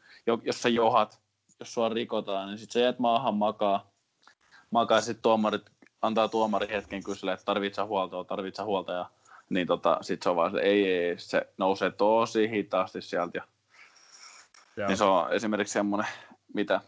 jos 0.43 0.61
sä 0.61 0.69
johat, 0.69 1.19
jos 1.59 1.73
sua 1.73 1.89
rikotaan, 1.89 2.47
niin 2.47 2.57
sitten 2.57 2.73
sä 2.73 2.79
jäät 2.79 2.99
maahan 2.99 3.35
makaa, 3.35 3.91
makaa 4.71 5.01
sitten 5.01 5.21
tuomarit, 5.21 5.71
antaa 6.01 6.27
tuomari 6.27 6.67
hetken 6.69 7.03
kysyä, 7.03 7.33
että 7.33 7.45
tarvitsä 7.45 7.85
huoltoa, 7.85 8.23
tarvitsä 8.23 8.63
huolta, 8.63 8.91
ja 8.91 9.09
niin 9.49 9.67
tota, 9.67 9.97
sitten 10.01 10.23
se 10.23 10.29
on 10.29 10.35
vaan, 10.35 10.47
että 10.47 10.61
ei, 10.61 10.93
ei, 10.93 11.19
se 11.19 11.47
nousee 11.57 11.91
tosi 11.91 12.49
hitaasti 12.49 13.01
sieltä, 13.01 13.37
ja 13.37 13.43
Joo. 14.77 14.87
niin 14.87 14.97
se 14.97 15.03
on 15.03 15.33
esimerkiksi 15.33 15.73
semmoinen, 15.73 16.11
mitä, 16.53 16.81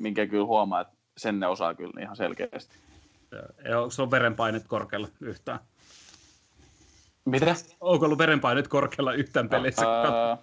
minkä 0.00 0.26
kyllä 0.26 0.46
huomaa, 0.46 0.80
että 0.80 0.94
sen 1.16 1.40
ne 1.40 1.46
osaa 1.46 1.74
kyllä 1.74 2.00
ihan 2.02 2.16
selkeästi. 2.16 2.76
Ja 3.68 3.78
onko 3.78 3.90
se 3.90 4.02
on 4.02 4.10
verenpainet 4.10 4.68
korkealla 4.68 5.08
yhtään? 5.20 5.60
Mitä? 7.24 7.54
Onko 7.80 8.06
ollut 8.06 8.18
verenpainet 8.18 8.68
korkealla 8.68 9.12
yhtään 9.12 9.48
pelissä? 9.48 9.86
Öö, 9.86 10.36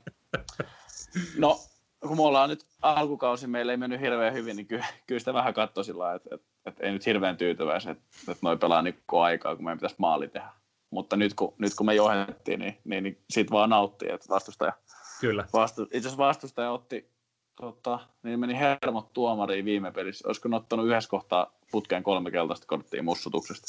no, 1.38 1.60
kun 2.08 2.18
me 2.18 2.24
ollaan 2.24 2.50
nyt 2.50 2.66
alkukausi, 2.82 3.48
meillä 3.48 3.72
ei 3.72 3.78
mennyt 3.78 4.02
hirveän 4.02 4.34
hyvin, 4.34 4.56
niin 4.56 4.68
kyllä, 4.68 4.86
kyllä 5.08 5.20
sitä 5.20 5.34
vähän 5.34 5.54
katsoi 5.54 5.84
sillä 5.86 6.14
että, 6.14 6.36
että, 6.36 6.48
että, 6.66 6.84
ei 6.84 6.92
nyt 6.92 7.06
hirveän 7.06 7.38
tyytyväisiä, 7.38 7.92
että, 7.92 8.04
että 8.28 8.40
noi 8.42 8.58
pelaa 8.58 8.82
niin 8.82 9.04
aikaa, 9.12 9.56
kun 9.56 9.66
meidän 9.66 9.78
pitäisi 9.78 9.96
maali 9.98 10.28
tehdä. 10.28 10.50
mutta 10.90 11.16
nyt 11.16 11.34
kun, 11.34 11.54
nyt 11.58 11.76
kun 11.76 11.86
me 11.86 11.96
johdettiin, 11.96 12.60
niin, 12.60 12.78
niin, 12.84 13.04
niin 13.04 13.24
siitä 13.30 13.52
vaan 13.52 13.70
nauttii, 13.70 14.12
että 14.12 14.30
vastustaja, 14.30 14.74
Kyllä. 15.22 15.46
vastu, 15.54 15.82
itse 15.82 15.98
asiassa 15.98 16.18
vastustaja 16.18 16.72
otti, 16.72 17.12
tota, 17.56 18.00
niin 18.24 18.40
meni 18.40 18.60
hermot 18.60 19.14
tuomariin 19.14 19.66
viime 19.66 19.92
pelissä. 19.92 20.28
Olisiko 20.28 20.50
ne 20.50 20.56
ottanut 20.56 20.86
yhdessä 20.86 21.10
kohtaa 21.10 21.54
putkeen 21.72 22.04
kolme 22.04 22.32
keltaista 22.32 22.68
korttia 22.68 23.04
mussutuksesta. 23.04 23.68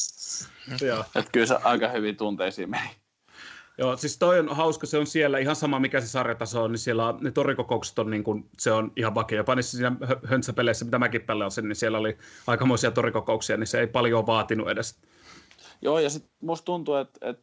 Joo. 0.86 1.04
Et 1.14 1.28
kyllä 1.32 1.46
se 1.46 1.56
aika 1.64 1.88
hyvin 1.88 2.16
tunteisiin 2.16 2.70
meni. 2.70 2.90
Joo, 3.78 3.96
siis 3.96 4.18
toi 4.18 4.38
on 4.38 4.48
hauska, 4.48 4.86
se 4.86 4.98
on 4.98 5.06
siellä 5.06 5.38
ihan 5.38 5.56
sama 5.56 5.80
mikä 5.80 6.00
se 6.00 6.08
sarjataso 6.08 6.62
on, 6.62 6.72
niin 6.72 6.78
siellä 6.78 7.14
ne 7.20 7.30
torikokoukset 7.30 7.98
on 7.98 8.10
niin 8.10 8.24
kuin, 8.24 8.50
se 8.58 8.72
on 8.72 8.92
ihan 8.96 9.14
vakio. 9.14 9.36
Jopa 9.36 9.54
niissä 9.54 9.76
siinä 9.76 9.96
hö- 10.04 10.28
höntsäpeleissä, 10.28 10.84
mitä 10.84 10.98
mäkin 10.98 11.22
pelasin, 11.22 11.68
niin 11.68 11.76
siellä 11.76 11.98
oli 11.98 12.18
aikamoisia 12.46 12.90
torikokouksia, 12.90 13.56
niin 13.56 13.66
se 13.66 13.80
ei 13.80 13.86
paljon 13.86 14.26
vaatinut 14.26 14.70
edes. 14.70 15.00
Joo, 15.82 15.98
ja 15.98 16.10
sitten 16.10 16.30
musta 16.40 16.64
tuntuu, 16.64 16.94
että 16.94 17.30
et, 17.30 17.40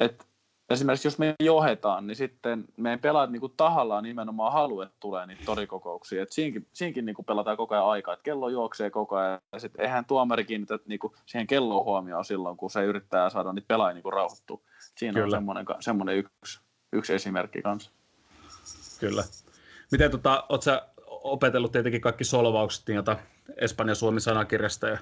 et, 0.00 0.26
esimerkiksi 0.70 1.08
jos 1.08 1.18
me 1.18 1.34
johdetaan, 1.40 2.06
niin 2.06 2.16
sitten 2.16 2.64
meidän 2.76 3.00
pelaajat 3.00 3.30
niinku 3.30 3.48
tahallaan 3.48 4.04
nimenomaan 4.04 4.52
haluaa, 4.52 4.84
että 4.86 4.96
tulee 5.00 5.26
niitä 5.26 5.42
torikokouksia. 5.46 6.22
Et 6.22 6.32
siinkin, 6.32 6.66
siinkin 6.72 7.04
niinku 7.04 7.22
pelataan 7.22 7.56
koko 7.56 7.74
ajan 7.74 7.86
aikaa, 7.86 8.14
että 8.14 8.22
kello 8.24 8.48
juoksee 8.48 8.90
koko 8.90 9.16
ajan, 9.16 9.40
ja 9.52 9.58
sitten 9.58 9.84
eihän 9.84 10.04
tuomari 10.04 10.44
kiinnitä 10.44 10.78
niinku 10.86 11.16
siihen 11.26 11.46
kelloon 11.46 11.84
huomioon 11.84 12.24
silloin, 12.24 12.56
kun 12.56 12.70
se 12.70 12.84
yrittää 12.84 13.30
saada 13.30 13.52
niitä 13.52 13.68
pelaajia 13.68 13.94
niinku 13.94 14.10
rauhoittua. 14.10 14.60
Siinä 14.98 15.12
Kyllä. 15.12 15.24
on 15.24 15.30
semmoinen, 15.30 15.66
semmoinen 15.80 16.16
yksi, 16.16 16.60
yksi 16.92 17.14
esimerkki 17.14 17.62
kanssa. 17.62 17.90
Kyllä. 19.00 19.24
Miten 19.92 20.10
tota, 20.10 20.44
oot 20.48 20.62
sä 20.62 20.88
opetellut 21.06 21.72
tietenkin 21.72 22.00
kaikki 22.00 22.24
solvaukset, 22.24 22.88
jota 22.88 23.16
Espanjan 23.56 23.96
Suomi 23.96 24.20
sanakirjasta 24.20 24.88
ja 24.88 24.98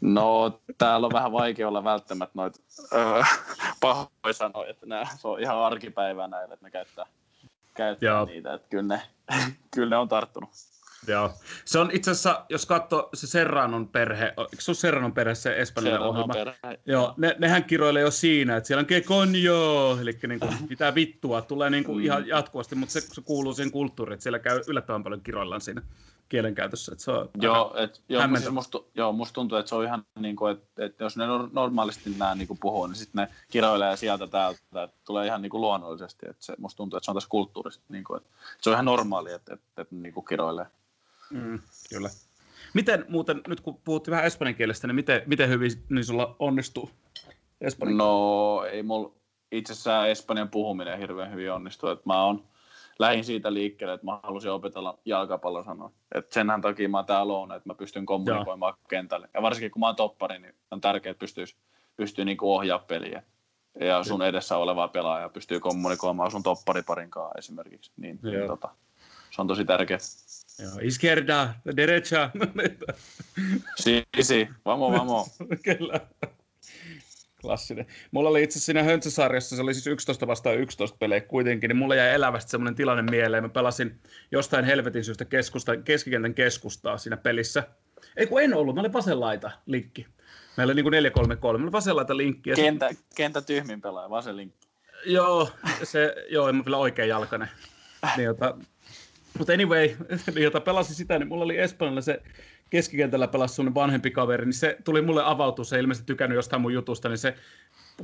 No, 0.00 0.60
täällä 0.78 1.06
on 1.06 1.12
vähän 1.12 1.32
vaikea 1.32 1.68
olla 1.68 1.84
välttämättä 1.84 2.32
noita 2.34 2.60
öö, 2.92 3.22
pahoja 3.80 4.32
sanoja, 4.32 4.70
että 4.70 4.86
nää, 4.86 5.08
se 5.16 5.28
on 5.28 5.40
ihan 5.40 5.58
arkipäivää 5.58 6.28
näille, 6.28 6.54
että 6.54 6.66
ne 6.66 6.70
käyttää, 6.70 7.06
käyttää 7.74 8.08
Joo. 8.08 8.24
niitä, 8.24 8.54
että 8.54 8.68
kyllä 8.68 8.96
ne, 8.96 9.02
kyllä 9.74 9.90
ne 9.90 9.96
on 9.96 10.08
tarttunut. 10.08 10.50
Joo. 11.06 11.32
Se 11.64 11.78
on 11.78 11.90
itse 11.92 12.10
asiassa, 12.10 12.44
jos 12.48 12.66
katsoo 12.66 13.08
se 13.14 13.26
Serranon 13.26 13.88
perhe, 13.88 14.24
eikö 14.26 14.56
se 14.58 14.70
ole 14.70 14.76
Serranon 14.76 15.12
perhe 15.12 15.34
se 15.34 15.60
espanjalainen 15.60 16.08
ohjelma? 16.08 16.34
perhe. 16.34 16.80
Joo, 16.86 17.14
ne, 17.16 17.36
nehän 17.38 17.64
kiroilee 17.64 18.02
jo 18.02 18.10
siinä, 18.10 18.56
että 18.56 18.66
siellä 18.66 18.80
on 18.80 18.86
ke 18.86 19.00
conjo, 19.00 19.98
eli 20.00 20.18
niin 20.28 20.40
kuin, 20.40 20.54
mitä 20.68 20.94
vittua, 20.94 21.42
tulee 21.42 21.70
niin 21.70 21.84
kuin 21.84 21.98
Mm. 21.98 22.04
ihan 22.04 22.26
jatkuvasti, 22.26 22.74
mutta 22.74 22.92
se, 22.92 23.00
se 23.00 23.20
kuuluu 23.20 23.54
siihen 23.54 23.72
kulttuuriin, 23.72 24.14
että 24.14 24.22
siellä 24.22 24.38
käy 24.38 24.60
yllättävän 24.66 25.02
paljon 25.02 25.20
kiroillaan 25.20 25.60
siinä 25.60 25.82
kielenkäytössä. 26.28 26.92
Että 26.92 27.04
se 27.04 27.10
on 27.10 27.30
Joo, 27.40 27.74
et, 27.76 28.02
joo, 28.08 28.22
siis 28.36 28.50
musta, 28.50 28.78
joo, 28.94 29.12
musta 29.12 29.34
tuntuu, 29.34 29.58
että 29.58 29.68
se 29.68 29.74
on 29.74 29.84
ihan 29.84 30.04
niin 30.18 30.36
kuin, 30.36 30.52
että, 30.52 30.84
että 30.84 31.04
jos 31.04 31.16
ne 31.16 31.24
nor- 31.26 31.50
normaalisti 31.52 32.10
nämä 32.18 32.34
niin 32.34 32.48
kuin 32.48 32.58
puhuu, 32.60 32.86
niin 32.86 32.96
sitten 32.96 33.22
ne 33.22 33.28
kiroilee 33.50 33.96
sieltä 33.96 34.26
täältä, 34.26 34.82
että 34.82 34.96
tulee 35.04 35.26
ihan 35.26 35.42
niin 35.42 35.50
kuin 35.50 35.60
luonnollisesti, 35.60 36.26
että 36.30 36.44
se, 36.44 36.54
musta 36.58 36.76
tuntuu, 36.76 36.96
että 36.96 37.04
se 37.04 37.10
on 37.10 37.14
tässä 37.16 37.28
kulttuurista, 37.28 37.84
niin 37.88 38.04
kuin, 38.04 38.16
että 38.16 38.30
se 38.60 38.70
on 38.70 38.74
ihan 38.74 38.84
normaali, 38.84 39.32
että, 39.32 39.54
että, 39.54 39.82
että 39.82 39.94
niin 39.94 40.14
kuin 40.14 40.26
kiroilee. 40.26 40.66
Mm, 41.30 41.58
kyllä. 41.90 42.10
Miten 42.74 43.04
muuten, 43.08 43.40
nyt 43.48 43.60
kun 43.60 43.80
puhuttiin 43.84 44.12
vähän 44.12 44.26
espanjan 44.26 44.54
kielestä, 44.54 44.86
niin 44.86 44.94
miten, 44.94 45.22
miten 45.26 45.48
hyvin 45.48 45.70
niin 45.88 46.04
sulla 46.04 46.36
onnistuu 46.38 46.90
espanjan 47.60 47.98
No 47.98 48.64
ei 48.72 48.82
mulla 48.82 49.12
itse 49.52 49.72
asiassa 49.72 50.06
Espanjan 50.06 50.48
puhuminen 50.48 50.98
hirveän 50.98 51.32
hyvin 51.32 51.52
onnistu. 51.52 51.88
Että 51.88 52.02
mä 52.06 52.24
oon 52.24 52.44
lähin 52.98 53.24
siitä 53.24 53.54
liikkeelle, 53.54 53.94
että 53.94 54.06
mä 54.06 54.20
halusin 54.22 54.50
opetella 54.50 54.98
jalkapallon 55.04 55.64
sanoa. 55.64 55.92
Et 56.14 56.32
senhän 56.32 56.60
takia 56.60 56.88
mä 56.88 57.02
täällä 57.02 57.32
oon, 57.32 57.52
että 57.52 57.68
mä 57.68 57.74
pystyn 57.74 58.06
kommunikoimaan 58.06 58.74
kentälle. 58.88 59.28
Ja 59.34 59.42
varsinkin 59.42 59.70
kun 59.70 59.80
mä 59.80 59.86
oon 59.86 59.96
toppari, 59.96 60.38
niin 60.38 60.54
on 60.70 60.80
tärkeää, 60.80 61.10
että 61.10 61.20
pystyy, 61.20 61.44
pystyy 61.96 62.24
niinku 62.24 62.54
ohjaa 62.54 62.78
peliä. 62.78 63.22
Ja 63.80 64.04
sun 64.04 64.22
edessä 64.22 64.56
olevaa 64.56 64.88
pelaajaa 64.88 65.28
pystyy 65.28 65.60
kommunikoimaan 65.60 66.30
sun 66.30 66.42
toppariparin 66.42 67.10
kanssa 67.10 67.38
esimerkiksi. 67.38 67.92
Niin, 67.96 68.18
niin 68.22 68.34
Joo. 68.34 68.46
tota, 68.46 68.68
se 69.30 69.40
on 69.40 69.48
tosi 69.48 69.64
tärkeää. 69.64 69.98
Joo, 70.62 70.72
izquierda, 70.82 71.54
derecha. 71.76 72.30
Si, 73.76 74.04
si, 74.20 74.48
vamo, 74.64 74.92
vamo. 74.92 75.26
Kyllä. 75.64 76.00
Klassinen. 77.40 77.86
Mulla 78.10 78.28
oli 78.28 78.42
itse 78.42 78.60
siinä 78.60 78.82
Höntsäsarjassa, 78.82 79.56
se 79.56 79.62
oli 79.62 79.74
siis 79.74 79.86
11 79.86 80.26
vastaan 80.26 80.58
11 80.58 80.96
pelejä 80.98 81.20
kuitenkin, 81.20 81.68
niin 81.68 81.76
mulla 81.76 81.94
jäi 81.94 82.14
elävästi 82.14 82.50
semmoinen 82.50 82.74
tilanne 82.74 83.10
mieleen. 83.10 83.44
Mä 83.44 83.48
pelasin 83.48 84.00
jostain 84.32 84.64
helvetin 84.64 85.04
syystä 85.04 85.24
keskusta, 85.24 85.76
keskikentän 85.76 86.34
keskustaa 86.34 86.98
siinä 86.98 87.16
pelissä. 87.16 87.62
Ei 88.16 88.26
kun 88.26 88.42
en 88.42 88.54
ollut, 88.54 88.74
mä 88.74 88.80
olin 88.80 88.92
vasenlaita 88.92 89.50
linkki. 89.66 90.06
Meillä 90.56 90.70
oli 90.72 90.82
niin 90.82 91.12
kuin 91.14 91.26
4-3-3, 91.26 91.28
mä 91.28 91.48
olin 91.48 91.72
vasenlaita 91.72 92.16
linkki. 92.16 92.50
Ja 92.50 92.56
se- 92.56 92.62
Kentä, 92.62 92.90
kentä 93.14 93.40
tyhmin 93.42 93.80
pelaaja, 93.80 94.10
vasen 94.10 94.36
linkki. 94.36 94.68
Joo, 95.06 95.50
se, 95.82 96.14
joo, 96.30 96.48
en 96.48 96.56
mä 96.56 96.64
vielä 96.64 96.76
oikein 96.76 97.08
jalkainen. 97.08 97.48
Niin, 98.16 98.24
jota, 98.24 98.58
mutta 99.38 99.52
anyway, 99.52 99.90
jota 100.44 100.60
pelasin 100.60 100.94
sitä, 100.94 101.18
niin 101.18 101.28
mulla 101.28 101.44
oli 101.44 101.58
Espanjalla 101.58 102.00
se 102.00 102.22
keskikentällä 102.70 103.28
pelasi 103.28 103.54
semmoinen 103.54 103.74
vanhempi 103.74 104.10
kaveri, 104.10 104.44
niin 104.44 104.52
se 104.52 104.76
tuli 104.84 105.02
mulle 105.02 105.22
avautua, 105.24 105.64
se 105.64 105.76
ei 105.76 105.80
ilmeisesti 105.80 106.06
tykännyt 106.06 106.36
jostain 106.36 106.62
mun 106.62 106.72
jutusta, 106.72 107.08
niin 107.08 107.18
se 107.18 107.34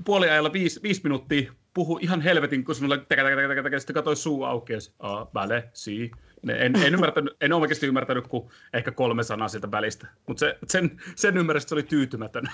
puoliajalla 0.04 0.52
viisi, 0.52 0.82
viisi 0.82 1.00
minuuttia 1.04 1.52
puhui 1.74 2.00
ihan 2.02 2.20
helvetin, 2.20 2.64
kun 2.64 2.74
semmoinen 2.74 3.06
tekä, 3.08 3.24
tekä, 3.24 3.48
tekä, 3.48 3.62
tekä, 3.62 3.78
sitten 3.78 3.94
katsoi 3.94 4.16
suu 4.16 4.44
auki, 4.44 4.72
ja 4.72 4.80
se, 4.80 4.92
"Aa, 4.98 5.30
väle, 5.34 5.68
si. 5.72 6.10
En, 6.48 6.76
en, 6.76 6.94
ymmärtänyt, 6.94 7.36
en 7.40 7.52
oikeasti 7.52 7.86
ymmärtänyt 7.86 8.26
kuin 8.28 8.50
ehkä 8.72 8.90
kolme 8.90 9.22
sanaa 9.22 9.48
sieltä 9.48 9.70
välistä, 9.70 10.06
mutta 10.26 10.40
se, 10.40 10.58
sen, 10.68 11.00
sen 11.16 11.36
ymmärrys 11.36 11.64
se 11.64 11.74
oli 11.74 11.82
tyytymätön. 11.82 12.44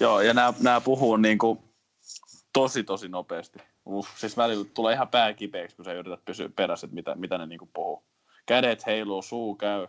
Joo, 0.00 0.20
ja 0.20 0.34
nämä 0.60 0.80
puhuu 0.80 1.16
niin 1.16 1.38
kuin 1.38 1.58
tosi, 2.52 2.84
tosi 2.84 3.08
nopeasti. 3.08 3.58
Uff, 3.86 4.18
siis 4.18 4.36
välillä 4.36 4.64
tulee 4.74 4.94
ihan 4.94 5.08
pää 5.08 5.32
kipeäksi, 5.32 5.76
kun 5.76 5.84
sä 5.84 5.92
yrität 5.92 6.24
pysyä 6.24 6.48
perässä, 6.56 6.86
että 6.86 6.94
mitä, 6.94 7.14
mitä 7.14 7.38
ne 7.38 7.46
niin 7.46 7.58
kuin 7.58 7.70
puhuu. 7.74 8.04
Kädet 8.46 8.86
heiluu, 8.86 9.22
suu 9.22 9.54
käy, 9.54 9.86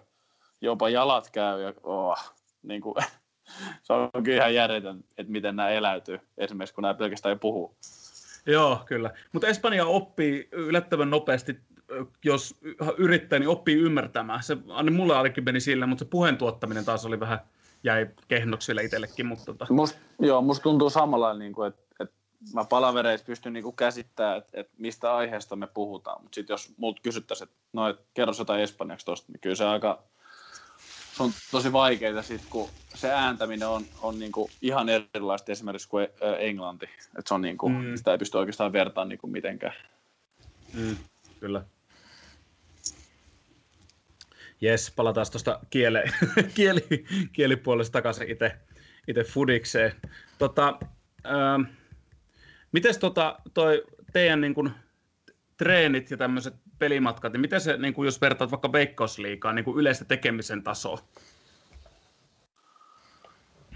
jopa 0.62 0.90
jalat 0.90 1.30
käy. 1.30 1.62
Ja, 1.62 1.74
oh, 1.84 2.34
niin 2.64 2.82
kuin, 2.82 2.96
se 3.84 3.94
on 3.94 4.24
kyllä 4.24 4.38
ihan 4.38 4.56
järjetön, 4.56 5.04
että 5.18 5.32
miten 5.32 5.56
nämä 5.56 5.70
eläytyy, 5.70 6.20
esimerkiksi 6.38 6.76
kun 6.76 6.82
nämä 6.82 6.94
pelkästään 6.94 7.34
ei 7.34 7.40
puhu. 7.40 7.76
Joo, 8.46 8.84
kyllä. 8.86 9.12
Mutta 9.32 9.48
Espanja 9.48 9.86
oppii 9.86 10.50
yllättävän 10.52 11.10
nopeasti, 11.10 11.60
jos 12.26 12.56
yrittää, 12.98 13.40
niin 13.40 13.50
oppii 13.50 13.76
ymmärtämään. 13.76 14.44
Se, 14.44 14.58
mulle 14.92 15.18
ainakin 15.18 15.44
meni 15.44 15.60
sillä, 15.60 15.88
mutta 15.88 16.06
se 16.06 16.10
puheen 16.10 16.38
tuottaminen 16.38 16.86
taas 16.86 17.06
oli 17.06 17.20
vähän, 17.20 17.40
jäi 17.84 18.10
kehnoksi 18.28 18.68
vielä 18.68 18.82
itsellekin. 18.82 19.26
Mutta 19.26 19.46
tota, 19.46 19.66
Must, 19.70 19.98
joo, 20.20 20.42
musta 20.42 20.64
tuntuu 20.64 20.90
samalla, 20.90 21.34
niin 21.34 21.54
kuin, 21.54 21.68
että 21.68 21.84
mä 22.54 22.64
palavereissa 22.66 23.26
pystyn 23.26 23.54
niin 23.54 23.64
kuin 23.64 23.76
käsittämään, 23.76 24.38
että, 24.38 24.62
että 24.62 24.74
mistä 24.78 25.16
aiheesta 25.16 25.56
me 25.56 25.68
puhutaan. 25.68 26.22
Mutta 26.24 26.36
sitten 26.36 26.54
jos 26.54 26.74
multa 26.78 27.02
kysyttäisiin, 27.02 27.48
että 27.48 27.60
no, 27.74 27.88
et, 27.88 28.00
kerro 28.14 28.34
jotain 28.40 28.62
espanjaksi 28.62 29.06
tosta, 29.06 29.32
niin 29.32 29.40
kyllä 29.40 29.56
se 29.56 29.66
aika, 29.66 30.04
se 31.18 31.24
on 31.24 31.32
tosi 31.52 31.74
vaikeaa 31.74 32.22
sit, 32.22 32.42
kun 32.50 32.70
se 32.96 33.12
ääntäminen 33.12 33.68
on, 33.68 33.86
on 34.02 34.20
niin 34.20 34.32
kuin 34.32 34.52
ihan 34.62 34.90
erilaista 34.90 35.52
esimerkiksi 35.52 35.88
kuin 35.90 36.08
englanti. 36.40 36.90
Et 37.20 37.28
se 37.28 37.34
on 37.34 37.42
niin 37.42 37.58
kuin, 37.58 37.74
Mm. 37.74 37.96
sitä 37.96 38.12
ei 38.12 38.18
pysty 38.18 38.38
oikeastaan 38.38 38.74
vertaamaan 38.74 39.10
niin 39.10 39.20
kuin 39.20 39.32
mitenkään. 39.32 39.74
mm, 40.74 40.96
kyllä. 41.40 41.64
Jes, 44.62 44.92
palataan 44.96 45.28
tuosta 45.32 45.60
kiele, 45.70 46.04
kieli, 46.56 47.06
kielipuolesta 47.34 47.92
takaisin 47.92 48.30
itse, 48.32 48.58
itse 49.08 49.24
fudikseen. 49.24 49.94
Tota, 50.40 50.80
ähm, 51.26 51.62
mites 52.74 52.98
tota, 52.98 53.40
toi 53.54 53.84
teidän 54.14 54.42
niin 54.42 54.54
kun, 54.54 54.72
treenit 55.58 56.12
ja 56.12 56.18
tämmöiset 56.18 56.54
pelimatkat, 56.80 57.34
niin 57.34 57.42
miten 57.42 57.62
se, 57.62 57.78
niin 57.78 57.94
kun, 57.94 58.06
jos 58.06 58.22
vertaat 58.22 58.52
vaikka 58.52 58.72
Veikkausliigaan, 58.72 59.56
niin 59.56 59.66
kun 59.66 59.80
yleistä 59.80 60.06
tekemisen 60.06 60.64
tasoa? 60.64 61.00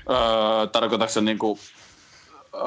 Öö, 0.09 0.67
tarkoitatko 0.71 1.13
se 1.13 1.21
niin 1.21 1.37
kuin, 1.37 1.59
öö, 2.55 2.61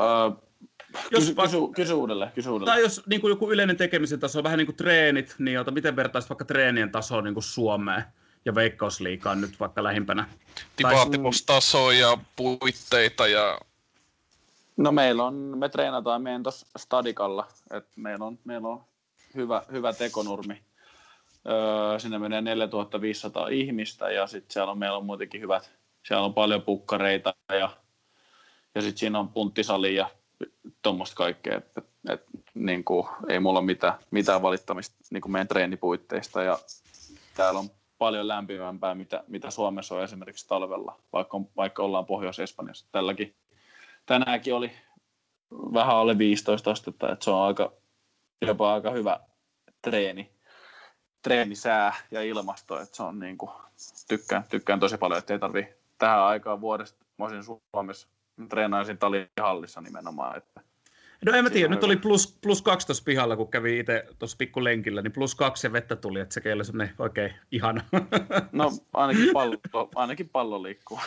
Jos 1.10 1.24
kysy, 1.24 1.36
vaikka- 1.36 1.58
kysy, 1.58 1.72
kysy 1.74 1.92
uudelleen, 1.92 2.32
kysy 2.32 2.50
uudelleen. 2.50 2.74
Tai 2.74 2.82
jos 2.82 3.02
niin 3.06 3.20
kuin 3.20 3.30
joku 3.30 3.52
yleinen 3.52 3.76
tekemisen 3.76 4.20
taso, 4.20 4.42
vähän 4.42 4.58
niin 4.58 4.66
kuin 4.66 4.76
treenit, 4.76 5.34
niin 5.38 5.54
jota, 5.54 5.70
miten 5.70 5.96
vertaisit 5.96 6.30
vaikka 6.30 6.44
treenien 6.44 6.90
tasoa 6.90 7.22
niin 7.22 7.34
kuin 7.34 7.44
Suomeen 7.44 8.04
ja 8.44 8.54
Veikkausliigaan 8.54 9.40
nyt 9.40 9.60
vaikka 9.60 9.82
lähimpänä? 9.82 10.28
Ja 11.92 12.18
puitteita 12.36 13.26
ja 13.26 13.60
No 14.80 14.92
meillä 14.92 15.24
on, 15.24 15.34
me 15.34 15.68
treenataan 15.68 16.22
meidän 16.22 16.42
tuossa 16.42 16.66
stadikalla, 16.78 17.46
että 17.70 17.90
meillä 17.96 18.24
on, 18.24 18.38
meillä 18.44 18.68
on 18.68 18.84
hyvä, 19.34 19.62
hyvä 19.72 19.92
tekonurmi. 19.92 20.62
Öö, 21.48 21.98
sinne 21.98 22.18
menee 22.18 22.40
4500 22.40 23.48
ihmistä 23.48 24.10
ja 24.10 24.26
sitten 24.26 24.52
siellä 24.52 24.72
on, 24.72 24.78
meillä 24.78 24.96
on 24.96 25.06
muutenkin 25.06 25.40
hyvät, 25.40 25.70
siellä 26.06 26.24
on 26.24 26.34
paljon 26.34 26.62
pukkareita 26.62 27.34
ja, 27.48 27.70
ja 28.74 28.82
sitten 28.82 28.98
siinä 28.98 29.18
on 29.18 29.28
punttisali 29.28 29.94
ja 29.94 30.10
tuommoista 30.82 31.16
kaikkea, 31.16 31.58
että 31.58 31.82
et, 32.08 32.24
niin 32.54 32.84
kuin, 32.84 33.06
ei 33.28 33.40
mulla 33.40 33.58
ole 33.58 33.66
mitään, 33.66 33.94
mitään 34.10 34.42
valittamista 34.42 34.96
niin 35.10 35.20
kuin 35.20 35.32
meidän 35.32 35.48
treenipuitteista 35.48 36.42
ja 36.42 36.58
täällä 37.36 37.60
on 37.60 37.70
paljon 37.98 38.28
lämpimämpää, 38.28 38.94
mitä, 38.94 39.24
mitä 39.28 39.50
Suomessa 39.50 39.94
on 39.94 40.04
esimerkiksi 40.04 40.48
talvella, 40.48 41.00
vaikka, 41.12 41.40
vaikka 41.56 41.82
ollaan 41.82 42.06
Pohjois-Espanjassa. 42.06 42.86
Tälläkin 42.92 43.34
tänäänkin 44.11 44.54
oli 44.54 44.72
vähän 45.74 45.96
alle 45.96 46.18
15 46.18 46.70
astetta, 46.70 47.12
että 47.12 47.24
se 47.24 47.30
on 47.30 47.42
aika, 47.42 47.72
jopa 48.46 48.74
aika 48.74 48.90
hyvä 48.90 49.20
treeni, 49.82 50.30
treenisää 51.22 51.94
ja 52.11 52.22
ilmasto, 52.22 52.80
että 52.80 52.96
se 52.96 53.02
on 53.02 53.18
niin 53.18 53.38
kuin, 53.38 53.50
tykkään, 54.08 54.44
tykkään 54.50 54.80
tosi 54.80 54.98
paljon, 54.98 55.18
että 55.18 55.32
ei 55.32 55.38
tarvi 55.38 55.68
tähän 55.98 56.22
aikaan 56.22 56.61
vuodesta, 56.61 57.04
mä 57.18 57.24
olisin 57.24 57.58
Suomessa, 57.74 58.08
treenaisin 58.48 58.98
talihallissa 58.98 59.80
nimenomaan, 59.80 60.36
että 60.36 60.61
No 61.26 61.32
en 61.32 61.44
mä 61.44 61.50
tiedä, 61.50 61.68
nyt 61.68 61.84
oli 61.84 61.96
plus, 61.96 62.38
plus 62.42 62.62
kaksi 62.62 62.86
tuossa 62.86 63.04
pihalla, 63.04 63.36
kun 63.36 63.50
kävi 63.50 63.78
itse 63.78 64.06
tuossa 64.18 64.36
pikkulenkillä, 64.36 65.02
niin 65.02 65.12
plus 65.12 65.34
kaksi 65.34 65.66
ja 65.66 65.72
vettä 65.72 65.96
tuli, 65.96 66.20
että 66.20 66.34
se 66.34 66.52
oli 66.52 66.64
semmoinen 66.64 66.94
oikein 66.98 67.34
ihana. 67.50 67.84
No 68.52 68.72
ainakin 68.94 69.30
pallo, 69.32 69.56
ainakin 69.94 70.28
pallo 70.28 70.62
liikkuu. 70.62 71.00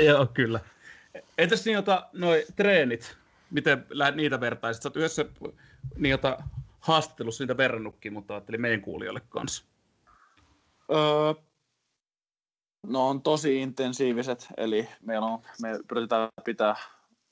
Joo, 0.00 0.26
kyllä. 0.26 0.60
Entäs 1.38 1.64
niin 1.64 1.74
jota, 1.74 2.06
noi 2.12 2.46
treenit, 2.56 3.16
miten 3.50 3.86
niitä 4.14 4.40
vertaisit? 4.40 4.82
Sä 4.82 4.88
oot 4.88 4.96
yhdessä 4.96 5.24
niin 5.96 6.10
jota, 6.10 6.38
haastattelussa 6.80 7.44
niitä 7.44 7.56
verrannutkin, 7.56 8.12
mutta 8.12 8.34
ajattelin 8.34 8.60
meidän 8.60 8.80
kuulijoille 8.80 9.20
kanssa. 9.28 9.64
Öö, 10.92 11.34
no 12.86 13.08
on 13.08 13.22
tosi 13.22 13.60
intensiiviset, 13.60 14.46
eli 14.56 14.88
meillä 15.00 15.26
on, 15.26 15.42
me 15.62 15.70
yritetään 15.90 16.28
pitää 16.44 16.76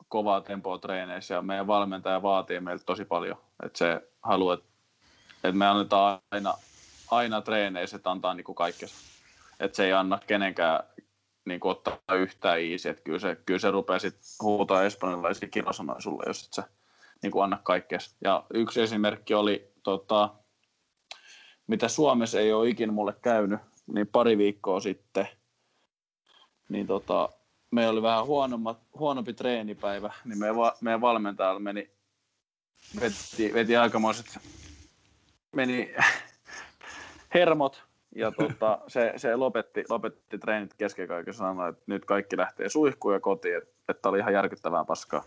kovaa 0.09 0.41
tempoa 0.41 0.78
treeneissä 0.78 1.35
ja 1.35 1.43
meidän 1.43 1.66
valmentaja 1.66 2.22
vaatii 2.22 2.61
meiltä 2.61 2.85
tosi 2.85 3.05
paljon. 3.05 3.37
Että 3.62 3.78
se 3.78 4.09
haluaa, 4.22 4.55
että, 4.55 5.53
me 5.53 5.66
annetaan 5.66 6.20
aina, 6.30 6.55
aina 7.11 7.41
treeneissä, 7.41 7.97
että 7.97 8.11
antaa 8.11 8.35
niin 8.35 8.55
kaikkensa. 8.55 8.95
Että 9.61 9.76
se 9.76 9.85
ei 9.85 9.93
anna 9.93 10.18
kenenkään 10.26 10.85
niin 11.45 11.61
kuin 11.61 11.70
ottaa 11.70 11.99
yhtään 12.14 12.61
easy. 12.61 12.88
Että 12.88 13.03
kyllä 13.03 13.18
se, 13.18 13.36
kyllä 13.47 13.61
se 13.61 13.70
rupeaa 13.70 13.99
sitten 13.99 14.24
huutaa 14.42 14.84
espanjalaisia 14.84 15.49
kilosanoja 15.49 16.01
sulle, 16.01 16.24
jos 16.26 16.47
et 16.47 16.53
sä 16.53 16.68
niin 17.22 17.30
kuin 17.30 17.45
anna 17.45 17.59
kaikkea. 17.62 17.99
Ja 18.20 18.45
yksi 18.55 18.82
esimerkki 18.82 19.34
oli, 19.34 19.72
tota, 19.82 20.34
mitä 21.66 21.88
Suomessa 21.88 22.40
ei 22.40 22.53
ole 22.53 22.68
ikinä 22.68 22.92
mulle 22.92 23.14
käynyt, 23.22 23.61
niin 23.86 24.07
pari 24.07 24.38
viikkoa 24.38 24.80
sitten, 24.80 25.28
niin 26.68 26.86
tota, 26.86 27.28
meillä 27.70 27.92
oli 27.92 28.03
vähän 28.03 28.26
huonommat, 28.26 28.78
huonompi 28.99 29.32
treenipäivä, 29.32 30.12
niin 30.24 30.38
meidän, 30.38 30.57
va, 30.57 30.74
meidän 30.80 31.01
valmentajalla 31.01 31.61
meni, 31.61 31.90
veti, 33.01 33.55
veti 33.55 33.76
aikamoiset, 33.76 34.38
meni 35.53 35.95
hermot, 37.34 37.82
ja 38.15 38.33
tota, 38.33 38.79
se, 38.89 39.12
se 39.17 39.37
lopetti, 39.37 39.85
lopetti 39.89 40.39
treenit 40.39 40.75
kesken 40.75 41.09
kaiken 41.09 41.35
sanoi, 41.35 41.69
että 41.69 41.83
nyt 41.87 42.05
kaikki 42.05 42.37
lähtee 42.37 42.69
suihkuun 42.69 43.15
ja 43.15 43.21
kotiin, 43.21 43.57
että, 43.57 43.71
että 43.89 44.09
oli 44.09 44.19
ihan 44.19 44.33
järkyttävää 44.33 44.85
paskaa. 44.85 45.25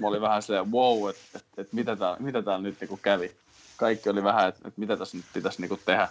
Mä 0.00 0.08
olin 0.08 0.20
vähän 0.20 0.42
silleen, 0.42 0.72
wow, 0.72 1.10
että, 1.10 1.22
että, 1.34 1.62
että 1.62 1.76
mitä, 1.76 1.96
täällä, 1.96 2.16
mitä 2.20 2.42
täällä 2.42 2.62
nyt 2.62 2.80
niinku 2.80 2.98
kävi. 3.02 3.32
Kaikki 3.76 4.08
oli 4.08 4.24
vähän, 4.24 4.48
että, 4.48 4.60
että 4.68 4.80
mitä 4.80 4.96
tässä 4.96 5.16
nyt 5.16 5.26
pitäisi 5.34 5.60
niinku 5.60 5.78
tehdä. 5.84 6.08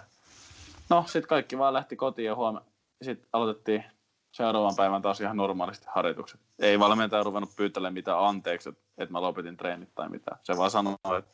No, 0.90 1.04
sitten 1.06 1.28
kaikki 1.28 1.58
vaan 1.58 1.72
lähti 1.72 1.96
kotiin 1.96 2.26
ja 2.26 2.34
huomenna 2.34 2.66
sitten 3.02 3.28
aloitettiin 3.32 3.84
seuraavan 4.32 4.76
päivän 4.76 5.02
taas 5.02 5.20
ihan 5.20 5.36
normaalisti 5.36 5.86
harjoitukset. 5.88 6.40
Ei 6.58 6.78
valmentaja 6.78 7.22
ruvennut 7.22 7.56
pyytelemään 7.56 7.94
mitään 7.94 8.24
anteeksi, 8.24 8.68
että, 8.68 8.82
että 8.98 9.12
mä 9.12 9.20
lopetin 9.20 9.56
treenit 9.56 9.94
tai 9.94 10.08
mitään. 10.08 10.38
Se 10.42 10.56
vaan 10.56 10.70
sanoi, 10.70 10.94
että 11.18 11.30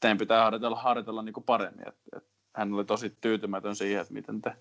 teidän 0.00 0.18
pitää 0.18 0.44
harjoitella, 0.44 0.76
harjoitella 0.76 1.22
niin 1.22 1.34
paremmin. 1.46 1.88
Että, 1.88 2.00
että 2.16 2.30
hän 2.52 2.74
oli 2.74 2.84
tosi 2.84 3.16
tyytymätön 3.20 3.76
siihen, 3.76 4.00
että 4.00 4.14
miten 4.14 4.42
te, 4.42 4.56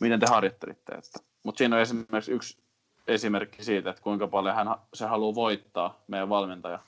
miten 0.00 0.20
te 0.20 0.26
harjoittelitte. 0.26 0.92
Että. 0.92 1.18
Mutta 1.42 1.58
siinä 1.58 1.76
on 1.76 1.82
esimerkiksi 1.82 2.32
yksi 2.32 2.62
esimerkki 3.06 3.64
siitä, 3.64 3.90
että 3.90 4.02
kuinka 4.02 4.26
paljon 4.26 4.54
hän 4.54 4.66
se 4.94 5.06
haluaa 5.06 5.34
voittaa, 5.34 6.02
meidän 6.08 6.28
valmentaja. 6.28 6.78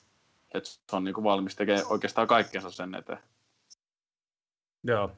Että 0.55 0.71
se 0.71 0.97
on 0.97 1.05
niin 1.05 1.15
kuin 1.15 1.25
valmis 1.25 1.57
tekemään 1.57 1.87
oikeastaan 1.89 2.27
kaikkensa 2.27 2.71
sen 2.71 2.95
eteen. 2.95 3.19
Joo. 4.85 5.11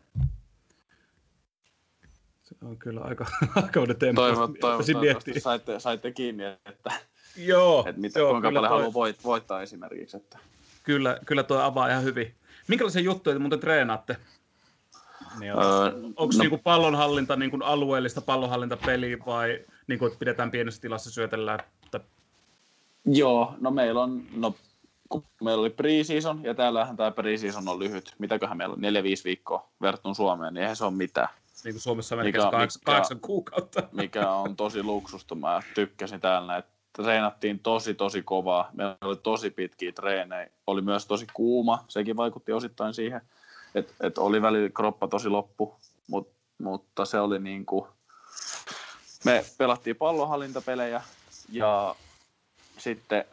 Se 2.42 2.54
on 2.62 2.78
kyllä 2.78 3.00
aika, 3.00 3.26
aika 3.62 3.80
uuden 3.80 3.96
toivottavasti 4.14 5.40
saitte, 5.40 5.80
saitte 5.80 6.12
kiinni, 6.12 6.44
että, 6.44 6.90
joo, 7.36 7.84
että 7.88 8.00
mitä, 8.00 8.18
joo, 8.18 8.30
kuinka 8.30 8.48
paljon 8.48 8.62
toi, 8.62 8.68
haluaa 8.68 8.92
voit, 8.92 9.24
voittaa 9.24 9.62
esimerkiksi. 9.62 10.16
Että. 10.16 10.38
Kyllä, 10.82 11.18
kyllä 11.26 11.42
tuo 11.42 11.58
avaa 11.58 11.88
ihan 11.88 12.02
hyvin. 12.02 12.34
Minkälaisia 12.68 13.02
juttuja 13.02 13.34
te 13.34 13.40
muuten 13.40 13.60
treenaatte? 13.60 14.16
Niin, 15.40 15.52
öö, 15.52 15.92
Onko 16.16 16.34
no, 16.34 16.38
niinku 16.38 16.58
pallonhallinta 16.58 17.36
niinku 17.36 17.58
alueellista 17.62 18.20
pallonhallintapeliä 18.20 19.16
vai 19.26 19.64
niinku, 19.86 20.06
että 20.06 20.18
pidetään 20.18 20.50
pienessä 20.50 20.80
tilassa 20.80 21.10
syötellään? 21.10 21.60
Että... 21.84 22.00
Joo, 23.04 23.54
no 23.60 23.70
meillä 23.70 24.02
on, 24.02 24.22
no 24.36 24.54
kun 25.08 25.24
meillä 25.42 25.60
oli 25.60 25.70
pre-season, 25.70 26.44
ja 26.44 26.54
täällähän 26.54 26.96
tämä 26.96 27.10
pre-season 27.10 27.68
on 27.68 27.78
lyhyt, 27.78 28.14
mitäköhän 28.18 28.56
meillä 28.56 28.72
on, 28.72 28.78
4-5 28.78 28.82
viikkoa 29.24 29.68
verrattuna 29.80 30.14
Suomeen, 30.14 30.54
niin 30.54 30.62
eihän 30.62 30.76
se 30.76 30.84
ole 30.84 30.92
mitään 30.92 31.28
niin 31.64 31.74
kuin 31.74 31.82
Suomessa 31.82 32.16
melkein 32.16 32.44
mikä, 32.44 32.50
kahdeksan, 32.50 32.80
mikä, 32.80 32.92
kahdeksan 32.92 33.20
kuukautta. 33.20 33.82
Mikä 33.92 34.30
on 34.30 34.56
tosi 34.56 34.82
luksusta. 34.82 35.34
Mä 35.34 35.62
tykkäsin 35.74 36.20
täällä, 36.20 36.56
että 36.56 36.72
treenattiin 36.92 37.58
tosi 37.58 37.94
tosi 37.94 38.22
kovaa. 38.22 38.70
Meillä 38.72 38.96
oli 39.00 39.16
tosi 39.16 39.50
pitkiä 39.50 39.92
treenejä. 39.92 40.50
Oli 40.66 40.82
myös 40.82 41.06
tosi 41.06 41.26
kuuma. 41.34 41.84
Sekin 41.88 42.16
vaikutti 42.16 42.52
osittain 42.52 42.94
siihen, 42.94 43.20
että, 43.76 43.94
että 44.00 44.20
oli 44.20 44.42
välillä 44.42 44.70
kroppa 44.70 45.08
tosi 45.08 45.28
loppu. 45.28 45.76
Mut, 46.08 46.32
mutta 46.62 47.04
se 47.04 47.20
oli 47.20 47.38
niin 47.38 47.66
kuin... 47.66 47.86
Me 49.24 49.44
pelattiin 49.58 49.96
pallonhallintapelejä 49.96 51.02
ja 51.52 51.94
sitten 52.78 53.24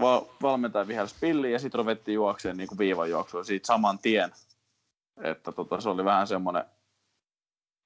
val- 0.00 0.24
valmentaja 0.42 0.88
vihelsi 0.88 1.14
pilliin 1.20 1.52
ja 1.52 1.58
sitten 1.58 1.78
ruvettiin 1.78 2.14
juokseen 2.14 2.56
niin 2.56 2.78
viivan 2.78 3.10
juoksua 3.10 3.44
siitä 3.44 3.66
saman 3.66 3.98
tien. 3.98 4.32
Että 5.22 5.52
tota, 5.52 5.80
se 5.80 5.88
oli 5.88 6.04
vähän 6.04 6.26
semmoinen 6.26 6.64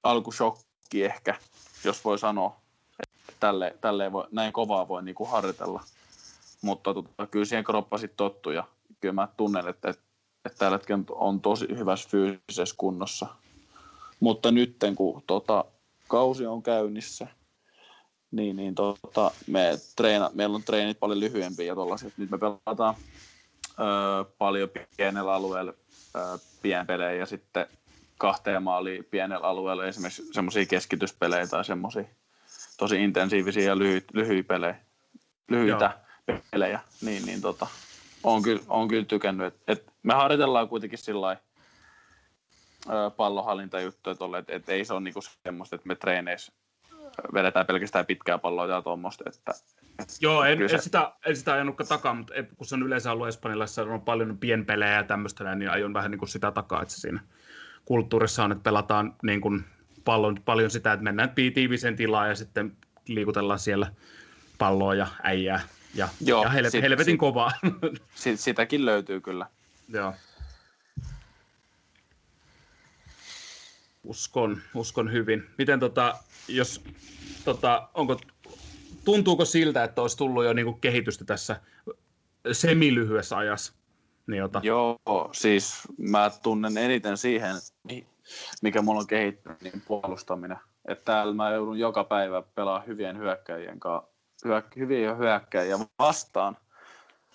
alkushokki 0.03 1.05
ehkä, 1.05 1.35
jos 1.83 2.05
voi 2.05 2.19
sanoa, 2.19 2.55
että 2.99 3.33
tälle, 3.39 3.75
tälle 3.81 4.11
voi, 4.11 4.27
näin 4.31 4.53
kovaa 4.53 4.87
voi 4.87 5.03
niin 5.03 5.15
kuin 5.15 5.29
harjoitella. 5.29 5.83
Mutta 6.61 6.93
tota, 6.93 7.27
kyllä 7.27 7.45
siihen 7.45 7.63
kroppa 7.63 7.97
sitten 7.97 8.17
tottuu 8.17 8.51
ja 8.51 8.63
kyllä 8.99 9.13
mä 9.13 9.27
tunnen, 9.37 9.67
että, 9.67 9.89
että 9.89 10.08
tällä 10.57 10.77
hetkellä 10.77 11.03
on 11.09 11.41
tosi 11.41 11.67
hyvässä 11.77 12.09
fyysisessä 12.09 12.75
kunnossa. 12.77 13.27
Mutta 14.19 14.51
nyt 14.51 14.75
kun 14.95 15.23
tota, 15.27 15.65
kausi 16.07 16.45
on 16.45 16.63
käynnissä, 16.63 17.27
niin, 18.31 18.55
niin 18.55 18.75
tota, 18.75 19.31
me 19.47 19.71
treena, 19.95 20.29
meillä 20.33 20.55
on 20.55 20.63
treenit 20.63 20.99
paljon 20.99 21.19
lyhyempiä 21.19 21.65
ja 21.65 21.75
tollaisia. 21.75 22.11
Nyt 22.17 22.31
me 22.31 22.37
pelataan 22.37 22.95
öö, 23.79 23.85
paljon 24.37 24.69
pienellä 24.97 25.33
alueella 25.33 25.73
öö, 26.15 26.37
pienpelejä 26.61 27.13
ja 27.13 27.25
sitten 27.25 27.67
kahteen 28.17 28.63
maaliin 28.63 29.05
pienellä 29.05 29.47
alueella, 29.47 29.85
esimerkiksi 29.85 30.33
semmoisia 30.33 30.65
keskityspelejä 30.65 31.47
tai 31.47 31.65
semmoisia 31.65 32.03
tosi 32.77 33.03
intensiivisiä 33.03 33.63
ja 33.63 33.77
lyhy, 33.77 34.05
lyhyitä 34.13 34.47
pelejä, 34.47 34.75
lyhyitä 35.47 35.93
Joo. 36.27 36.39
pelejä, 36.51 36.79
niin, 37.01 37.25
niin 37.25 37.41
tota, 37.41 37.67
on, 38.23 38.41
kyllä, 38.41 38.61
on 38.67 38.87
kyllä 38.87 39.05
tykännyt. 39.05 39.47
Et, 39.47 39.61
et 39.67 39.88
me 40.03 40.13
harjoitellaan 40.13 40.69
kuitenkin 40.69 40.99
sillä 40.99 41.37
pallohallintajuttuja, 43.17 44.15
että 44.39 44.53
et 44.53 44.69
ei 44.69 44.85
se 44.85 44.93
ole 44.93 45.01
niinku 45.01 45.21
semmoista, 45.43 45.75
että 45.75 45.87
me 45.87 45.95
treeneissä 45.95 46.53
vedetään 47.33 47.65
pelkästään 47.65 48.05
pitkää 48.05 48.37
palloa 48.37 48.67
ja 48.67 48.81
tuommoista. 48.81 49.23
Että, 49.27 49.53
Joo, 50.21 50.43
en, 50.43 50.61
en, 50.61 50.81
sitä, 50.81 51.11
en 51.25 51.35
sitä 51.35 51.53
ajanutkaan 51.53 51.87
takaa, 51.87 52.13
mutta 52.13 52.33
kun 52.57 52.67
se 52.67 52.75
on 52.75 52.83
yleensä 52.83 53.11
ollut 53.11 53.27
Espanjassa, 53.27 53.83
on 53.83 54.01
paljon 54.01 54.37
pienpelejä 54.37 54.93
ja 54.93 55.03
tämmöistä, 55.03 55.55
niin 55.55 55.71
aion 55.71 55.93
vähän 55.93 56.11
niin 56.11 56.19
kuin 56.19 56.29
sitä 56.29 56.51
takaa, 56.51 56.81
että 56.81 56.93
se 56.93 56.99
siinä 56.99 57.19
kulttuurissa 57.85 58.43
on, 58.43 58.51
että 58.51 58.63
pelataan 58.63 59.15
niin 59.23 59.41
kuin 59.41 59.65
pallon, 60.05 60.37
paljon 60.45 60.71
sitä, 60.71 60.93
että 60.93 61.03
mennään 61.03 61.33
tiiviseen 61.35 61.95
tilaan 61.95 62.29
ja 62.29 62.35
sitten 62.35 62.77
liikutellaan 63.07 63.59
siellä 63.59 63.91
palloa 64.57 64.95
ja 64.95 65.07
äijää 65.23 65.61
ja, 65.95 66.09
Joo, 66.21 66.43
ja 66.43 66.49
helvetin 66.49 67.05
sit, 67.05 67.19
kovaa. 67.19 67.51
Sit, 68.15 68.39
sitäkin 68.39 68.85
löytyy 68.85 69.21
kyllä. 69.21 69.45
Joo. 69.93 70.13
Uskon, 74.03 74.61
uskon 74.73 75.11
hyvin. 75.11 75.43
Miten 75.57 75.79
tota, 75.79 76.17
jos, 76.47 76.83
tota, 77.45 77.89
onko, 77.93 78.19
tuntuuko 79.05 79.45
siltä, 79.45 79.83
että 79.83 80.01
olisi 80.01 80.17
tullut 80.17 80.45
jo 80.45 80.53
niinku 80.53 80.73
kehitystä 80.73 81.25
tässä 81.25 81.61
semilyhyessä 82.51 83.37
ajassa? 83.37 83.73
Niin 84.27 84.43
ota. 84.43 84.61
Joo, 84.63 84.99
siis 85.33 85.81
mä 85.97 86.31
tunnen 86.43 86.77
eniten 86.77 87.17
siihen, 87.17 87.55
mikä 88.61 88.81
mulla 88.81 88.99
on 88.99 89.07
kehittynyt, 89.07 89.61
niin 89.61 89.81
puolustaminen. 89.87 90.57
Että 90.87 91.05
täällä 91.05 91.33
mä 91.33 91.51
joudun 91.51 91.79
joka 91.79 92.03
päivä 92.03 92.41
pelaa 92.55 92.79
hyvien 92.79 93.17
hyökkäjien 93.17 93.79
kanssa, 93.79 94.09
hyö, 94.45 94.63
hyviä 94.75 95.15
vastaan. 95.99 96.57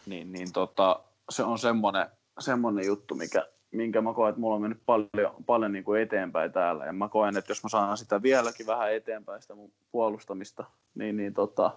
Niin, 0.07 0.33
niin 0.33 0.53
tota, 0.53 1.01
se 1.31 1.43
on 1.43 1.59
semmoinen, 1.59 2.07
semmoinen 2.39 2.87
juttu, 2.87 3.15
mikä, 3.15 3.47
minkä 3.71 4.01
mä 4.01 4.15
koen, 4.15 4.29
että 4.29 4.41
mulla 4.41 4.55
on 4.55 4.63
mennyt 4.63 4.83
paljon, 4.87 5.35
paljon 5.47 5.73
niin 5.73 5.85
kuin 5.85 6.01
eteenpäin 6.01 6.53
täällä. 6.53 6.87
Ja 6.87 6.93
mä 6.93 7.09
koen, 7.09 7.37
että 7.37 7.51
jos 7.51 7.63
mä 7.63 7.69
saan 7.69 7.99
sitä 7.99 8.23
vieläkin 8.23 8.67
vähän 8.67 8.95
eteenpäin, 8.95 9.43
sitä 9.43 9.55
mun 9.55 9.73
puolustamista, 9.93 10.65
niin, 10.95 11.17
niin 11.17 11.35
tota, 11.35 11.71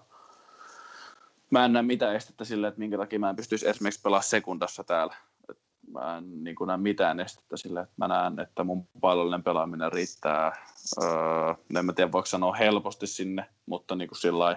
mä 1.49 1.65
en 1.65 1.73
näe 1.73 1.83
mitään 1.83 2.15
estettä 2.15 2.45
sille, 2.45 2.67
että 2.67 2.79
minkä 2.79 2.97
takia 2.97 3.19
mä 3.19 3.29
en 3.29 3.35
pystyisi 3.35 3.69
esimerkiksi 3.69 4.01
pelaamaan 4.01 4.23
sekundassa 4.23 4.83
täällä. 4.83 5.15
Et 5.49 5.57
mä 5.91 6.17
en 6.17 6.43
niin 6.43 6.55
kuin 6.55 6.67
näe 6.67 6.77
mitään 6.77 7.19
estettä 7.19 7.57
sille, 7.57 7.81
että 7.81 7.93
mä 7.97 8.07
näen, 8.07 8.39
että 8.39 8.63
mun 8.63 8.87
pallollinen 9.01 9.43
pelaaminen 9.43 9.93
riittää. 9.93 10.65
Öö, 11.03 11.53
en 11.79 11.85
mä 11.85 11.93
tiedä, 11.93 12.11
voiko 12.11 12.25
sanoa 12.25 12.53
helposti 12.53 13.07
sinne, 13.07 13.45
mutta 13.65 13.95
niin 13.95 14.07
kuin 14.07 14.17
sillai, 14.17 14.55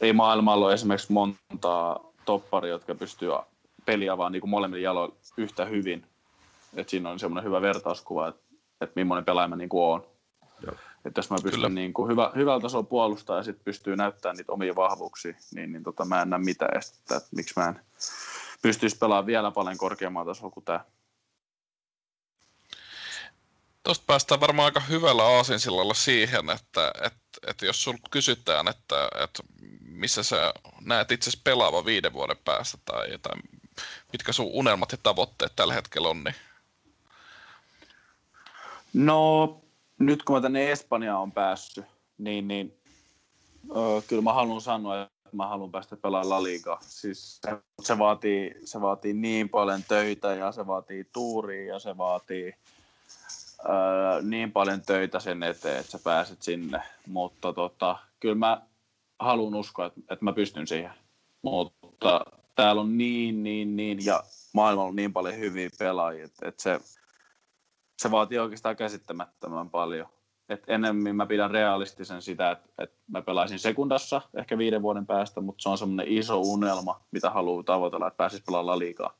ei 0.00 0.12
maailmalla 0.12 0.66
ole 0.66 0.74
esimerkiksi 0.74 1.12
montaa 1.12 2.12
topparia, 2.24 2.70
jotka 2.70 2.94
pystyy 2.94 3.28
peliä 3.84 4.18
vaan 4.18 4.32
niin 4.32 4.40
kuin 4.40 4.50
molemmilla 4.50 4.84
jaloilla 4.84 5.16
yhtä 5.36 5.64
hyvin. 5.64 6.06
Et 6.74 6.88
siinä 6.88 7.10
on 7.10 7.18
semmoinen 7.18 7.44
hyvä 7.44 7.62
vertauskuva, 7.62 8.28
että, 8.28 8.42
että 8.80 9.00
millainen 9.00 9.24
pelaaja 9.24 9.48
mä 9.48 9.56
niin 9.56 9.68
kuin 9.68 9.82
oon. 9.82 10.06
Että 11.04 11.18
jos 11.18 11.30
mä 11.30 11.36
pystyn 11.42 11.74
niin 11.74 11.92
kuin 11.92 12.10
hyvä, 12.10 12.32
hyvällä 12.36 12.60
tasolla 12.60 12.84
puolustaa 12.84 13.36
ja 13.36 13.42
sitten 13.42 13.64
pystyy 13.64 13.96
näyttämään 13.96 14.36
niitä 14.36 14.52
omia 14.52 14.76
vahvuuksia, 14.76 15.34
niin, 15.54 15.72
niin 15.72 15.82
tota, 15.82 16.04
mä 16.04 16.22
en 16.22 16.30
näe 16.30 16.38
mitään 16.38 16.76
estettä, 16.78 17.16
että 17.16 17.28
miksi 17.36 17.54
mä 17.56 17.68
en 17.68 17.80
pystyisi 18.62 18.98
pelaamaan 18.98 19.26
vielä 19.26 19.50
paljon 19.50 19.78
korkeammalla 19.78 20.30
tasolla 20.30 20.52
kuin 20.52 20.64
tämä. 20.64 20.84
Tuosta 23.82 24.04
päästään 24.06 24.40
varmaan 24.40 24.64
aika 24.64 24.80
hyvällä 24.80 25.24
aasinsillalla 25.24 25.94
siihen, 25.94 26.50
että, 26.50 26.92
että, 27.02 27.38
että 27.46 27.66
jos 27.66 27.84
sulta 27.84 28.08
kysytään, 28.10 28.68
että, 28.68 29.08
että 29.24 29.42
missä 29.80 30.22
sä 30.22 30.54
näet 30.80 31.10
itse 31.12 31.30
pelaava 31.44 31.84
viiden 31.84 32.12
vuoden 32.12 32.36
päästä 32.44 32.78
tai, 32.84 33.18
tai 33.22 33.32
mitkä 34.12 34.32
sun 34.32 34.50
unelmat 34.52 34.92
ja 34.92 34.98
tavoitteet 35.02 35.52
tällä 35.56 35.74
hetkellä 35.74 36.08
on, 36.08 36.24
niin 36.24 36.34
No, 38.92 39.60
nyt 39.98 40.22
kun 40.22 40.36
mä 40.36 40.40
tänne 40.40 40.70
Espanjaan 40.72 41.22
on 41.22 41.32
päässyt, 41.32 41.84
niin, 42.18 42.48
niin 42.48 42.78
öö, 43.76 44.00
kyllä 44.08 44.22
mä 44.22 44.32
haluan 44.32 44.60
sanoa, 44.60 45.02
että 45.02 45.36
mä 45.36 45.46
haluan 45.46 45.70
päästä 45.70 45.96
pelaamaan 45.96 46.42
La. 46.42 46.78
Siis 46.80 47.40
se, 47.40 47.56
se, 47.82 47.98
vaatii, 47.98 48.54
se 48.64 48.80
vaatii 48.80 49.12
niin 49.12 49.48
paljon 49.48 49.82
töitä 49.88 50.34
ja 50.34 50.52
se 50.52 50.66
vaatii 50.66 51.04
tuuria 51.12 51.74
ja 51.74 51.78
se 51.78 51.96
vaatii 51.96 52.54
öö, 53.64 54.22
niin 54.22 54.52
paljon 54.52 54.82
töitä 54.82 55.20
sen 55.20 55.42
eteen, 55.42 55.80
että 55.80 55.92
sä 55.92 55.98
pääset 56.04 56.42
sinne. 56.42 56.82
Mutta 57.06 57.52
tota, 57.52 57.98
kyllä 58.20 58.34
mä 58.34 58.62
haluan 59.18 59.54
uskoa, 59.54 59.86
että, 59.86 60.00
että 60.10 60.24
mä 60.24 60.32
pystyn 60.32 60.66
siihen. 60.66 60.92
Mutta 61.42 62.20
täällä 62.54 62.82
on 62.82 62.98
niin, 62.98 63.42
niin, 63.42 63.76
niin 63.76 64.04
ja 64.04 64.22
maailmalla 64.54 64.88
on 64.88 64.96
niin 64.96 65.12
paljon 65.12 65.38
hyviä 65.38 65.70
pelaajia, 65.78 66.24
että, 66.24 66.48
että 66.48 66.62
se, 66.62 66.80
se 68.02 68.10
vaatii 68.10 68.38
oikeastaan 68.38 68.76
käsittämättömän 68.76 69.70
paljon. 69.70 70.08
Et 70.48 70.62
enemmän 70.66 71.16
mä 71.16 71.26
pidän 71.26 71.50
realistisen 71.50 72.22
sitä, 72.22 72.50
että, 72.50 72.68
että 72.78 72.96
mä 73.10 73.22
pelaisin 73.22 73.58
sekundassa 73.58 74.22
ehkä 74.34 74.58
viiden 74.58 74.82
vuoden 74.82 75.06
päästä, 75.06 75.40
mutta 75.40 75.62
se 75.62 75.68
on 75.68 75.78
semmoinen 75.78 76.08
iso 76.08 76.40
unelma, 76.40 77.00
mitä 77.10 77.30
haluaa 77.30 77.62
tavoitella, 77.62 78.06
että 78.06 78.16
pääsisi 78.16 78.42
pelaamaan 78.46 78.78
liikaa. 78.78 79.18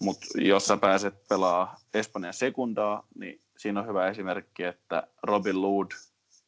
Mutta 0.00 0.26
jos 0.34 0.66
sä 0.66 0.76
pääset 0.76 1.28
pelaa 1.28 1.76
Espanjan 1.94 2.34
sekundaa, 2.34 3.06
niin 3.18 3.40
siinä 3.56 3.80
on 3.80 3.86
hyvä 3.86 4.08
esimerkki, 4.08 4.62
että 4.62 5.08
Robin 5.22 5.62
Lood 5.62 5.90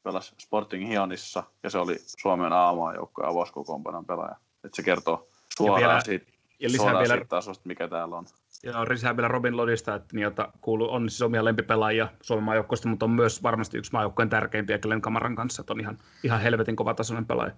pelasi 0.02 0.34
Sporting 0.38 0.88
Hionissa 0.88 1.42
ja 1.62 1.70
se 1.70 1.78
oli 1.78 1.96
Suomen 2.22 2.52
aamaa 2.52 2.94
joukkoja 2.94 3.28
avauskokoonpanon 3.28 4.06
pelaaja. 4.06 4.36
Et 4.64 4.74
se 4.74 4.82
kertoo 4.82 5.28
suoraan 5.56 5.82
ja 5.82 5.88
vielä, 5.88 6.00
siitä, 6.00 6.26
ja 6.60 6.68
lisää 6.68 6.78
suoraan 6.78 7.02
vielä, 7.02 7.14
siitä 7.14 7.28
tasosta, 7.28 7.68
mikä 7.68 7.88
täällä 7.88 8.16
on. 8.16 8.26
Ja 8.62 8.84
lisää 8.90 9.16
vielä 9.16 9.28
Robin 9.28 9.56
Lodista, 9.56 9.94
että 9.94 10.16
niiltä 10.16 10.48
kuuluu, 10.60 10.92
on 10.92 11.10
siis 11.10 11.22
omia 11.22 11.44
lempipelaajia 11.44 12.08
Suomen 12.22 12.44
maajoukkoista, 12.44 12.88
mutta 12.88 13.06
on 13.06 13.10
myös 13.10 13.42
varmasti 13.42 13.78
yksi 13.78 13.92
maajoukkojen 13.92 14.30
tärkeimpiä 14.30 14.78
Glenn 14.78 15.02
Kamaran 15.02 15.36
kanssa, 15.36 15.62
että 15.62 15.72
on 15.72 15.80
ihan, 15.80 15.98
ihan 16.22 16.40
helvetin 16.40 16.76
kova 16.76 16.94
tasoinen 16.94 17.26
pelaaja. 17.26 17.52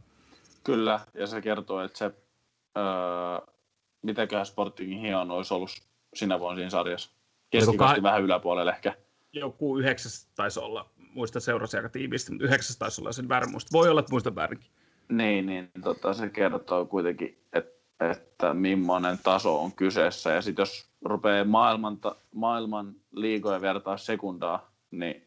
Kyllä, 0.64 1.00
ja 1.14 1.26
se 1.26 1.42
kertoo, 1.42 1.80
että 1.80 1.98
se, 1.98 2.04
öö, 2.04 3.54
mitenköhän 4.02 4.46
Sportingin 4.46 5.00
hion 5.00 5.30
olisi 5.30 5.54
ollut 5.54 5.70
sinä 6.14 6.40
vuonna 6.40 6.56
siinä 6.56 6.70
sarjassa. 6.70 7.10
Keskivästi 7.50 7.98
kah- 7.98 8.02
vähän 8.02 8.22
yläpuolelle 8.22 8.70
ehkä. 8.70 8.96
Joku 9.32 9.78
yhdeksäs 9.78 10.28
taisi 10.34 10.60
olla, 10.60 10.90
muista 11.14 11.40
seurasi 11.40 11.76
aika 11.76 11.88
tiiviisti, 11.88 12.32
mutta 12.32 12.44
yhdeksäs 12.44 12.78
taisi 12.78 13.00
olla 13.00 13.12
sen 13.12 13.28
väärin 13.28 13.52
Voi 13.72 13.88
olla, 13.88 14.00
että 14.00 14.12
muista 14.12 14.34
väärinkin. 14.34 14.70
Niin, 15.08 15.46
niin 15.46 15.70
tota, 15.82 16.14
se 16.14 16.30
kertoo 16.30 16.84
kuitenkin, 16.84 17.38
että, 17.52 17.75
että 18.00 18.54
millainen 18.54 19.18
taso 19.22 19.62
on 19.62 19.72
kyseessä. 19.72 20.30
Ja 20.30 20.42
sitten 20.42 20.62
jos 20.62 20.86
rupeaa 21.04 21.44
maailman, 21.44 21.98
maailman 22.34 22.94
liigoja 23.12 23.60
vertaa 23.60 23.96
sekundaa, 23.96 24.70
niin, 24.90 25.26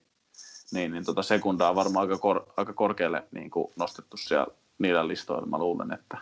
niin, 0.72 0.92
niin 0.92 1.06
tota 1.06 1.24
sekundaa 1.24 1.70
on 1.70 1.76
varmaan 1.76 2.10
aika, 2.10 2.18
kor, 2.18 2.46
aika 2.58 2.74
korkealle 2.74 3.24
niin 3.32 3.50
kuin 3.50 3.74
nostettu 3.76 4.18
siellä 4.18 4.48
niillä 4.78 5.08
listoilla, 5.08 5.46
mä 5.46 5.58
luulen, 5.58 5.94
että 5.94 6.18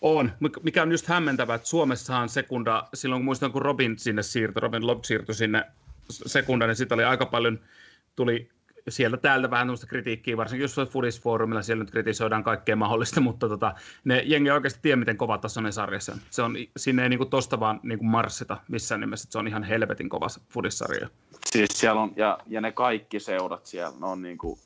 on, 0.00 0.32
mikä 0.62 0.82
on 0.82 0.90
just 0.90 1.06
hämmentävää, 1.06 1.54
että 1.54 1.68
Suomessahan 1.68 2.28
sekunda, 2.28 2.88
silloin 2.94 3.20
kun 3.20 3.24
muistan, 3.24 3.52
kun 3.52 3.62
Robin 3.62 3.98
sinne 3.98 4.22
siirtyi, 4.22 4.60
Robin 4.60 4.86
Lobb 4.86 5.04
siirtyi 5.04 5.34
sinne 5.34 5.64
sekunda, 6.08 6.66
niin 6.66 6.76
sitten 6.76 6.96
oli 6.96 7.04
aika 7.04 7.26
paljon, 7.26 7.60
tuli 8.16 8.50
sieltä 8.88 9.16
täältä 9.16 9.50
vähän 9.50 9.66
tämmöistä 9.66 9.86
kritiikkiä, 9.86 10.36
varsinkin 10.36 10.62
jos 10.62 10.76
Fudis-foorumilla, 10.76 11.62
siellä 11.62 11.84
nyt 11.84 11.90
kritisoidaan 11.90 12.44
kaikkea 12.44 12.76
mahdollista, 12.76 13.20
mutta 13.28 13.48
tota, 13.48 13.74
ne 14.04 14.22
jengi 14.26 14.50
oikeasti 14.50 14.78
tiedä, 14.82 14.96
miten 14.96 15.16
kova 15.16 15.40
sarjassa 15.70 16.12
on. 16.12 16.18
Se 16.30 16.42
on, 16.42 16.56
sinne 16.76 17.02
ei 17.02 17.08
niinku 17.08 17.26
tosta 17.26 17.60
vaan 17.60 17.80
niinku 17.82 18.04
marssita 18.04 18.56
missään 18.68 19.00
nimessä, 19.00 19.28
se 19.30 19.38
on 19.38 19.48
ihan 19.48 19.62
helvetin 19.62 20.08
kova 20.08 20.26
Fudis-sarja. 20.48 21.08
Siis 21.46 21.70
siellä 21.72 22.00
on, 22.00 22.12
ja, 22.16 22.38
ja 22.46 22.60
ne 22.60 22.72
kaikki 22.72 23.20
seurat 23.20 23.66
siellä, 23.66 23.98
ne 24.00 24.06
on 24.06 24.22
niinku 24.22 24.58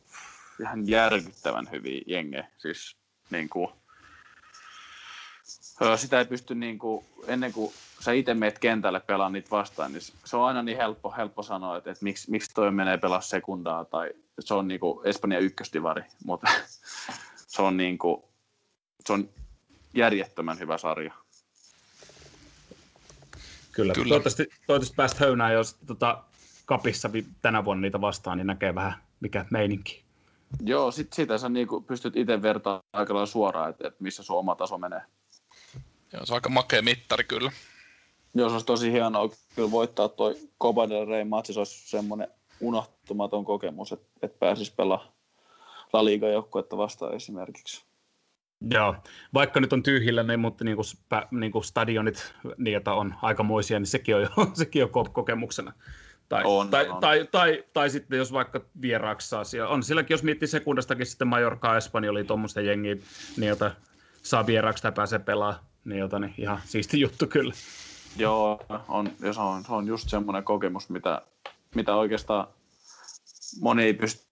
ihan 0.61 0.89
järkyttävän 0.89 1.69
hyviä 1.73 2.03
jengejä. 2.07 2.47
Siis 2.59 2.97
niinku, 3.31 3.73
sitä 5.97 6.19
ei 6.19 6.25
pysty 6.25 6.55
niinku, 6.55 7.05
ennen 7.27 7.53
kuin 7.53 7.73
sä 8.01 8.13
itse 8.13 8.35
meet 8.35 8.59
kentälle 8.59 9.01
pelaa 9.01 9.31
niitä 9.31 9.51
vastaan, 9.51 9.93
niin 9.93 10.03
se 10.25 10.37
on 10.37 10.45
aina 10.45 10.63
niin 10.63 10.77
helppo, 10.77 11.15
helppo 11.17 11.43
sanoa, 11.43 11.77
että, 11.77 11.91
että 11.91 12.05
miksi, 12.05 12.31
miksi 12.31 12.51
toi 12.55 12.71
menee 12.71 12.99
pelaa 12.99 13.21
sekundaa, 13.21 13.85
tai 13.85 14.11
se 14.41 14.55
on 14.55 14.69
niinku 14.69 15.03
Espanjan 15.05 15.43
ykköstivari, 15.43 16.03
mutta 16.25 16.51
se 17.37 17.63
on, 17.63 17.77
niinku, 17.77 18.29
se 19.07 19.13
on 19.13 19.29
järjettömän 19.95 20.59
hyvä 20.59 20.79
sarja. 20.79 21.15
Kyllä, 23.73 23.93
Kyllä. 23.95 24.09
Toivottavasti, 24.09 24.49
toivottavasti 24.67 24.97
päästä 24.97 25.25
höynään, 25.25 25.53
jos 25.53 25.77
tota, 25.87 26.25
kapissa 26.67 27.11
tänä 27.43 27.65
vuonna 27.65 27.83
niitä 27.83 28.01
vastaan, 28.01 28.39
niin 28.39 28.47
näkee 28.47 28.75
vähän 28.75 28.95
mikä 29.21 29.45
meininki. 29.51 30.05
Joo, 30.65 30.91
sit, 30.91 31.13
sitä 31.13 31.39
sä 31.39 31.49
niinku 31.49 31.81
pystyt 31.81 32.17
itse 32.17 32.43
vertaamaan 32.43 32.83
aika 32.93 33.15
lailla 33.15 33.27
suoraan, 33.27 33.71
että, 33.71 33.89
että 33.89 34.03
missä 34.03 34.23
sun 34.23 34.39
oma 34.39 34.55
taso 34.55 34.79
menee. 34.79 35.03
Joo, 36.13 36.27
se 36.27 36.33
on 36.33 36.37
aika 36.37 36.49
makea 36.49 36.83
mittari 36.83 37.25
kyllä. 37.25 37.53
Joo, 38.35 38.49
se 38.49 38.53
olisi 38.53 38.67
tosi 38.67 38.93
hienoa 38.93 39.31
kyllä 39.55 39.71
voittaa 39.71 40.09
toi 40.09 40.37
Copa 40.63 40.89
del 40.89 41.07
Rey 41.07 41.25
matsi, 41.25 41.53
se 41.53 41.61
olisi 41.61 41.91
semmoinen 41.91 42.29
unohtumaton 42.61 43.45
kokemus, 43.45 43.93
että, 43.93 44.07
että 44.23 44.39
pääsisi 44.39 44.75
pelaamaan 44.77 45.13
La 45.93 46.05
Liga-joukkuetta 46.05 46.77
vastaan 46.77 47.15
esimerkiksi. 47.15 47.89
Joo, 48.71 48.95
vaikka 49.35 49.61
nyt 49.61 49.73
on 49.73 49.83
tyhjillä, 49.83 50.23
niin, 50.23 50.41
mutta 50.41 50.65
niin 50.65 50.77
kuin, 50.77 50.87
niin 51.31 51.53
kuin 51.53 51.65
stadionit 51.65 52.35
niitä 52.57 52.93
on 52.93 53.15
aikamoisia, 53.23 53.79
niin 53.79 53.87
sekin 53.87 54.17
on 54.17 54.23
jo 54.23 54.29
sekin 54.55 54.85
on 54.85 54.91
kokemuksena. 55.13 55.73
Tai, 56.29 56.43
on, 56.47 56.69
tai, 56.71 56.89
on. 56.89 57.01
Tai, 57.01 57.29
tai, 57.31 57.65
tai, 57.73 57.91
sitten 57.91 58.19
jos 58.19 58.33
vaikka 58.33 58.61
vieraaksi 58.81 59.29
saa 59.29 59.45
siellä. 59.45 59.69
On 59.69 59.83
silläkin, 59.83 60.15
jos 60.15 60.23
miettii 60.23 60.49
sekundastakin 60.49 61.07
sitten 61.07 61.29
Majorca 61.29 61.77
Espanja 61.77 62.11
oli 62.11 62.25
tuommoista 62.25 62.61
jengiä, 62.61 62.97
niin 63.37 63.49
jota 63.49 63.71
saa 64.23 64.47
vieraaksi 64.47 64.83
tai 64.83 64.93
pääsee 64.93 65.19
pelaamaan, 65.19 65.65
niin, 65.85 65.99
jota, 65.99 66.19
niin 66.19 66.35
ihan 66.39 66.61
siisti 66.65 67.01
juttu 67.01 67.27
kyllä. 67.27 67.53
Joo, 68.17 68.61
on, 68.89 69.11
ja 69.21 69.33
se 69.33 69.41
on, 69.41 69.65
se 69.65 69.73
on 69.73 69.87
just 69.87 70.09
semmoinen 70.09 70.45
kokemus, 70.45 70.89
mitä, 70.89 71.23
mitä 71.75 71.95
oikeastaan 71.95 72.49
moni 73.61 73.83
ei 73.83 73.95
pysty 73.95 74.29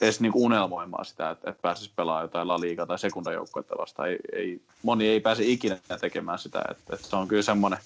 edes 0.00 0.20
niinku 0.20 0.44
unelmoimaan 0.44 1.04
sitä, 1.04 1.30
että, 1.30 1.50
että 1.50 1.62
pääsisi 1.62 1.92
pelaamaan 1.96 2.24
jotain 2.24 2.48
La 2.48 2.86
tai 2.86 2.98
sekundajoukkoita 2.98 3.74
vastaan. 3.78 4.08
Ei, 4.08 4.18
ei, 4.32 4.62
moni 4.82 5.08
ei 5.08 5.20
pääse 5.20 5.42
ikinä 5.44 5.78
tekemään 6.00 6.38
sitä, 6.38 6.64
että, 6.70 6.94
että 6.94 7.08
se 7.08 7.16
on 7.16 7.28
kyllä 7.28 7.42
semmoinen, 7.42 7.78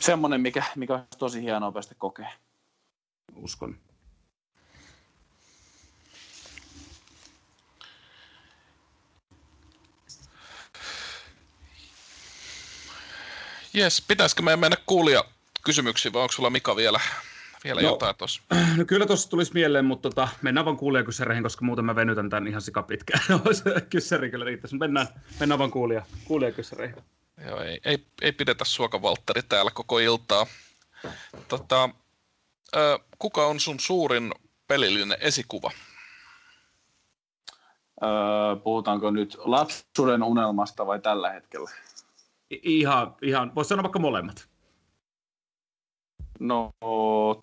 semmoinen 0.00 0.40
mikä, 0.40 0.64
mikä 0.76 0.94
on 0.94 1.04
tosi 1.18 1.42
hienoa 1.42 1.72
päästä 1.72 1.94
kokea. 1.98 2.30
Uskon. 3.36 3.76
Jes, 13.78 14.04
pitäisikö 14.08 14.42
meidän 14.42 14.58
mennä 14.58 14.76
kuulia 14.86 15.24
kysymyksiin 15.64 16.12
vai 16.12 16.22
onko 16.22 16.32
sulla 16.32 16.50
Mika 16.50 16.76
vielä, 16.76 17.00
vielä 17.64 17.80
no, 17.80 17.88
jotain 17.88 18.16
tuossa? 18.16 18.42
No 18.76 18.84
kyllä 18.84 19.06
tuossa 19.06 19.30
tulisi 19.30 19.52
mieleen, 19.54 19.84
mutta 19.84 20.10
tota, 20.10 20.28
mennään 20.42 20.64
vaan 20.64 20.76
kuulijakysäreihin, 20.76 21.42
koska 21.42 21.64
muuten 21.64 21.84
mä 21.84 21.94
venytän 21.94 22.30
tämän 22.30 22.46
ihan 22.48 22.62
sika 22.62 22.82
pitkään. 22.82 23.20
Kyssäri 23.90 24.30
kyllä 24.30 24.44
riittäisi, 24.44 24.76
mennään, 24.76 25.06
mennään 25.40 25.58
vaan 25.58 25.70
kuulija, 25.70 26.02
kuulijakysäreihin. 26.24 26.96
Joo, 27.46 27.62
ei, 27.62 27.80
ei, 27.84 28.06
ei 28.22 28.32
pidetä 28.32 28.64
suoka 28.64 29.02
Valtteri 29.02 29.42
täällä 29.42 29.70
koko 29.70 29.98
iltaa. 29.98 30.46
Tota, 31.48 31.90
ö, 32.76 32.98
kuka 33.18 33.46
on 33.46 33.60
sun 33.60 33.80
suurin 33.80 34.32
pelillinen 34.66 35.18
esikuva? 35.20 35.70
Öö, 38.02 38.56
puhutaanko 38.64 39.10
nyt 39.10 39.36
lapsuuden 39.38 40.22
unelmasta 40.22 40.86
vai 40.86 40.98
tällä 41.00 41.30
hetkellä? 41.30 41.70
Ihan, 42.50 43.16
ihan 43.22 43.54
voisi 43.54 43.68
sanoa 43.68 43.82
vaikka 43.82 43.98
molemmat. 43.98 44.48
No, 46.40 46.70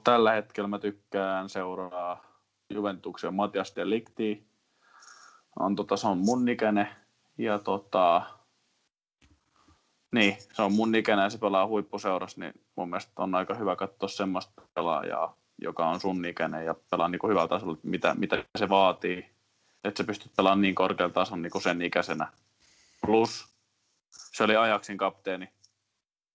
tällä 0.03 0.31
hetkellä 0.31 0.67
mä 0.67 0.79
tykkään 0.79 1.49
seuraa 1.49 2.23
Juventuksen 2.69 3.33
Matias 3.33 3.75
Delikti. 3.75 4.47
On, 5.59 5.75
tota, 5.75 5.97
se 5.97 6.07
on 6.07 6.17
mun 6.17 6.49
ikäinen. 6.49 6.87
Ja 7.37 7.59
tota, 7.59 8.21
niin, 10.11 10.37
se 10.53 10.61
on 10.61 10.73
mun 10.73 10.95
ikäinen 10.95 11.23
ja 11.23 11.29
se 11.29 11.37
pelaa 11.37 11.67
huippuseurassa, 11.67 12.41
niin 12.41 12.53
mun 12.75 12.89
mielestä 12.89 13.11
on 13.17 13.35
aika 13.35 13.53
hyvä 13.53 13.75
katsoa 13.75 14.09
semmoista 14.09 14.61
pelaajaa, 14.73 15.37
joka 15.61 15.89
on 15.89 15.99
sun 15.99 16.25
ikäinen 16.25 16.65
ja 16.65 16.75
pelaa 16.91 17.07
niin 17.07 17.19
kuin 17.19 17.29
hyvällä 17.29 17.47
tasolla, 17.47 17.77
mitä, 17.83 18.13
mitä 18.13 18.43
se 18.57 18.69
vaatii. 18.69 19.29
Että 19.83 20.03
sä 20.03 20.07
pystyt 20.07 20.31
pelaamaan 20.37 20.61
niin 20.61 20.75
korkealla 20.75 21.13
tason 21.13 21.41
niin 21.41 21.51
kuin 21.51 21.61
sen 21.61 21.81
ikäisenä. 21.81 22.31
Plus 23.01 23.54
se 24.17 24.43
oli 24.43 24.55
Ajaksin 24.55 24.97
kapteeni 24.97 25.45
jo 25.45 25.49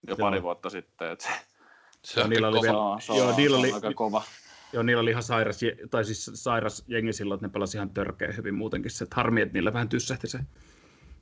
Joo. 0.09 0.17
pari 0.17 0.43
vuotta 0.43 0.71
sitten. 0.71 1.11
Että 1.13 1.25
se, 1.25 1.31
Se 2.15 2.23
on 2.23 2.31
niillä 2.31 2.49
oli 2.49 2.57
kova. 2.59 2.63
vielä- 2.73 3.01
se, 3.01 3.13
on, 3.13 3.19
joo, 3.19 3.37
niillä 3.37 3.57
se 3.57 3.61
oli- 3.61 3.73
aika 3.73 3.93
kova. 3.95 4.23
Joo, 4.73 4.83
niillä 4.83 5.01
oli 5.03 5.11
ihan 5.11 5.23
sairas, 5.23 5.61
tai 5.91 6.05
siis 6.05 6.31
sairas 6.35 6.85
jengi 6.89 7.13
silloin, 7.13 7.37
että 7.39 7.47
ne 7.47 7.53
pelasi 7.53 7.77
ihan 7.77 7.91
törkeä 7.91 8.33
hyvin 8.37 8.55
muutenkin. 8.55 8.91
Se, 8.91 9.05
että 9.05 9.17
harmi, 9.17 9.41
että 9.41 9.53
niillä 9.55 9.73
vähän 9.73 9.89
tyssähti 9.89 10.27
se. 10.29 10.39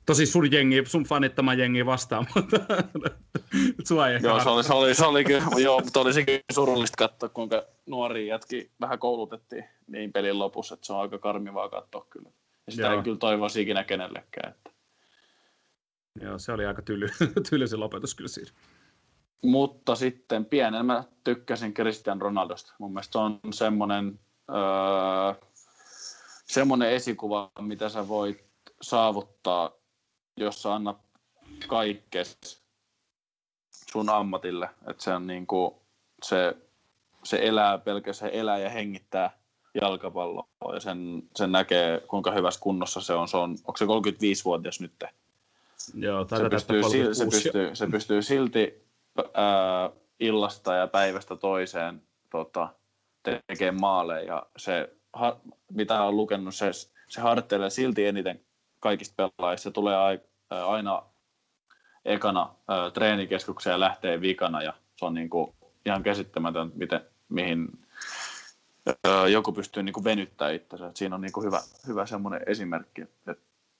Tosi 0.05 0.25
sun 0.25 0.51
jengi, 0.51 0.83
sun 0.85 1.03
fanittama 1.03 1.53
jengi 1.53 1.85
vastaan, 1.85 2.27
mutta 2.35 2.57
sua 3.87 4.07
ei 4.09 4.19
Joo, 4.23 4.39
se 4.43 4.49
oli, 4.49 4.63
se 4.63 4.73
oli, 4.73 4.93
se 4.95 5.05
oli 5.05 5.23
kyllä, 5.23 5.43
joo, 5.63 5.79
mutta 5.79 5.99
oli 5.99 6.13
sekin 6.13 6.39
surullista 6.51 6.95
katsoa, 6.97 7.29
kuinka 7.29 7.63
nuoria 7.85 8.25
jätki 8.33 8.71
vähän 8.81 8.99
koulutettiin 8.99 9.65
niin 9.87 10.13
pelin 10.13 10.39
lopussa, 10.39 10.73
että 10.73 10.87
se 10.87 10.93
on 10.93 10.99
aika 11.01 11.17
karmivaa 11.17 11.69
katsoa 11.69 12.05
kyllä. 12.09 12.29
Ja 12.67 12.71
sitä 12.71 12.87
Joo. 12.87 12.97
ei 12.97 13.03
kyllä 13.03 13.17
toivoisi 13.17 13.61
ikinä 13.61 13.83
kenellekään. 13.83 14.51
Että. 14.53 14.71
Joo, 16.21 16.39
se 16.39 16.51
oli 16.51 16.65
aika 16.65 16.81
tyly, 16.81 17.07
tyly 17.49 17.67
se 17.67 17.75
lopetus 17.75 18.15
kyllä 18.15 18.27
siinä. 18.27 18.51
Mutta 19.43 19.95
sitten 19.95 20.45
pienen 20.45 20.85
mä 20.85 21.03
tykkäsin 21.23 21.73
Cristian 21.73 22.21
Ronaldosta. 22.21 22.73
Mun 22.79 22.93
mielestä 22.93 23.11
se 23.11 23.17
on 23.17 23.39
semmoinen, 23.53 24.19
öö, 24.49 25.47
semmoinen 26.45 26.89
esikuva, 26.91 27.51
mitä 27.61 27.89
sä 27.89 28.07
voit 28.07 28.45
saavuttaa, 28.81 29.71
jos 30.37 30.61
sä 30.61 30.73
annat 30.73 30.97
kaikkes 31.67 32.63
sun 33.91 34.09
ammatille. 34.09 34.69
Että 34.87 35.03
se 35.03 35.13
on 35.13 35.27
niinku, 35.27 35.81
se, 36.23 36.57
se 37.23 37.39
elää 37.41 37.77
pelkästään, 37.77 38.31
se 38.31 38.39
elää 38.39 38.57
ja 38.57 38.69
hengittää 38.69 39.39
jalkapalloa 39.81 40.47
ja 40.73 40.79
sen, 40.79 41.23
sen 41.35 41.51
näkee, 41.51 41.99
kuinka 42.07 42.31
hyvässä 42.31 42.59
kunnossa 42.59 43.01
se 43.01 43.13
on. 43.13 43.27
Se 43.27 43.37
on 43.37 43.51
onko 43.51 43.77
se 43.77 43.85
35-vuotias 43.85 44.81
nyt? 44.81 45.03
Joo, 45.93 46.27
se 46.27 46.49
pystyy, 46.49 46.83
sil, 46.91 47.13
se, 47.13 47.25
36 47.25 47.47
jo. 47.47 47.51
pystyy, 47.51 47.75
se 47.75 47.87
pystyy 47.87 48.21
silti 48.21 48.85
ää, 49.33 49.89
illasta 50.19 50.73
ja 50.73 50.87
päivästä 50.87 51.35
toiseen 51.35 52.01
tota, 52.29 52.69
tekemään 53.47 53.81
maaleja. 53.81 54.33
Ja 54.33 54.45
se, 54.57 54.95
ha, 55.13 55.39
mitä 55.73 56.03
on 56.03 56.17
lukenut, 56.17 56.55
se, 56.55 56.71
se 57.07 57.21
harjoittelee 57.21 57.69
silti 57.69 58.05
eniten 58.05 58.41
kaikista 58.79 59.29
pelaajista. 59.37 59.63
Se 59.63 59.71
tulee 59.71 59.95
ai, 59.95 60.19
ää, 60.51 60.67
aina 60.67 61.03
ekana 62.05 62.55
ää, 62.67 62.91
treenikeskukseen 62.91 63.71
ja 63.71 63.79
lähtee 63.79 64.21
vikana. 64.21 64.61
Ja 64.61 64.73
se 64.95 65.05
on 65.05 65.13
niinku 65.13 65.55
ihan 65.85 66.03
käsittämätön, 66.03 66.71
miten, 66.75 67.01
mihin 67.29 67.67
ää, 69.03 69.27
joku 69.27 69.51
pystyy 69.51 69.83
niinku 69.83 70.03
venyttämään 70.03 70.55
itsensä. 70.55 70.87
Et 70.87 70.97
siinä 70.97 71.15
on 71.15 71.21
niinku 71.21 71.41
hyvä, 71.41 71.61
hyvä 71.87 72.05
semmoinen 72.05 72.41
esimerkki, 72.45 73.01
että 73.01 73.35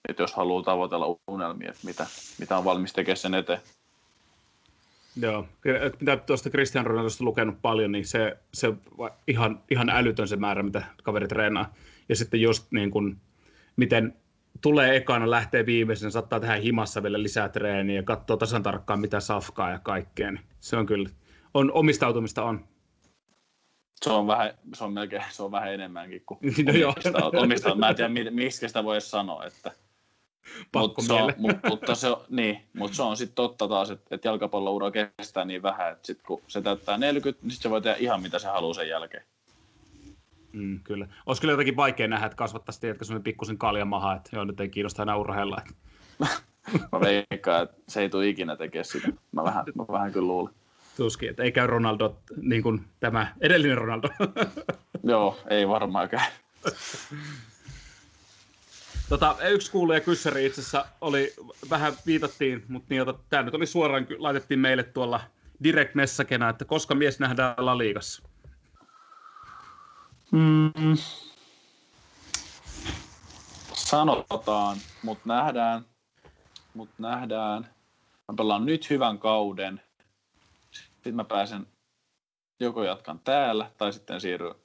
että 0.09 0.23
jos 0.23 0.33
haluaa 0.33 0.63
tavoitella 0.63 1.15
unelmia, 1.27 1.69
että 1.69 1.87
mitä, 1.87 2.05
mitä 2.39 2.57
on 2.57 2.65
valmis 2.65 2.93
tekemään 2.93 3.17
sen 3.17 3.33
eteen. 3.33 3.59
Joo, 5.21 5.45
mitä 5.99 6.17
tuosta 6.17 6.49
Christian 6.49 6.85
Ronaldosta 6.85 7.23
lukenut 7.23 7.61
paljon, 7.61 7.91
niin 7.91 8.05
se, 8.05 8.37
se 8.53 8.73
ihan, 9.27 9.61
ihan 9.71 9.89
älytön 9.89 10.27
se 10.27 10.35
määrä, 10.35 10.63
mitä 10.63 10.83
kaveri 11.03 11.27
treenaa. 11.27 11.73
Ja 12.09 12.15
sitten 12.15 12.41
just 12.41 12.71
niin 12.71 12.91
kuin, 12.91 13.17
miten 13.75 14.15
tulee 14.61 14.95
ekana, 14.95 15.29
lähtee 15.29 15.65
viimeisenä, 15.65 16.09
saattaa 16.09 16.39
tehdä 16.39 16.55
himassa 16.55 17.03
vielä 17.03 17.23
lisää 17.23 17.49
treeniä 17.49 17.95
ja 17.95 18.03
katsoo 18.03 18.37
tasan 18.37 18.63
tarkkaan 18.63 18.99
mitä 18.99 19.19
safkaa 19.19 19.71
ja 19.71 19.79
kaikkea. 19.79 20.31
Niin 20.31 20.43
se 20.59 20.77
on 20.77 20.85
kyllä, 20.85 21.09
on, 21.53 21.71
omistautumista 21.71 22.43
on. 22.43 22.65
Se 24.03 24.11
on, 24.11 24.27
vähän, 24.27 24.53
se 24.73 24.83
on 24.83 24.93
melkein 24.93 25.23
se 25.29 25.43
on 25.43 25.51
vähän 25.51 25.73
enemmänkin 25.73 26.21
kuin 26.25 26.39
No 26.65 26.73
joo. 26.73 26.93
omista, 26.95 27.39
omista. 27.39 27.75
Mä 27.75 27.89
en 27.89 27.95
tiedä, 27.95 28.09
mi- 28.09 28.31
miksi 28.31 28.67
sitä 28.67 28.83
voi 28.83 29.01
sanoa. 29.01 29.45
Että, 29.45 29.71
Pakko 30.71 31.01
mut 31.01 31.07
se 31.07 31.13
on, 31.13 31.33
mut, 31.37 31.57
mutta 31.69 31.95
se 31.95 32.07
on, 32.07 32.21
niin, 32.29 32.63
mutta 32.73 32.95
se 32.95 33.03
on 33.03 33.17
sitten 33.17 33.35
totta 33.35 33.67
taas, 33.67 33.91
että, 33.91 34.15
että 34.15 34.27
jalkapalloura 34.27 34.91
kestää 34.91 35.45
niin 35.45 35.63
vähän, 35.63 35.91
että 35.91 36.07
sit 36.07 36.21
kun 36.21 36.41
se 36.47 36.61
täyttää 36.61 36.97
40, 36.97 37.45
niin 37.45 37.51
sit 37.51 37.61
se 37.61 37.69
voi 37.69 37.81
tehdä 37.81 37.97
ihan 37.99 38.21
mitä 38.21 38.39
se 38.39 38.47
haluaa 38.47 38.73
sen 38.73 38.89
jälkeen. 38.89 39.23
Mm, 40.53 40.79
kyllä. 40.83 41.07
Olisi 41.25 41.41
kyllä 41.41 41.51
jotenkin 41.53 41.75
vaikea 41.75 42.07
nähdä, 42.07 42.25
että 42.25 42.35
kasvattaisi 42.35 42.81
tiedätkö, 42.81 43.05
semmoinen 43.05 43.23
pikkusen 43.23 43.57
kaljamaha, 43.57 44.15
että 44.15 44.29
joo, 44.33 44.43
nyt 44.45 44.59
ei 44.59 44.69
kiinnosta 44.69 45.01
enää 45.01 45.15
urheilla. 45.15 45.57
Että 45.57 45.73
Mä 46.91 46.99
veikkaan, 46.99 47.63
että 47.63 47.77
se 47.87 48.01
ei 48.01 48.09
tule 48.09 48.27
ikinä 48.27 48.55
tekemään 48.55 48.85
sitä. 48.85 49.07
Mä 49.31 49.43
vähän, 49.43 49.65
mä 49.75 49.85
vähän 49.91 50.11
kyllä 50.11 50.27
luulen. 50.27 50.53
tuskin, 50.97 51.29
että 51.29 51.43
ei 51.43 51.51
käy 51.51 51.67
Ronaldo 51.67 52.17
niin 52.41 52.63
kuin 52.63 52.85
tämä 52.99 53.27
edellinen 53.41 53.77
Ronaldo. 53.77 54.07
Joo, 55.03 55.39
ei 55.49 55.67
varmaan 55.67 56.09
käy. 56.09 56.25
Tota, 59.09 59.35
yksi 59.49 59.71
kuulija 59.71 59.99
kyssäri 59.99 60.45
itse 60.45 60.61
asiassa 60.61 60.85
oli, 61.01 61.33
vähän 61.69 61.93
viitattiin, 62.05 62.65
mutta 62.67 62.87
niin, 62.89 63.03
tämä 63.29 63.43
nyt 63.43 63.53
oli 63.53 63.65
suoraan, 63.65 64.07
laitettiin 64.17 64.59
meille 64.59 64.83
tuolla 64.83 65.21
direct 65.63 65.95
messagena, 65.95 66.49
että 66.49 66.65
koska 66.65 66.95
mies 66.95 67.19
nähdään 67.19 67.55
La 67.57 67.77
Ligassa. 67.77 68.23
Mm. 70.31 70.97
Sanotaan, 73.73 74.77
mutta 75.03 75.23
nähdään, 75.25 75.85
mut 76.73 76.89
nähdään. 76.97 77.69
Mä 78.27 78.33
pelaan 78.37 78.65
nyt 78.65 78.89
hyvän 78.89 79.19
kauden. 79.19 79.81
Sitten 80.71 81.15
mä 81.15 81.23
pääsen 81.23 81.67
joko 82.59 82.83
jatkan 82.83 83.19
täällä 83.19 83.71
tai 83.77 83.93
sitten 83.93 84.21
siirryn 84.21 84.55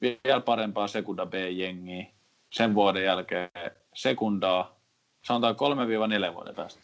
vielä 0.00 0.40
parempaa 0.40 0.88
Sekunda 0.88 1.26
B-jengiä. 1.26 2.06
Sen 2.50 2.74
vuoden 2.74 3.04
jälkeen 3.04 3.50
sekundaa. 3.94 4.80
Sanotaan 5.24 5.54
3-4 6.30 6.34
vuoden 6.34 6.54
päästä. 6.54 6.80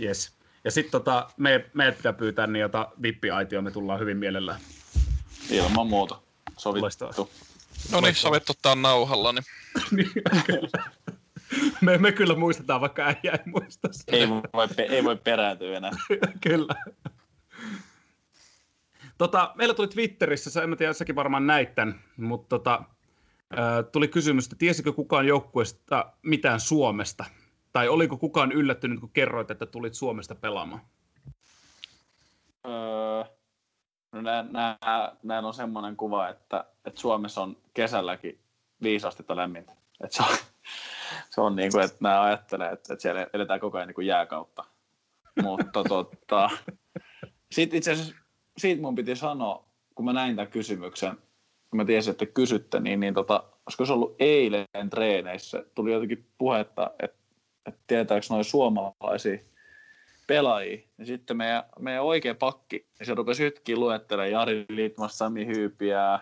Yes. 0.00 0.32
Ja 0.64 0.70
sitten 0.70 0.92
tota, 0.92 1.30
me, 1.36 1.70
meidät 1.74 1.96
pitää 1.96 2.12
pyytää 2.12 2.46
niin 2.46 2.60
jota 2.60 2.88
vippiaitio, 3.02 3.62
me 3.62 3.70
tullaan 3.70 4.00
hyvin 4.00 4.16
mielellään. 4.16 4.60
Ilman 5.50 5.86
muuta. 5.86 6.18
Sovittu. 6.56 7.30
No 7.92 8.00
niin, 8.00 8.14
sovittu 8.14 8.52
tää 8.62 8.74
nauhalla, 8.74 9.32
niin 9.32 9.44
Niin, 9.96 10.10
me, 11.80 11.98
me 11.98 12.12
kyllä 12.12 12.34
muistetaan, 12.34 12.80
vaikka 12.80 13.02
äijä 13.04 13.32
ei 13.32 13.38
muista 13.46 13.88
sitä. 13.90 14.16
Ei 14.16 14.28
voi, 14.28 14.68
ei 14.88 15.04
voi 15.04 15.16
perääntyä 15.16 15.76
enää. 15.76 15.90
Kyllä. 16.48 16.74
Tota, 19.18 19.52
meillä 19.54 19.74
tuli 19.74 19.88
Twitterissä, 19.88 20.50
sä, 20.50 20.62
en 20.62 20.70
mä 20.70 20.76
tiedä, 20.76 20.92
säkin 20.92 21.14
varmaan 21.14 21.46
näit 21.46 21.74
tämän, 21.74 22.00
mutta 22.16 22.48
tota, 22.48 22.82
tuli 23.92 24.08
kysymys, 24.08 24.44
että 24.44 24.56
tiesikö 24.56 24.92
kukaan 24.92 25.26
joukkueesta 25.26 26.12
mitään 26.22 26.60
Suomesta? 26.60 27.24
Tai 27.72 27.88
oliko 27.88 28.16
kukaan 28.16 28.52
yllättynyt, 28.52 29.00
kun 29.00 29.10
kerroit, 29.12 29.50
että 29.50 29.66
tulit 29.66 29.94
Suomesta 29.94 30.34
pelaamaan? 30.34 30.80
Öö, 32.66 33.24
no 34.12 34.20
nää, 34.22 34.44
nää, 35.22 35.40
on 35.40 35.54
semmoinen 35.54 35.96
kuva, 35.96 36.28
että, 36.28 36.64
että 36.84 37.00
Suomessa 37.00 37.42
on 37.42 37.56
kesälläkin 37.74 38.40
viisi 38.82 39.06
astetta 39.06 39.36
lämmintä. 39.36 39.72
Et 40.04 40.12
se 40.12 40.22
on, 40.22 40.36
se 41.30 41.40
on 41.40 41.56
niin 41.56 41.72
kuin, 41.72 41.84
että 41.84 41.96
nämä 42.00 42.22
ajattelee, 42.22 42.72
että, 42.72 42.94
että 42.94 43.02
siellä 43.02 43.26
eletään 43.32 43.60
koko 43.60 43.78
ajan 43.78 43.88
niin 43.88 43.94
kuin 43.94 44.06
jääkautta. 44.06 44.64
Mutta 45.42 45.84
tota, 45.84 46.50
sitten 47.54 47.78
itse 47.78 47.92
asiassa 47.92 48.14
siitä 48.58 48.82
mun 48.82 48.94
piti 48.94 49.16
sanoa, 49.16 49.64
kun 49.94 50.04
mä 50.04 50.12
näin 50.12 50.36
tämän 50.36 50.50
kysymyksen, 50.50 51.18
kun 51.74 51.80
mä 51.80 51.84
tiesin, 51.84 52.10
että 52.10 52.26
kysytte, 52.26 52.80
niin, 52.80 53.00
niin 53.00 53.14
tota, 53.14 53.44
olisiko 53.66 53.86
se 53.86 53.92
ollut 53.92 54.16
eilen 54.18 54.90
treeneissä, 54.90 55.64
tuli 55.74 55.92
jotenkin 55.92 56.26
puhetta, 56.38 56.90
että, 57.02 57.18
että 57.66 57.80
tietääkö 57.86 58.26
noin 58.30 58.44
suomalaisia 58.44 59.38
pelaajia, 60.26 60.78
niin 60.96 61.06
sitten 61.06 61.36
meidän, 61.36 61.62
meidän 61.78 62.02
oikea 62.02 62.34
pakki, 62.34 62.86
niin 62.98 63.06
se 63.06 63.14
rupesi 63.14 63.44
yhtäkkiä 63.44 63.76
luettelemaan 63.76 64.30
Jari 64.30 64.64
Liitmas, 64.68 65.18
Sami 65.18 65.46
Hyypiä, 65.46 66.20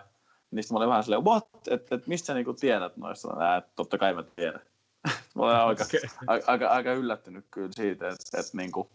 niin 0.51 0.63
sitten 0.63 0.75
mä 0.75 0.77
olin 0.77 0.89
vähän 0.89 1.03
silleen, 1.03 1.25
what, 1.25 1.49
että 1.71 1.95
et, 1.95 2.07
mistä 2.07 2.25
sä 2.25 2.33
niinku 2.33 2.53
tiedät 2.53 2.97
noista? 2.97 3.35
Nää, 3.35 3.57
et, 3.57 3.75
totta 3.75 3.97
kai 3.97 4.13
mä 4.13 4.23
tiedän. 4.35 4.61
mä 5.35 5.41
olen 5.43 5.55
aika, 5.55 5.83
Okei. 5.83 6.01
aika, 6.27 6.51
aika, 6.51 6.67
aika 6.67 6.93
yllättynyt 6.93 7.45
kyllä 7.51 7.69
siitä, 7.71 8.07
että 8.07 8.39
et, 8.39 8.53
niinku, 8.53 8.89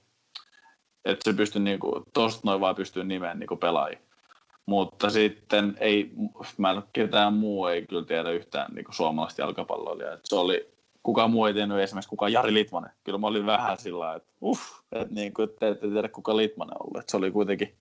että 1.05 1.31
se 1.31 1.37
pystyy 1.37 1.63
niinku, 1.63 2.03
tosta 2.13 2.41
noin 2.45 2.61
vaan 2.61 2.77
pystyy 2.77 3.05
nimeen 3.05 3.39
niinku 3.39 3.57
pelaajia. 3.57 4.08
Mutta 4.69 5.11
sitten 5.11 5.77
ei, 5.81 6.11
mä 6.59 6.71
en 6.71 6.83
ketään 6.93 7.35
muu 7.35 7.67
ei 7.67 7.87
kyllä 7.87 8.05
tiedä 8.05 8.31
yhtään 8.31 8.73
niinku 8.75 8.93
suomalaista 8.93 9.43
jalkapalloilijaa. 9.43 10.15
Et 10.15 10.21
se 10.25 10.37
oli, 10.37 10.69
kukaan 11.03 11.31
muu 11.31 11.47
ei 11.47 11.55
tiennyt 11.55 11.79
esimerkiksi 11.79 12.09
kuka 12.09 12.29
Jari 12.29 12.55
Litmanen. 12.55 12.91
Kyllä 13.05 13.19
mä 13.19 13.27
olin 13.27 13.47
vähän 13.47 13.79
sillä 13.79 14.15
että 14.15 14.33
uff, 14.43 14.63
että 14.93 15.15
niinku, 15.15 15.47
te 15.47 15.69
ette 15.69 15.89
tiedä 15.89 16.09
kuka 16.09 16.37
Litmanen 16.37 16.77
on. 16.81 17.01
Et 17.01 17.09
se 17.09 17.17
oli 17.17 17.31
kuitenkin 17.31 17.75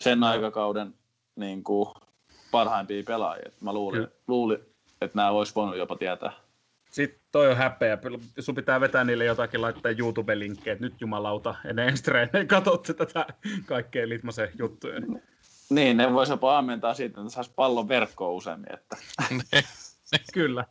sen 0.00 0.24
aikakauden 0.24 0.94
niinku, 1.36 1.94
parhaimpia 2.50 3.02
pelaajia. 3.06 3.44
Et 3.46 3.60
mä 3.60 3.72
luulin, 3.72 4.08
luulin, 4.26 4.58
että 5.00 5.16
nämä 5.18 5.30
olisi 5.30 5.54
voinut 5.54 5.76
jopa 5.76 5.96
tietää. 5.96 6.32
Sitten 6.90 7.20
toi 7.32 7.50
on 7.50 7.56
häpeä. 7.56 7.98
Sun 8.38 8.54
pitää 8.54 8.80
vetää 8.80 9.04
niille 9.04 9.24
jotakin, 9.24 9.62
laittaa 9.62 9.92
YouTube-linkkejä, 9.92 10.76
nyt 10.80 11.00
jumalauta, 11.00 11.54
ennen 11.64 11.88
ensi 11.88 12.02
treenejä 12.02 12.44
katsotte 12.44 12.94
tätä 12.94 13.26
kaikkea 13.66 14.08
Litmasen 14.08 14.48
juttuja. 14.58 15.00
Niin, 15.00 15.22
niin 15.74 15.96
ne 15.96 16.12
voisi 16.12 16.32
jopa 16.32 16.58
ammentaa 16.58 16.94
siitä, 16.94 17.20
että 17.20 17.32
saisi 17.32 17.52
pallon 17.56 17.88
verkkoon 17.88 18.34
useammin. 18.34 18.74
Että. 18.74 18.96
Kyllä. 20.34 20.64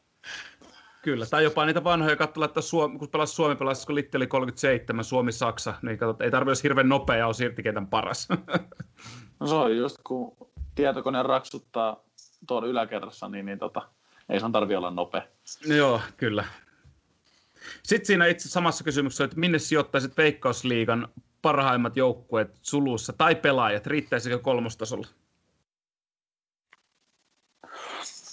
Kyllä, 1.02 1.26
tai 1.26 1.43
jopa 1.43 1.66
niitä 1.66 1.84
vanhoja 1.84 2.16
katsella, 2.16 2.45
että 2.45 2.62
Suomi, 2.62 2.99
kun 2.99 3.10
pelasi 3.10 3.34
Suomi 3.34 3.56
pelasi, 3.56 3.86
kun 3.86 3.95
Litti 3.95 4.18
oli 4.18 4.28
37, 4.28 5.06
Suomi-Saksa, 5.06 5.74
niin 5.82 5.97
katsot, 5.97 6.22
ei 6.22 6.32
tarvitse 6.32 6.64
hirveän 6.64 6.89
nopea 6.89 7.28
on 7.28 7.36
sirtikentän 7.36 7.88
paras. 7.88 8.28
no 9.39 9.47
se 9.47 9.56
on 9.56 9.78
just, 9.78 9.97
kun 10.04 10.38
tietokone 10.76 11.24
raksuttaa 11.24 12.04
tuolla 12.47 12.68
yläkerrassa, 12.68 13.30
niin, 13.30 13.45
niin 13.45 13.60
tota, 13.60 13.82
ei 14.30 14.39
sen 14.39 14.52
tarvitse 14.52 14.78
olla 14.78 14.91
nopea. 14.91 15.22
Joo, 15.66 16.02
kyllä. 16.18 16.45
Sitten 17.84 18.08
siinä 18.08 18.26
itse 18.26 18.49
samassa 18.49 18.84
kysymyksessä, 18.84 19.24
että 19.24 19.39
minne 19.39 19.60
sijoittaisit 19.60 20.18
Veikkausliigan 20.18 21.08
parhaimmat 21.42 21.98
joukkueet 21.98 22.56
sulussa 22.62 23.14
tai 23.14 23.36
pelaajat, 23.36 23.88
riittäisikö 23.88 24.39
kolmostasolla? 24.39 25.08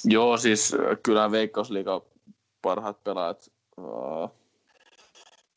Joo, 0.05 0.37
siis 0.37 0.75
äh, 0.75 0.99
kyllä 1.03 1.31
Veikkausliigan 1.31 2.01
parhaat 2.63 3.05
pelaajat 3.05 3.53
uh, 3.77 4.31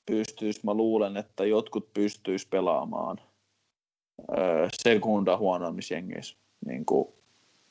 pystyis, 0.06 0.64
mä 0.64 0.74
luulen, 0.74 1.18
että 1.18 1.46
jotkut 1.46 1.94
pystyis 1.94 2.46
pelaamaan 2.46 3.18
uh, 4.18 4.70
sekunda 4.74 5.38
huonommissa 5.38 5.94
jengeissä, 5.94 6.38
niin 6.66 6.86
kuin 6.86 7.08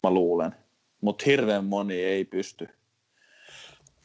mä 0.02 0.10
luulen 0.10 0.54
mutta 1.00 1.24
hirveän 1.26 1.64
moni 1.64 1.94
ei 1.94 2.24
pysty. 2.24 2.68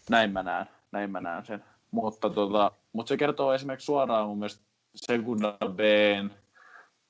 Näin 0.10 0.32
mä 0.32 0.44
näen, 0.44 0.66
näin 0.92 1.12
mä 1.12 1.22
näen 1.22 1.46
sen. 1.46 1.64
Mutta, 1.92 2.30
tota, 2.30 2.72
mutta 2.94 3.10
se 3.10 3.18
kertoo 3.18 3.54
esimerkiksi 3.54 3.86
suoraan 3.86 4.28
mun 4.28 4.38
mielestä 4.38 4.64
Sekunda 4.96 5.58
Bn 5.70 6.30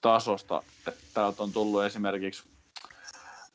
tasosta, 0.01 0.61
täältä 1.13 1.43
on 1.43 1.51
tullut 1.51 1.83
esimerkiksi 1.83 2.49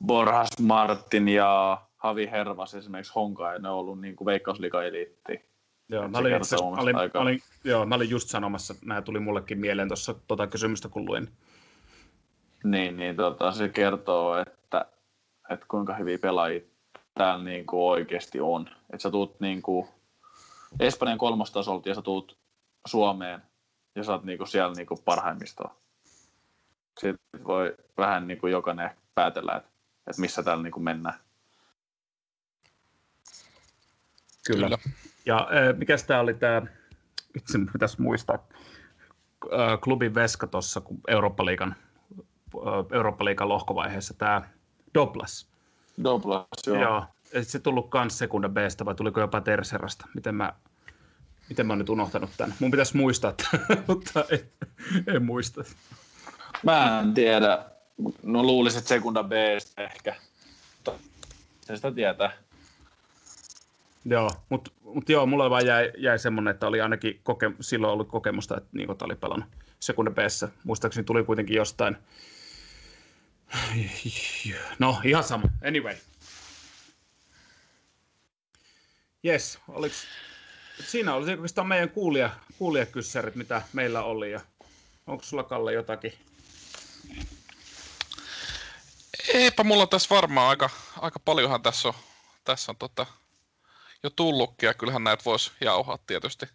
Borhas 0.06 0.58
Martin 0.60 1.28
ja 1.28 1.82
Havi 1.96 2.30
Hervas 2.30 2.74
esimerkiksi 2.74 3.12
Honka, 3.14 3.52
ja 3.52 3.58
ne 3.58 3.68
on 3.68 3.78
ollut 3.78 4.00
niin 4.00 4.16
kuin 4.16 4.26
Veikkausliga-eliitti. 4.26 5.50
Joo, 5.88 6.08
mä 6.08 6.18
olin, 6.18 6.36
itse, 6.36 6.56
mä, 6.56 6.82
olin, 6.82 6.96
mä, 6.96 7.20
olin, 7.20 7.40
joo, 7.64 7.86
mä 7.86 7.94
olin 7.94 8.10
just 8.10 8.28
sanomassa, 8.28 8.74
nämä 8.84 9.02
tuli 9.02 9.20
mullekin 9.20 9.58
mieleen 9.58 9.88
tuossa 9.88 10.14
tota 10.28 10.46
kysymystä, 10.46 10.88
kun 10.88 11.04
luin. 11.04 11.28
Niin, 12.64 12.96
niin 12.96 13.16
tota, 13.16 13.52
se 13.52 13.68
kertoo, 13.68 14.36
että 14.36 14.86
että 15.50 15.66
kuinka 15.68 15.94
hyviä 15.94 16.18
pelaajia 16.18 16.60
täällä 17.14 17.44
niin 17.44 17.66
kuin 17.66 17.82
oikeasti 17.82 18.40
on. 18.40 18.68
Että 18.92 19.02
sä 19.02 19.10
tuut 19.10 19.40
niin 19.40 19.62
kuin 19.62 19.88
Espanjan 20.80 21.18
kolmostasolta 21.18 21.88
ja 21.88 21.94
sä 21.94 22.02
tuut 22.02 22.38
Suomeen 22.86 23.42
ja 24.00 24.04
sä 24.04 24.12
oot 24.12 24.24
niin 24.24 24.38
kuin 24.38 24.48
siellä 24.48 24.74
niin 24.74 24.86
kuin 24.86 25.02
parhaimmistoa. 25.04 25.76
Sitten 26.98 27.44
voi 27.44 27.74
vähän 27.98 28.28
niin 28.28 28.38
kuin 28.38 28.52
jokainen 28.52 28.90
päätellä, 29.14 29.56
että, 29.56 29.70
että 30.06 30.20
missä 30.20 30.42
täällä 30.42 30.62
niin 30.62 30.72
kuin 30.72 30.84
mennään. 30.84 31.14
Kyllä. 34.46 34.66
Kyllä. 34.66 34.78
Ja 35.26 35.36
äh, 35.38 35.78
mikä 35.78 35.96
tämä 36.06 36.20
oli 36.20 36.34
tämä, 36.34 36.62
itse 37.36 37.58
pitäisi 37.72 38.02
muistaa, 38.02 38.38
äh, 39.44 39.80
klubin 39.80 40.14
veska 40.14 40.46
tuossa, 40.46 40.80
kun 40.80 41.00
Eurooppa-liigan, 41.08 41.74
äh, 42.54 42.62
Eurooppa-liigan 42.92 43.48
lohkovaiheessa 43.48 44.14
tämä 44.14 44.42
Doblas. 44.94 45.50
Doblas, 46.04 46.46
joo. 46.66 46.82
joo. 46.82 47.04
Et 47.32 47.48
se 47.48 47.58
tullut 47.58 47.90
kans 47.90 48.18
sekunda 48.18 48.48
b 48.48 48.56
vai 48.84 48.94
tuliko 48.94 49.20
jopa 49.20 49.40
Terserasta? 49.40 50.06
Miten 50.14 50.34
mä, 50.34 50.52
miten 51.50 51.66
mä 51.66 51.72
oon 51.72 51.78
nyt 51.78 51.88
unohtanut 51.88 52.30
tämän? 52.36 52.54
Mun 52.60 52.70
pitäisi 52.70 52.96
muistaa, 52.96 53.34
mutta 53.88 54.24
en, 54.30 54.40
en 55.14 55.22
muista. 55.22 55.64
Mä 56.62 57.00
en 57.00 57.14
tiedä. 57.14 57.64
No 58.22 58.42
luulisin, 58.42 58.78
että 58.78 58.88
sekunda 58.88 59.22
B 59.22 59.32
ehkä. 59.76 60.16
Se 61.60 61.76
sitä 61.76 61.92
tietää. 61.92 62.32
Joo, 64.04 64.30
mutta 64.48 64.70
mut 64.82 65.08
joo, 65.08 65.26
mulla 65.26 65.50
vaan 65.50 65.66
jäi, 65.66 65.92
jäi 65.96 66.18
semmoinen, 66.18 66.50
että 66.50 66.66
oli 66.66 66.80
ainakin 66.80 67.20
koke, 67.22 67.50
silloin 67.60 67.92
ollut 67.92 68.08
kokemusta, 68.08 68.56
että 68.56 68.68
Niikot 68.72 69.02
oli 69.02 69.16
pelannut 69.16 69.48
sekunda 69.80 70.10
b 70.10 70.18
Muistaakseni 70.64 71.04
tuli 71.04 71.24
kuitenkin 71.24 71.56
jostain, 71.56 71.96
No, 74.78 75.00
ihan 75.04 75.24
sama. 75.24 75.48
Anyway. 75.66 75.96
Yes, 79.24 79.58
oliks... 79.68 80.06
Siinä 80.86 81.14
oli 81.14 81.30
oikeastaan 81.30 81.66
meidän 81.66 81.90
kuulija, 81.90 82.30
kuulijakyssärit, 82.58 83.34
mitä 83.34 83.62
meillä 83.72 84.02
oli. 84.02 84.30
Ja 84.30 84.40
onko 85.06 85.24
sulla, 85.24 85.42
Kalle, 85.42 85.72
jotakin? 85.72 86.12
Eipä 89.34 89.64
mulla 89.64 89.86
tässä 89.86 90.14
varmaan 90.14 90.48
aika, 90.48 90.70
aika 91.00 91.18
paljonhan 91.18 91.62
tässä 91.62 91.88
on, 91.88 91.94
tässä 92.44 92.72
on 92.72 92.76
tota, 92.76 93.06
jo 94.02 94.10
tullutkin, 94.10 94.66
ja 94.66 94.74
kyllähän 94.74 95.04
näitä 95.04 95.24
voisi 95.24 95.52
jauhaa 95.60 95.98
tietysti, 96.06 96.46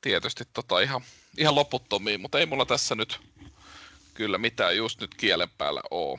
tietysti 0.00 0.44
tota 0.52 0.80
ihan, 0.80 1.00
ihan 1.38 1.54
loputtomiin, 1.54 2.20
mutta 2.20 2.38
ei 2.38 2.46
mulla 2.46 2.66
tässä 2.66 2.94
nyt 2.94 3.20
kyllä 4.14 4.38
mitään 4.38 4.76
just 4.76 5.00
nyt 5.00 5.14
kielen 5.14 5.50
päällä 5.58 5.80
oo. 5.90 6.18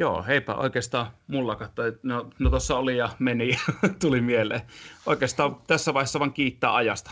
Joo, 0.00 0.22
heipä 0.22 0.54
oikeastaan 0.54 1.10
mulla 1.26 1.56
katsoi. 1.56 1.98
No, 2.02 2.30
no 2.38 2.50
tuossa 2.50 2.76
oli 2.76 2.96
ja 2.96 3.10
meni, 3.18 3.58
tuli 4.02 4.20
mieleen. 4.20 4.62
Oikeastaan 5.06 5.62
tässä 5.66 5.94
vaiheessa 5.94 6.18
vaan 6.18 6.32
kiittää 6.32 6.74
ajasta. 6.74 7.10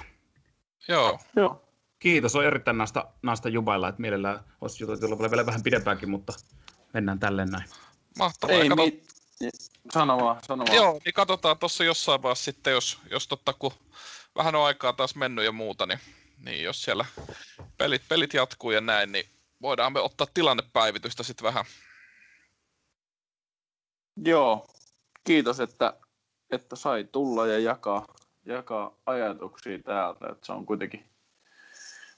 Joo. 0.89 1.18
Joo. 1.36 1.68
Kiitos, 1.99 2.36
on 2.36 2.45
erittäin 2.45 2.78
naista, 2.78 3.07
naista 3.22 3.49
jubailla, 3.49 3.89
että 3.89 4.01
mielellään 4.01 4.41
olisi 4.61 4.84
juteltu 4.84 5.18
vielä 5.18 5.47
vähän 5.47 5.62
pidempäänkin, 5.62 6.11
mutta 6.11 6.32
mennään 6.95 7.18
tälleen 7.18 7.49
näin. 7.49 7.64
Mahtavaa. 8.18 8.57
Ei, 8.57 8.68
Kato... 8.68 8.82
mi... 8.82 9.03
Sano 9.93 10.16
vaan, 10.16 10.41
sano 10.47 10.64
vaan. 10.66 10.76
Joo, 10.76 11.01
niin 11.05 11.14
katsotaan 11.14 11.59
tuossa 11.59 11.84
jossain 11.84 12.22
vaiheessa 12.22 12.45
sitten, 12.45 12.72
jos, 12.72 12.99
jos 13.11 13.28
totta, 13.28 13.53
kun 13.53 13.72
vähän 14.36 14.55
on 14.55 14.64
aikaa 14.64 14.93
taas 14.93 15.14
mennyt 15.14 15.45
ja 15.45 15.53
muuta, 15.53 15.86
niin 15.86 15.99
niin 16.45 16.62
jos 16.62 16.82
siellä 16.82 17.05
pelit, 17.78 18.03
pelit 18.09 18.34
jatkuu 18.34 18.70
ja 18.70 18.80
näin, 18.80 19.12
niin 19.12 19.26
voidaan 19.62 19.93
me 19.93 20.01
ottaa 20.01 20.26
tilannepäivitystä 20.34 21.22
sitten 21.22 21.45
vähän. 21.45 21.64
Joo, 24.25 24.66
kiitos, 25.25 25.61
että, 25.61 25.95
että 26.51 26.77
sai 26.77 27.05
tulla 27.12 27.47
ja 27.47 27.59
jakaa, 27.59 28.07
jakaa 28.45 28.95
ajatuksia 29.07 29.79
täältä. 29.79 30.29
Että 30.33 30.47
se 30.47 30.53
on 30.53 30.66
kuitenkin 30.66 31.05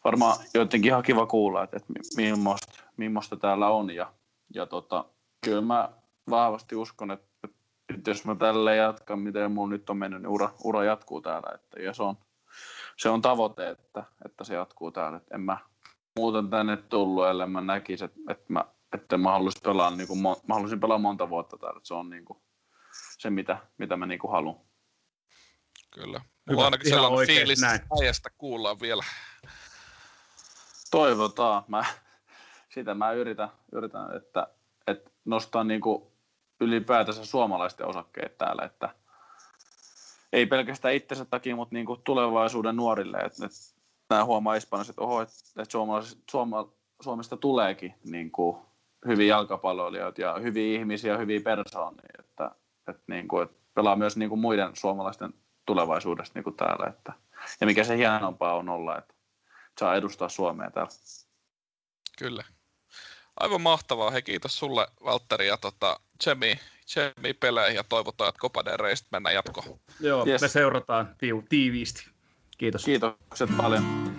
varmaan 0.04 0.38
jotenkin 0.54 0.88
ihan 0.88 1.02
kiva 1.02 1.26
kuulla, 1.26 1.64
että, 1.64 1.76
että 1.76 1.92
millaista, 2.16 2.82
millaista 2.96 3.36
täällä 3.36 3.68
on. 3.68 3.90
Ja, 3.90 4.12
ja 4.54 4.66
tota, 4.66 5.04
kyllä 5.44 5.60
mä 5.60 5.92
vahvasti 6.30 6.76
uskon, 6.76 7.10
että, 7.10 7.48
että 7.94 8.10
jos 8.10 8.24
mä 8.24 8.34
tälle 8.34 8.76
jatkan, 8.76 9.18
miten 9.18 9.52
mun 9.52 9.70
nyt 9.70 9.90
on 9.90 9.96
mennyt, 9.96 10.22
niin 10.22 10.30
ura, 10.30 10.50
ura 10.64 10.84
jatkuu 10.84 11.20
täällä. 11.20 11.50
Että, 11.54 11.80
ja 11.80 11.94
se 11.94 12.02
on, 12.02 12.16
se 12.96 13.08
on 13.08 13.22
tavoite, 13.22 13.70
että, 13.70 14.04
että 14.24 14.44
se 14.44 14.54
jatkuu 14.54 14.90
täällä. 14.90 15.16
Et 15.16 15.26
en 15.34 15.40
mä 15.40 15.58
muuten 16.16 16.50
tänne 16.50 16.76
tullut, 16.76 17.26
ellei 17.26 17.46
mä 17.46 17.60
näkisi, 17.60 18.04
että, 18.04 18.20
että, 18.28 18.44
mä, 18.48 18.64
että 18.94 19.16
mä 19.16 19.30
haluaisin 19.30 19.62
pelaa, 19.62 19.90
niin 19.90 20.08
kuin, 20.08 20.22
mä 20.22 20.54
haluaisin 20.54 20.80
pelaa 20.80 20.98
monta 20.98 21.28
vuotta 21.28 21.58
täällä. 21.58 21.80
Se 21.82 21.94
on 21.94 22.10
niin 22.10 22.24
kuin, 22.24 22.38
se, 23.18 23.30
mitä, 23.30 23.58
mitä 23.78 23.96
mä 23.96 24.06
niin 24.06 24.20
kuin 24.20 24.30
haluan. 24.30 24.60
Kyllä. 25.90 26.20
Mulla 26.48 26.60
on 26.60 26.64
ainakin 26.64 26.88
sellainen 26.88 27.18
oikein, 27.18 27.38
fiilis, 27.38 27.62
että 28.16 28.30
kuullaan 28.38 28.80
vielä. 28.80 29.04
Toivotaan. 30.90 31.64
Mä, 31.68 31.84
sitä 32.68 32.94
mä 32.94 33.12
yritän, 33.12 33.48
yritän 33.72 34.16
että, 34.16 34.48
että 34.86 35.10
nostaa 35.24 35.64
niin 35.64 35.80
kuin 35.80 36.02
ylipäätänsä 36.60 37.24
suomalaisten 37.24 37.86
osakkeet 37.86 38.38
täällä, 38.38 38.64
että 38.64 38.94
ei 40.32 40.46
pelkästään 40.46 40.94
itsensä 40.94 41.24
takia, 41.24 41.56
mutta 41.56 41.74
niin 41.74 41.86
kuin 41.86 42.02
tulevaisuuden 42.04 42.76
nuorille. 42.76 43.18
Että, 43.18 43.46
että 43.46 43.58
nämä 44.10 44.24
huomaa 44.24 44.56
Espanjassa, 44.56 44.90
että, 44.90 45.02
oho, 45.02 45.22
että, 45.22 45.34
että 45.58 45.72
Suoma, 46.30 46.68
Suomesta 47.02 47.36
tuleekin 47.36 47.94
niin 48.04 48.30
kuin 48.30 48.56
hyviä 49.06 49.26
jalkapalloilijoita 49.26 50.20
ja 50.20 50.34
hyviä 50.42 50.78
ihmisiä, 50.78 51.16
hyviä 51.16 51.40
persoonia, 51.40 52.08
että, 52.18 52.50
että, 52.88 53.02
niin 53.06 53.28
kuin, 53.28 53.42
että 53.42 53.56
pelaa 53.74 53.96
myös 53.96 54.16
niin 54.16 54.28
kuin 54.28 54.40
muiden 54.40 54.70
suomalaisten 54.74 55.34
tulevaisuudesta 55.66 56.38
niin 56.38 56.44
kuin 56.44 56.56
täällä. 56.56 56.86
Että, 56.86 57.12
ja 57.60 57.66
mikä 57.66 57.84
se 57.84 57.96
hienompaa 57.96 58.56
on 58.56 58.68
olla, 58.68 58.98
että 58.98 59.14
saa 59.80 59.96
edustaa 59.96 60.28
Suomea 60.28 60.70
täällä. 60.70 60.92
Kyllä. 62.18 62.44
Aivan 63.40 63.60
mahtavaa. 63.60 64.10
Hei, 64.10 64.22
kiitos 64.22 64.58
sulle, 64.58 64.88
Valtteri, 65.04 65.46
ja 65.46 65.56
tota, 65.56 66.00
Jemi, 66.26 66.60
Jemi 66.96 67.34
peleihin 67.34 67.76
ja 67.76 67.84
toivotaan, 67.84 68.28
että 68.28 68.40
Copa 68.40 68.64
del 68.64 68.76
Reista 68.76 69.08
mennään 69.12 69.34
jatkoon. 69.34 69.80
Joo, 70.00 70.26
yes. 70.26 70.42
me 70.42 70.48
seurataan 70.48 71.16
tiiviisti. 71.48 72.10
Kiitos. 72.58 72.84
Kiitokset 72.84 73.50
paljon. 73.56 74.10